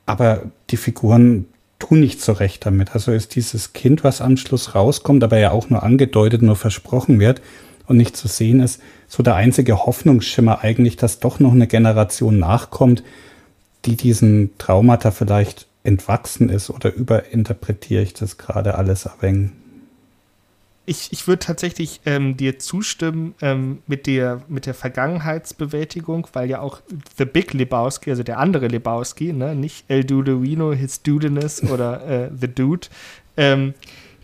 aber 0.06 0.44
die 0.70 0.78
Figuren 0.78 1.46
tun 1.80 2.00
nicht 2.00 2.22
so 2.22 2.32
recht 2.32 2.66
damit. 2.66 2.94
Also 2.94 3.12
ist 3.12 3.36
dieses 3.36 3.74
Kind, 3.74 4.04
was 4.04 4.22
am 4.22 4.38
Schluss 4.38 4.76
rauskommt, 4.76 5.24
aber 5.24 5.38
ja 5.38 5.52
auch 5.52 5.70
nur 5.70 5.84
angedeutet, 5.84 6.42
nur 6.42 6.56
versprochen 6.56 7.20
wird 7.20 7.42
und 7.88 7.98
nicht 7.98 8.16
zu 8.16 8.28
sehen 8.28 8.62
ist, 8.62 8.82
so 9.08 9.22
der 9.22 9.36
einzige 9.36 9.86
Hoffnungsschimmer 9.86 10.64
eigentlich, 10.64 10.96
dass 10.96 11.20
doch 11.20 11.40
noch 11.40 11.52
eine 11.52 11.68
Generation 11.68 12.40
nachkommt, 12.40 13.04
die 13.86 13.98
diesen 13.98 14.58
Traumata 14.58 15.12
vielleicht 15.12 15.68
entwachsen 15.84 16.50
ist 16.50 16.70
oder 16.70 16.94
überinterpretiere 16.94 18.02
ich 18.02 18.14
das 18.14 18.38
gerade 18.38 18.76
alles 18.76 19.08
wenig? 19.20 19.52
Ich, 20.86 21.12
ich 21.12 21.28
würde 21.28 21.40
tatsächlich 21.40 22.02
ähm, 22.06 22.38
dir 22.38 22.60
zustimmen 22.60 23.34
ähm, 23.42 23.80
mit, 23.88 24.08
der, 24.08 24.42
mit 24.48 24.66
der 24.66 24.74
Vergangenheitsbewältigung, 24.74 26.28
weil 26.34 26.50
ja 26.50 26.60
auch 26.60 26.82
The 27.18 27.26
Big 27.26 27.54
Lebowski, 27.54 28.12
also 28.12 28.24
der 28.24 28.40
andere 28.40 28.68
Lebowski, 28.68 29.34
ne, 29.34 29.56
nicht 29.56 29.86
El 29.88 30.04
Dudorino, 30.04 30.74
His 30.74 31.02
Dudeness 31.02 31.64
oder 31.72 32.08
äh, 32.08 32.30
The 32.40 32.48
Dude, 32.48 32.88
ähm, 33.38 33.74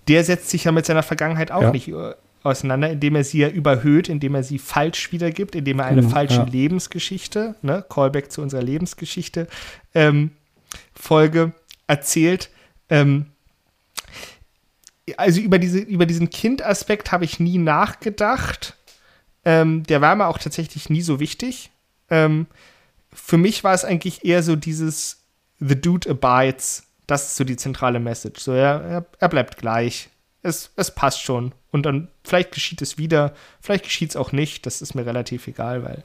der 0.07 0.23
setzt 0.23 0.49
sich 0.49 0.65
ja 0.65 0.71
mit 0.71 0.85
seiner 0.85 1.03
Vergangenheit 1.03 1.51
auch 1.51 1.61
ja. 1.61 1.71
nicht 1.71 1.87
äh, 1.87 2.13
auseinander, 2.43 2.89
indem 2.91 3.15
er 3.15 3.23
sie 3.23 3.39
ja 3.39 3.49
überhöht, 3.49 4.09
indem 4.09 4.35
er 4.35 4.43
sie 4.43 4.59
falsch 4.59 5.11
wiedergibt, 5.11 5.55
indem 5.55 5.79
er 5.79 5.85
eine 5.85 6.01
genau, 6.01 6.13
falsche 6.13 6.37
ja. 6.37 6.43
Lebensgeschichte, 6.43 7.55
ne, 7.61 7.83
Callback 7.87 8.31
zu 8.31 8.41
unserer 8.41 8.63
Lebensgeschichte, 8.63 9.47
ähm, 9.93 10.31
Folge 10.93 11.53
erzählt. 11.87 12.49
Ähm, 12.89 13.27
also 15.17 15.41
über, 15.41 15.59
diese, 15.59 15.79
über 15.79 16.05
diesen 16.05 16.29
Kindaspekt 16.29 17.11
habe 17.11 17.25
ich 17.25 17.39
nie 17.39 17.57
nachgedacht. 17.57 18.75
Ähm, 19.43 19.83
der 19.83 20.01
war 20.01 20.15
mir 20.15 20.27
auch 20.27 20.37
tatsächlich 20.37 20.89
nie 20.89 21.01
so 21.01 21.19
wichtig. 21.19 21.71
Ähm, 22.09 22.47
für 23.13 23.37
mich 23.37 23.63
war 23.63 23.73
es 23.73 23.85
eigentlich 23.85 24.23
eher 24.23 24.43
so 24.43 24.55
dieses 24.55 25.23
The 25.59 25.79
Dude 25.79 26.09
abides. 26.09 26.83
Das 27.07 27.27
ist 27.27 27.35
so 27.37 27.43
die 27.43 27.57
zentrale 27.57 27.99
Message. 27.99 28.41
So, 28.41 28.53
er, 28.53 29.05
er, 29.19 29.29
bleibt 29.29 29.57
gleich. 29.57 30.09
Es, 30.43 30.71
es 30.75 30.91
passt 30.91 31.21
schon. 31.21 31.53
Und 31.71 31.85
dann, 31.85 32.09
vielleicht 32.23 32.51
geschieht 32.51 32.81
es 32.81 32.97
wieder, 32.97 33.33
vielleicht 33.59 33.83
geschieht 33.85 34.11
es 34.11 34.15
auch 34.15 34.31
nicht. 34.31 34.65
Das 34.65 34.81
ist 34.81 34.95
mir 34.95 35.05
relativ 35.05 35.47
egal, 35.47 35.83
weil. 35.83 36.03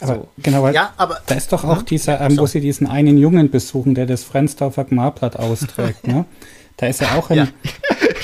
Aber 0.00 0.14
so. 0.14 0.28
genau, 0.38 0.62
weil 0.62 0.74
ja, 0.74 0.94
aber, 0.96 1.20
da 1.26 1.34
ist 1.34 1.52
doch 1.52 1.64
auch 1.64 1.78
hm? 1.78 1.84
dieser, 1.86 2.20
ähm, 2.22 2.38
wo 2.38 2.46
sie 2.46 2.60
diesen 2.60 2.86
einen 2.86 3.18
Jungen 3.18 3.50
besuchen, 3.50 3.94
der 3.94 4.06
das 4.06 4.24
Frensdorfer 4.24 4.84
Gmarblatt 4.84 5.36
austrägt, 5.36 6.06
ne? 6.06 6.24
Da 6.78 6.86
ist 6.86 7.02
er 7.02 7.16
auch 7.16 7.28
ein. 7.28 7.36
Ja. 7.36 7.48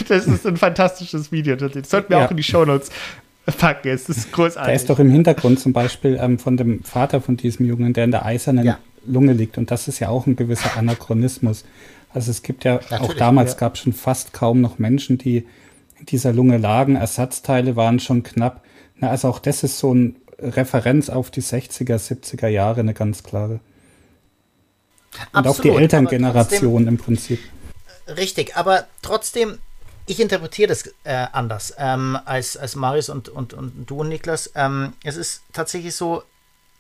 Das 0.09 0.27
ist 0.27 0.47
ein 0.47 0.57
fantastisches 0.57 1.33
Video. 1.33 1.57
Das 1.57 1.91
sollten 1.91 2.11
wir 2.11 2.19
ja. 2.19 2.27
auch 2.27 2.31
in 2.31 2.37
die 2.37 2.43
Shownotes 2.43 2.91
packen. 3.59 3.89
Es 3.89 4.09
ist 4.09 4.33
großartig. 4.33 4.69
Da 4.69 4.73
ist 4.73 4.91
doch 4.91 4.99
im 4.99 5.11
Hintergrund 5.11 5.61
zum 5.61 5.73
Beispiel 5.73 6.19
ähm, 6.21 6.39
von 6.39 6.57
dem 6.57 6.83
Vater 6.83 7.21
von 7.21 7.37
diesem 7.37 7.67
Jungen, 7.67 7.93
der 7.93 8.05
in 8.05 8.11
der 8.11 8.25
eisernen 8.25 8.65
ja. 8.65 8.79
Lunge 9.07 9.33
liegt. 9.33 9.59
Und 9.59 9.71
das 9.71 9.89
ist 9.89 10.01
ja 10.01 10.09
auch 10.09 10.27
ein 10.27 10.37
gewisser 10.37 10.77
Anachronismus. 10.77 11.65
Also 12.13 12.31
es 12.31 12.43
gibt 12.43 12.65
ja, 12.65 12.75
Natürlich, 12.75 13.01
auch 13.01 13.15
damals 13.15 13.53
ja. 13.53 13.59
gab 13.59 13.75
es 13.75 13.81
schon 13.81 13.93
fast 13.93 14.33
kaum 14.33 14.61
noch 14.61 14.79
Menschen, 14.79 15.19
die 15.19 15.47
in 15.99 16.07
dieser 16.07 16.33
Lunge 16.33 16.59
lagen. 16.59 16.97
Ersatzteile 16.97 17.77
waren 17.77 18.01
schon 18.01 18.23
knapp. 18.23 18.63
Na, 18.97 19.11
also 19.11 19.29
auch 19.29 19.39
das 19.39 19.63
ist 19.63 19.79
so 19.79 19.93
eine 19.93 20.15
Referenz 20.39 21.09
auf 21.11 21.31
die 21.31 21.43
60er, 21.43 21.97
70er 21.97 22.49
Jahre, 22.49 22.81
eine 22.81 22.95
ganz 22.95 23.23
klare. 23.23 23.61
Und 25.33 25.47
Absolut, 25.47 25.57
auch 25.57 25.63
die 25.63 25.83
Elterngeneration 25.83 26.87
im 26.87 26.99
Prinzip. 26.99 27.41
Richtig, 28.17 28.57
aber 28.57 28.87
trotzdem, 29.03 29.59
ich 30.07 30.21
interpretiere 30.21 30.69
das 30.69 30.87
äh, 31.05 31.27
anders 31.33 31.75
ähm, 31.79 32.19
als, 32.25 32.57
als 32.57 32.77
Marius 32.77 33.09
und, 33.09 33.29
und, 33.29 33.55
und 33.55 33.87
du 33.87 34.01
und 34.01 34.09
Niklas. 34.09 34.53
Ähm, 34.55 34.93
es 35.03 35.17
ist 35.17 35.43
tatsächlich 35.53 35.95
so, 35.97 36.23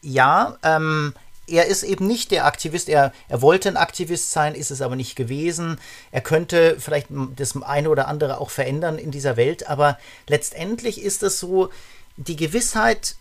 ja, 0.01 0.57
ähm, 0.62 1.12
er 1.49 1.66
ist 1.66 1.83
eben 1.83 2.07
nicht 2.07 2.31
der 2.31 2.47
Aktivist, 2.47 2.89
er, 2.89 3.12
er 3.29 3.43
wollte 3.43 3.68
ein 3.68 3.77
Aktivist 3.77 4.33
sein, 4.33 4.55
ist 4.55 4.70
es 4.70 4.81
aber 4.81 4.97
nicht 4.97 5.16
gewesen. 5.16 5.79
Er 6.11 6.20
könnte 6.20 6.77
vielleicht 6.79 7.09
das 7.11 7.61
eine 7.61 7.91
oder 7.91 8.09
andere 8.09 8.39
auch 8.41 8.51
verändern 8.51 8.99
in 8.99 9.11
dieser 9.11 9.37
Welt, 9.37 9.68
aber 9.68 9.99
letztendlich 10.29 11.01
ist 11.03 11.22
es 11.22 11.39
so, 11.39 11.70
die 12.16 12.37
Gewissheit, 12.37 13.16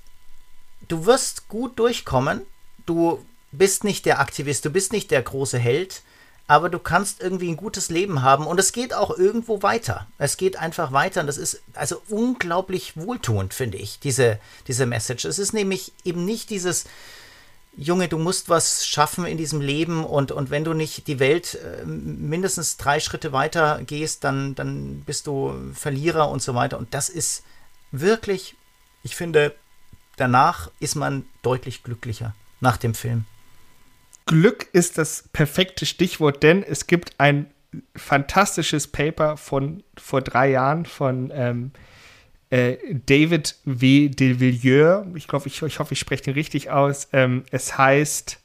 du 0.88 1.06
wirst 1.06 1.48
gut 1.50 1.78
durchkommen, 1.78 2.42
du 2.86 3.24
bist 3.52 3.84
nicht 3.84 4.06
der 4.06 4.20
Aktivist, 4.20 4.66
du 4.66 4.70
bist 4.70 4.92
nicht 4.92 5.12
der 5.12 5.22
große 5.22 5.60
Held, 5.60 6.02
aber 6.48 6.70
du 6.70 6.80
kannst 6.80 7.22
irgendwie 7.22 7.50
ein 7.50 7.58
gutes 7.58 7.90
Leben 7.90 8.22
haben 8.22 8.46
und 8.46 8.60
es 8.60 8.72
geht 8.72 8.94
auch 8.94 9.18
irgendwo 9.18 9.64
weiter. 9.64 10.08
Es 10.18 10.38
geht 10.38 10.58
einfach 10.58 10.92
weiter 10.92 11.22
und 11.22 11.28
das 11.28 11.38
ist 11.38 11.62
also 11.74 12.02
unglaublich 12.08 12.96
wohltuend, 12.96 13.54
finde 13.54 13.78
ich, 13.78 14.00
diese, 14.00 14.40
diese 14.68 14.86
Message. 14.86 15.26
Es 15.26 15.40
ist 15.40 15.54
nämlich 15.54 15.92
eben 16.04 16.24
nicht 16.24 16.50
dieses, 16.52 16.86
Junge, 17.78 18.08
du 18.08 18.18
musst 18.18 18.48
was 18.48 18.88
schaffen 18.88 19.26
in 19.26 19.38
diesem 19.38 19.60
Leben 19.60 20.06
und, 20.06 20.32
und 20.32 20.50
wenn 20.50 20.64
du 20.64 20.74
nicht 20.74 21.08
die 21.08 21.20
Welt 21.20 21.56
äh, 21.56 21.86
mindestens 21.86 22.78
drei 22.78 23.02
Schritte 23.02 23.34
weiter 23.34 23.82
gehst, 23.86 24.24
dann, 24.24 24.56
dann 24.56 25.02
bist 25.02 25.28
du 25.28 25.54
Verlierer 25.74 26.30
und 26.30 26.42
so 26.42 26.56
weiter. 26.56 26.78
Und 26.78 26.94
das 26.94 27.10
ist 27.10 27.44
wirklich, 27.92 28.56
ich 29.04 29.16
finde, 29.16 29.54
danach 30.16 30.72
ist 30.80 30.96
man 30.96 31.26
deutlich 31.42 31.84
glücklicher 31.84 32.34
nach 32.62 32.78
dem 32.78 32.94
Film. 32.94 33.26
Glück 34.26 34.68
ist 34.74 34.98
das 34.98 35.30
perfekte 35.34 35.86
Stichwort, 35.86 36.42
denn 36.44 36.64
es 36.64 36.88
gibt 36.88 37.20
ein 37.20 37.48
fantastisches 37.96 38.88
Paper 38.88 39.38
von 39.38 39.84
vor 39.98 40.22
drei 40.22 40.50
Jahren 40.50 40.86
von 40.86 41.32
ähm, 41.34 41.72
äh, 42.50 42.78
David 43.06 43.56
W. 43.66 44.10
de 44.10 44.40
Villiers. 44.40 45.06
Ich 45.16 45.28
glaube, 45.28 45.48
ich, 45.48 45.62
ich 45.62 45.80
hoffe, 45.80 45.94
ich 45.94 46.00
spreche 46.00 46.24
den 46.24 46.34
richtig 46.34 46.72
aus. 46.72 47.10
Ähm, 47.14 47.44
es 47.52 47.78
heißt 47.78 48.40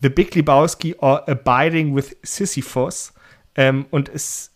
The 0.00 0.08
Big 0.08 0.34
Lebowski 0.34 0.94
or 0.98 1.28
Abiding 1.28 1.96
with 1.96 2.16
Sisyphus 2.22 3.12
ähm, 3.56 3.86
und 3.90 4.08
ist 4.08 4.52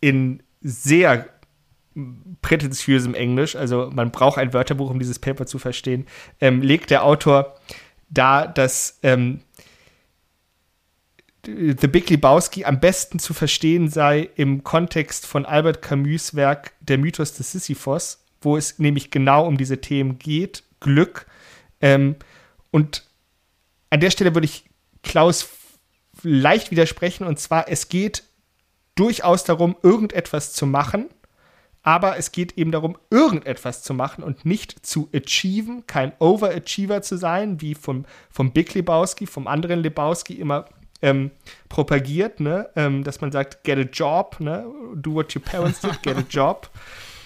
in 0.00 0.42
sehr 0.62 1.28
prätentiösem 2.42 3.14
Englisch, 3.14 3.56
also 3.56 3.90
man 3.92 4.10
braucht 4.10 4.38
ein 4.38 4.52
Wörterbuch, 4.52 4.90
um 4.90 4.98
dieses 4.98 5.18
Paper 5.18 5.46
zu 5.46 5.58
verstehen, 5.58 6.06
ähm, 6.40 6.62
legt 6.62 6.90
der 6.90 7.04
Autor 7.04 7.56
dar, 8.08 8.48
dass 8.48 8.98
ähm, 9.02 9.40
The 11.46 11.88
Big 11.88 12.10
Lebowski 12.10 12.64
am 12.64 12.80
besten 12.80 13.18
zu 13.18 13.32
verstehen 13.32 13.88
sei 13.88 14.28
im 14.36 14.62
Kontext 14.62 15.26
von 15.26 15.46
Albert 15.46 15.80
Camus' 15.80 16.34
Werk 16.34 16.72
Der 16.80 16.98
Mythos 16.98 17.32
des 17.32 17.52
Sisyphos, 17.52 18.22
wo 18.42 18.56
es 18.56 18.78
nämlich 18.78 19.10
genau 19.10 19.46
um 19.46 19.56
diese 19.56 19.80
Themen 19.80 20.18
geht, 20.18 20.64
Glück. 20.80 21.26
Ähm, 21.80 22.16
und 22.70 23.04
an 23.88 24.00
der 24.00 24.10
Stelle 24.10 24.34
würde 24.34 24.44
ich 24.44 24.64
Klaus 25.02 25.48
leicht 26.22 26.70
widersprechen, 26.70 27.26
und 27.26 27.38
zwar, 27.38 27.68
es 27.68 27.88
geht 27.88 28.24
durchaus 28.94 29.44
darum, 29.44 29.76
irgendetwas 29.82 30.52
zu 30.52 30.66
machen, 30.66 31.08
aber 31.82 32.18
es 32.18 32.32
geht 32.32 32.58
eben 32.58 32.70
darum, 32.70 32.98
irgendetwas 33.08 33.82
zu 33.82 33.94
machen 33.94 34.22
und 34.22 34.44
nicht 34.44 34.84
zu 34.84 35.08
achieven, 35.14 35.86
kein 35.86 36.12
Overachiever 36.18 37.00
zu 37.00 37.16
sein, 37.16 37.62
wie 37.62 37.74
vom, 37.74 38.04
vom 38.30 38.52
Big 38.52 38.74
Lebowski, 38.74 39.26
vom 39.26 39.46
anderen 39.46 39.80
Lebowski 39.80 40.34
immer 40.34 40.66
ähm, 41.02 41.30
propagiert, 41.68 42.40
ne? 42.40 42.68
Ähm, 42.76 43.04
dass 43.04 43.20
man 43.20 43.32
sagt, 43.32 43.64
get 43.64 43.78
a 43.78 43.88
job, 43.90 44.36
ne? 44.40 44.64
do 44.94 45.14
what 45.14 45.34
your 45.34 45.42
parents 45.42 45.80
did, 45.80 46.02
get 46.02 46.16
a 46.16 46.24
job. 46.28 46.68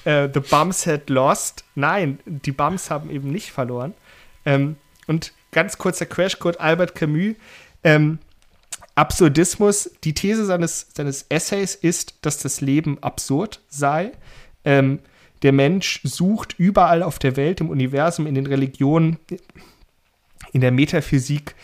Uh, 0.06 0.28
the 0.34 0.40
Bums 0.40 0.86
had 0.86 1.08
lost. 1.08 1.64
Nein, 1.74 2.18
die 2.24 2.52
Bums 2.52 2.90
haben 2.90 3.10
eben 3.10 3.30
nicht 3.30 3.52
verloren. 3.52 3.94
Ähm, 4.44 4.76
und 5.06 5.32
ganz 5.52 5.78
kurzer 5.78 6.06
Crashcode, 6.06 6.60
Albert 6.60 6.94
Camus. 6.94 7.36
Ähm, 7.82 8.18
Absurdismus, 8.94 9.90
die 10.04 10.14
These 10.14 10.44
seines, 10.44 10.88
seines 10.94 11.26
Essays 11.28 11.74
ist, 11.74 12.14
dass 12.22 12.38
das 12.38 12.60
Leben 12.60 13.02
absurd 13.02 13.60
sei. 13.68 14.12
Ähm, 14.64 15.00
der 15.42 15.52
Mensch 15.52 16.00
sucht 16.04 16.54
überall 16.58 17.02
auf 17.02 17.18
der 17.18 17.36
Welt, 17.36 17.60
im 17.60 17.70
Universum, 17.70 18.26
in 18.26 18.34
den 18.34 18.46
Religionen, 18.46 19.18
in 20.52 20.60
der 20.60 20.70
Metaphysik, 20.70 21.54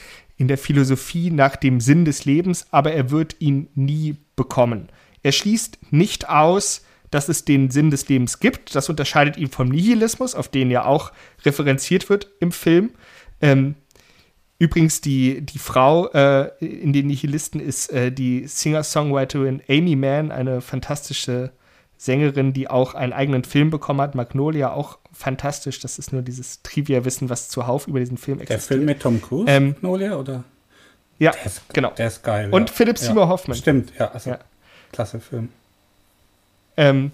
in 0.40 0.48
der 0.48 0.56
Philosophie 0.56 1.30
nach 1.30 1.54
dem 1.54 1.80
Sinn 1.80 2.06
des 2.06 2.24
Lebens, 2.24 2.66
aber 2.70 2.92
er 2.92 3.10
wird 3.10 3.36
ihn 3.40 3.68
nie 3.74 4.16
bekommen. 4.36 4.88
Er 5.22 5.32
schließt 5.32 5.76
nicht 5.90 6.30
aus, 6.30 6.82
dass 7.10 7.28
es 7.28 7.44
den 7.44 7.70
Sinn 7.70 7.90
des 7.90 8.08
Lebens 8.08 8.40
gibt. 8.40 8.74
Das 8.74 8.88
unterscheidet 8.88 9.36
ihn 9.36 9.50
vom 9.50 9.68
Nihilismus, 9.68 10.34
auf 10.34 10.48
den 10.48 10.70
ja 10.70 10.86
auch 10.86 11.12
referenziert 11.44 12.08
wird 12.08 12.30
im 12.40 12.52
Film. 12.52 12.92
Ähm, 13.42 13.74
übrigens, 14.58 15.02
die, 15.02 15.42
die 15.42 15.58
Frau 15.58 16.08
äh, 16.08 16.48
in 16.64 16.94
den 16.94 17.08
Nihilisten 17.08 17.60
ist 17.60 17.92
äh, 17.92 18.10
die 18.10 18.46
Singer-Songwriterin 18.46 19.60
Amy 19.68 19.94
Mann, 19.94 20.32
eine 20.32 20.62
fantastische 20.62 21.52
Sängerin, 22.00 22.54
die 22.54 22.68
auch 22.68 22.94
einen 22.94 23.12
eigenen 23.12 23.44
Film 23.44 23.68
bekommen 23.68 24.00
hat. 24.00 24.14
Magnolia 24.14 24.72
auch 24.72 24.98
fantastisch. 25.12 25.80
Das 25.80 25.98
ist 25.98 26.14
nur 26.14 26.22
dieses 26.22 26.62
Trivia-Wissen, 26.62 27.28
was 27.28 27.50
zuhauf 27.50 27.86
über 27.86 28.00
diesen 28.00 28.16
Film 28.16 28.40
existiert. 28.40 28.70
Der 28.70 28.76
Film 28.76 28.84
mit 28.86 29.00
Tom 29.00 29.20
Cruise, 29.20 29.52
ähm, 29.52 29.68
Magnolia, 29.68 30.16
oder? 30.16 30.44
Ja, 31.18 31.32
der 31.32 31.44
ist, 31.44 31.62
genau. 31.74 31.90
Der 31.90 32.06
ist 32.06 32.22
geil. 32.22 32.48
Und 32.50 32.70
ja. 32.70 32.74
Philipp 32.74 32.96
Seymour 32.96 33.24
ja. 33.24 33.28
Hoffman. 33.28 33.56
Stimmt, 33.56 33.92
ja. 33.98 34.10
Also, 34.12 34.30
ja. 34.30 34.38
klasse 34.92 35.20
Film. 35.20 35.50
Ähm, 36.78 37.12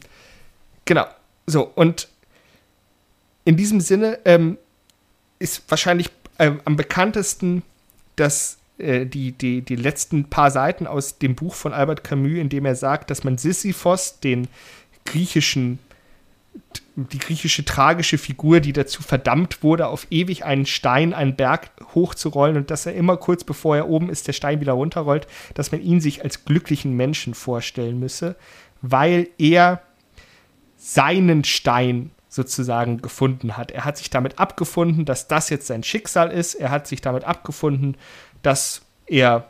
genau. 0.85 1.07
So, 1.47 1.65
und 1.75 2.09
in 3.45 3.57
diesem 3.57 3.81
Sinne 3.81 4.21
ähm, 4.25 4.57
ist 5.41 5.65
wahrscheinlich 5.69 6.11
ähm, 6.39 6.61
am 6.65 6.77
bekanntesten 6.77 7.65
dass 8.17 8.57
die, 8.79 9.33
die, 9.33 9.63
die 9.63 9.77
letzten 9.77 10.29
paar 10.29 10.51
Seiten 10.51 10.87
aus 10.87 11.19
dem 11.19 11.35
Buch 11.35 11.55
von 11.55 11.73
Albert 11.73 12.05
Camus, 12.05 12.39
in 12.39 12.49
dem 12.49 12.67
er 12.67 12.75
sagt, 12.75 13.11
dass 13.11 13.25
man 13.25 13.39
Sisyphos, 13.39 14.21
den 14.21 14.49
griechischen, 15.05 15.79
die 16.97 17.19
griechische 17.19 17.65
tragische 17.65 18.19
Figur, 18.19 18.61
die 18.61 18.73
dazu 18.73 19.03
verdammt 19.03 19.63
wurde, 19.63 19.87
auf 19.87 20.07
ewig 20.11 20.45
einen 20.45 20.67
Stein, 20.67 21.15
einen 21.15 21.37
Berg 21.37 21.71
hochzurollen 21.95 22.57
und 22.57 22.71
dass 22.71 22.87
er 22.87 22.95
immer 22.95 23.17
kurz 23.17 23.45
bevor 23.45 23.77
er 23.77 23.89
oben 23.89 24.11
ist, 24.11 24.27
der 24.27 24.33
Stein 24.33 24.61
wieder 24.61 24.73
runterrollt, 24.73 25.27
dass 25.55 25.73
man 25.73 25.83
ihn 25.83 26.01
sich 26.01 26.23
als 26.23 26.45
glücklichen 26.45 26.95
Menschen 26.95 27.35
vorstellen 27.35 27.99
müsse, 27.99 28.37
weil 28.83 29.29
er 29.39 29.83
seinen 30.77 31.45
Stein 31.45 32.11
sozusagen 32.29 33.01
gefunden 33.03 33.57
hat. 33.57 33.71
Er 33.71 33.85
hat 33.85 33.97
sich 33.97 34.11
damit 34.11 34.39
abgefunden, 34.39 35.05
dass 35.05 35.27
das 35.27 35.49
jetzt 35.51 35.67
sein 35.67 35.83
Schicksal 35.83 36.31
ist. 36.31 36.55
Er 36.55 36.71
hat 36.71 36.87
sich 36.87 37.01
damit 37.01 37.25
abgefunden, 37.25 37.97
dass 38.47 38.83
er 39.07 39.49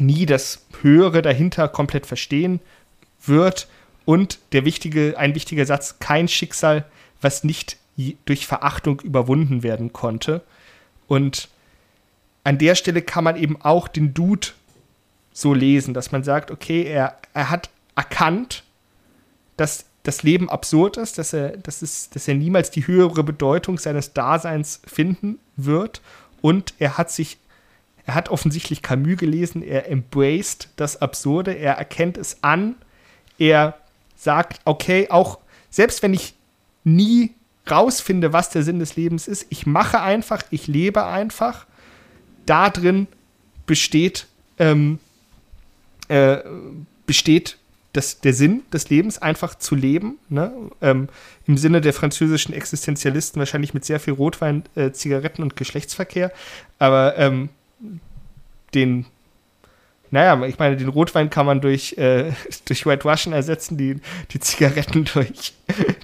nie 0.00 0.26
das 0.26 0.66
Höhere 0.80 1.22
dahinter 1.22 1.68
komplett 1.68 2.04
verstehen 2.04 2.58
wird. 3.24 3.68
Und 4.04 4.40
der 4.50 4.64
wichtige, 4.64 5.16
ein 5.16 5.36
wichtiger 5.36 5.64
Satz, 5.64 6.00
kein 6.00 6.26
Schicksal, 6.26 6.84
was 7.20 7.44
nicht 7.44 7.76
durch 8.24 8.48
Verachtung 8.48 9.00
überwunden 9.00 9.62
werden 9.62 9.92
konnte. 9.92 10.42
Und 11.06 11.48
an 12.42 12.58
der 12.58 12.74
Stelle 12.74 13.02
kann 13.02 13.22
man 13.22 13.36
eben 13.36 13.62
auch 13.62 13.86
den 13.86 14.14
Dude 14.14 14.48
so 15.32 15.54
lesen, 15.54 15.94
dass 15.94 16.10
man 16.10 16.24
sagt, 16.24 16.50
okay, 16.50 16.82
er, 16.82 17.18
er 17.34 17.50
hat 17.50 17.70
erkannt, 17.94 18.64
dass 19.56 19.84
das 20.02 20.24
Leben 20.24 20.50
absurd 20.50 20.96
ist, 20.96 21.18
dass 21.18 21.32
er, 21.32 21.56
dass, 21.56 21.82
es, 21.82 22.10
dass 22.10 22.26
er 22.26 22.34
niemals 22.34 22.72
die 22.72 22.84
höhere 22.84 23.22
Bedeutung 23.22 23.78
seines 23.78 24.12
Daseins 24.12 24.80
finden 24.84 25.38
wird. 25.54 26.00
Und 26.40 26.74
er 26.80 26.98
hat 26.98 27.12
sich, 27.12 27.38
er 28.06 28.14
hat 28.14 28.28
offensichtlich 28.28 28.82
Camus 28.82 29.18
gelesen, 29.18 29.62
er 29.62 29.90
embraced 29.90 30.68
das 30.76 31.00
Absurde, 31.00 31.52
er 31.52 31.74
erkennt 31.74 32.18
es 32.18 32.42
an, 32.42 32.74
er 33.38 33.76
sagt, 34.16 34.60
okay, 34.64 35.08
auch 35.10 35.38
selbst 35.70 36.02
wenn 36.02 36.14
ich 36.14 36.34
nie 36.84 37.34
rausfinde, 37.70 38.32
was 38.32 38.50
der 38.50 38.62
Sinn 38.62 38.78
des 38.78 38.96
Lebens 38.96 39.28
ist, 39.28 39.46
ich 39.50 39.66
mache 39.66 40.00
einfach, 40.00 40.42
ich 40.50 40.66
lebe 40.66 41.04
einfach, 41.06 41.66
da 42.44 42.70
drin 42.70 43.06
besteht, 43.66 44.26
ähm, 44.58 44.98
äh, 46.08 46.38
besteht 47.06 47.58
das, 47.92 48.20
der 48.20 48.32
Sinn 48.32 48.62
des 48.72 48.90
Lebens, 48.90 49.20
einfach 49.20 49.54
zu 49.54 49.74
leben. 49.74 50.18
Ne? 50.28 50.52
Ähm, 50.80 51.08
Im 51.46 51.58
Sinne 51.58 51.80
der 51.80 51.92
französischen 51.92 52.54
Existenzialisten 52.54 53.38
wahrscheinlich 53.38 53.74
mit 53.74 53.84
sehr 53.84 54.00
viel 54.00 54.14
Rotwein, 54.14 54.64
äh, 54.74 54.92
Zigaretten 54.92 55.42
und 55.42 55.56
Geschlechtsverkehr. 55.56 56.32
Aber 56.78 57.16
ähm, 57.18 57.50
den, 58.74 59.06
naja, 60.10 60.44
ich 60.46 60.58
meine, 60.58 60.76
den 60.76 60.88
Rotwein 60.88 61.30
kann 61.30 61.46
man 61.46 61.60
durch, 61.60 61.96
äh, 61.98 62.32
durch 62.66 62.86
White 62.86 63.08
Russian 63.08 63.32
ersetzen, 63.32 63.76
die, 63.76 64.00
die 64.30 64.40
Zigaretten 64.40 65.04
durch, 65.14 65.54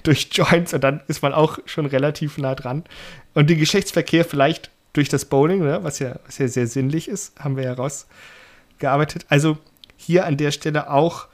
durch 0.03 0.29
Joints 0.31 0.73
und 0.73 0.83
dann 0.83 1.01
ist 1.07 1.21
man 1.21 1.33
auch 1.33 1.59
schon 1.65 1.85
relativ 1.85 2.37
nah 2.37 2.55
dran. 2.55 2.83
Und 3.33 3.49
den 3.49 3.59
Geschlechtsverkehr 3.59 4.25
vielleicht 4.25 4.71
durch 4.93 5.09
das 5.09 5.25
Bowling, 5.25 5.59
ne? 5.59 5.79
was, 5.83 5.99
ja, 5.99 6.19
was 6.25 6.37
ja 6.37 6.47
sehr 6.47 6.67
sinnlich 6.67 7.07
ist, 7.07 7.39
haben 7.39 7.57
wir 7.57 7.63
ja 7.63 7.73
rausgearbeitet. 7.73 9.25
Also 9.29 9.57
hier 9.95 10.25
an 10.25 10.37
der 10.37 10.51
Stelle 10.51 10.89
auch 10.89 11.27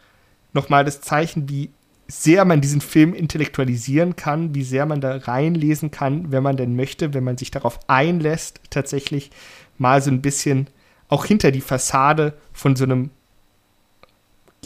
nochmal 0.53 0.83
das 0.83 1.01
Zeichen, 1.01 1.49
wie 1.49 1.69
sehr 2.07 2.45
man 2.45 2.61
diesen 2.61 2.81
Film 2.81 3.13
intellektualisieren 3.13 4.15
kann, 4.15 4.53
wie 4.53 4.63
sehr 4.63 4.85
man 4.85 5.01
da 5.01 5.17
reinlesen 5.17 5.91
kann, 5.91 6.31
wenn 6.31 6.43
man 6.43 6.57
denn 6.57 6.75
möchte, 6.75 7.13
wenn 7.13 7.23
man 7.23 7.37
sich 7.37 7.51
darauf 7.51 7.79
einlässt, 7.87 8.59
tatsächlich 8.69 9.31
mal 9.77 10.01
so 10.01 10.11
ein 10.11 10.21
bisschen 10.21 10.67
auch 11.09 11.25
hinter 11.25 11.51
die 11.51 11.61
Fassade 11.61 12.33
von 12.53 12.75
so 12.75 12.83
einem 12.83 13.09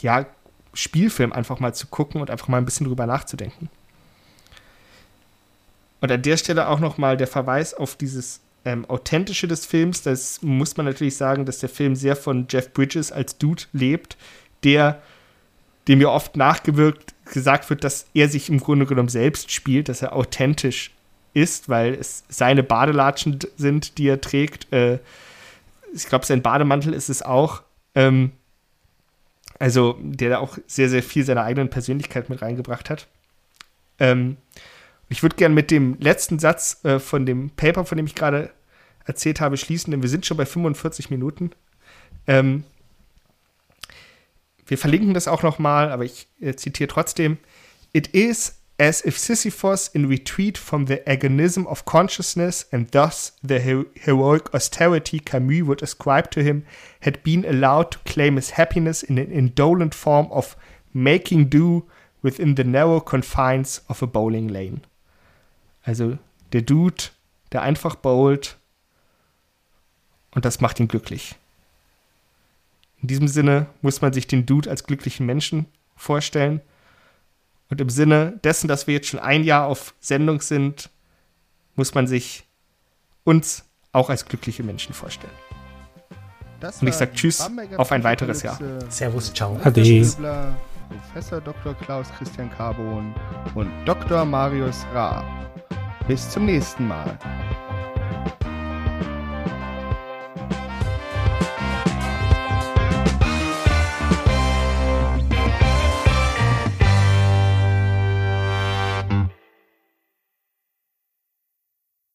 ja, 0.00 0.26
Spielfilm 0.72 1.32
einfach 1.32 1.60
mal 1.60 1.74
zu 1.74 1.86
gucken 1.86 2.20
und 2.20 2.30
einfach 2.30 2.48
mal 2.48 2.58
ein 2.58 2.64
bisschen 2.64 2.86
drüber 2.86 3.06
nachzudenken. 3.06 3.68
Und 6.00 6.10
an 6.10 6.22
der 6.22 6.36
Stelle 6.36 6.68
auch 6.68 6.80
nochmal 6.80 7.16
der 7.16 7.26
Verweis 7.26 7.74
auf 7.74 7.96
dieses 7.96 8.40
ähm, 8.64 8.84
Authentische 8.88 9.48
des 9.48 9.66
Films. 9.66 10.02
Das 10.02 10.40
muss 10.42 10.76
man 10.76 10.86
natürlich 10.86 11.16
sagen, 11.16 11.44
dass 11.44 11.58
der 11.58 11.68
Film 11.68 11.94
sehr 11.96 12.16
von 12.16 12.46
Jeff 12.48 12.72
Bridges 12.72 13.12
als 13.12 13.38
Dude 13.38 13.64
lebt, 13.72 14.16
der 14.64 15.02
dem 15.88 16.00
ja 16.00 16.08
oft 16.08 16.36
nachgewirkt 16.36 17.14
gesagt 17.24 17.70
wird, 17.70 17.84
dass 17.84 18.06
er 18.14 18.28
sich 18.28 18.48
im 18.48 18.60
Grunde 18.60 18.86
genommen 18.86 19.08
selbst 19.08 19.50
spielt, 19.50 19.88
dass 19.88 20.02
er 20.02 20.14
authentisch 20.14 20.90
ist, 21.32 21.68
weil 21.68 21.94
es 21.94 22.24
seine 22.28 22.62
Badelatschen 22.62 23.38
sind, 23.56 23.98
die 23.98 24.08
er 24.08 24.20
trägt. 24.20 24.72
Äh, 24.72 24.98
ich 25.92 26.06
glaube, 26.06 26.26
sein 26.26 26.42
Bademantel 26.42 26.92
ist 26.94 27.08
es 27.08 27.22
auch. 27.22 27.62
Ähm, 27.94 28.32
also, 29.58 29.98
der 30.00 30.30
da 30.30 30.38
auch 30.38 30.58
sehr, 30.66 30.88
sehr 30.88 31.02
viel 31.02 31.24
seiner 31.24 31.42
eigenen 31.42 31.70
Persönlichkeit 31.70 32.30
mit 32.30 32.40
reingebracht 32.42 32.88
hat. 32.90 33.08
Ähm, 33.98 34.36
Ich 35.12 35.22
würde 35.22 35.36
gerne 35.36 35.54
mit 35.54 35.70
dem 35.72 35.98
letzten 35.98 36.38
Satz 36.38 36.84
äh, 36.84 37.00
von 37.00 37.26
dem 37.26 37.50
Paper, 37.50 37.84
von 37.84 37.96
dem 37.96 38.06
ich 38.06 38.14
gerade 38.14 38.50
erzählt 39.04 39.40
habe, 39.40 39.56
schließen, 39.56 39.90
denn 39.90 40.02
wir 40.02 40.08
sind 40.08 40.24
schon 40.24 40.36
bei 40.36 40.46
45 40.46 41.10
Minuten. 41.10 41.50
Ähm, 42.28 42.62
wir 44.66 44.78
verlinken 44.78 45.14
das 45.14 45.26
auch 45.26 45.42
noch 45.42 45.58
mal, 45.58 45.90
aber 45.90 46.04
ich 46.04 46.28
äh, 46.40 46.54
zitiere 46.54 46.86
trotzdem. 46.86 47.38
It 47.92 48.06
is 48.06 48.59
as 48.80 49.02
if 49.04 49.18
Sisyphus, 49.18 49.88
in 49.88 50.08
retreat 50.08 50.56
from 50.56 50.86
the 50.86 51.02
agonism 51.06 51.66
of 51.66 51.84
consciousness 51.84 52.64
and 52.72 52.88
thus 52.92 53.32
the 53.42 53.60
he 53.60 53.84
heroic 53.94 54.54
austerity 54.54 55.20
Camus 55.20 55.62
would 55.62 55.82
ascribe 55.82 56.30
to 56.30 56.42
him, 56.42 56.64
had 57.00 57.22
been 57.22 57.44
allowed 57.44 57.90
to 57.92 57.98
claim 58.06 58.36
his 58.36 58.52
happiness 58.52 59.02
in 59.02 59.18
an 59.18 59.30
indolent 59.30 59.94
form 59.94 60.28
of 60.32 60.56
making 60.94 61.50
do 61.50 61.84
within 62.22 62.54
the 62.54 62.64
narrow 62.64 63.00
confines 63.00 63.82
of 63.90 64.02
a 64.02 64.06
bowling 64.06 64.48
lane. 64.48 64.80
Also 65.86 66.18
der 66.52 66.62
Dude, 66.62 67.10
der 67.52 67.60
einfach 67.60 67.96
bowlt 67.96 68.56
und 70.30 70.46
das 70.46 70.62
macht 70.62 70.80
ihn 70.80 70.88
glücklich. 70.88 71.34
In 73.02 73.08
diesem 73.08 73.28
Sinne 73.28 73.66
muss 73.82 74.00
man 74.00 74.14
sich 74.14 74.26
den 74.26 74.46
Dude 74.46 74.70
als 74.70 74.84
glücklichen 74.84 75.26
Menschen 75.26 75.66
vorstellen. 75.96 76.62
Und 77.70 77.80
im 77.80 77.88
Sinne 77.88 78.38
dessen, 78.44 78.68
dass 78.68 78.86
wir 78.86 78.94
jetzt 78.94 79.08
schon 79.08 79.20
ein 79.20 79.44
Jahr 79.44 79.66
auf 79.66 79.94
Sendung 80.00 80.40
sind, 80.40 80.90
muss 81.76 81.94
man 81.94 82.06
sich 82.06 82.44
uns 83.24 83.64
auch 83.92 84.10
als 84.10 84.26
glückliche 84.26 84.62
Menschen 84.62 84.92
vorstellen. 84.92 85.32
Und 86.80 86.88
ich 86.88 86.94
sage 86.94 87.12
Tschüss 87.14 87.48
auf 87.76 87.92
ein 87.92 88.04
weiteres 88.04 88.42
Jahr. 88.42 88.58
Servus, 88.88 89.32
ciao. 89.32 89.58
Ade. 89.62 90.04
Professor 90.90 91.40
Dr. 91.40 91.74
Klaus 91.74 92.08
Christian 92.18 92.50
Carbon 92.50 93.14
und 93.54 93.70
Dr. 93.86 94.24
Marius 94.24 94.84
Ra. 94.92 95.24
Bis 96.08 96.28
zum 96.28 96.46
nächsten 96.46 96.88
Mal. 96.88 97.16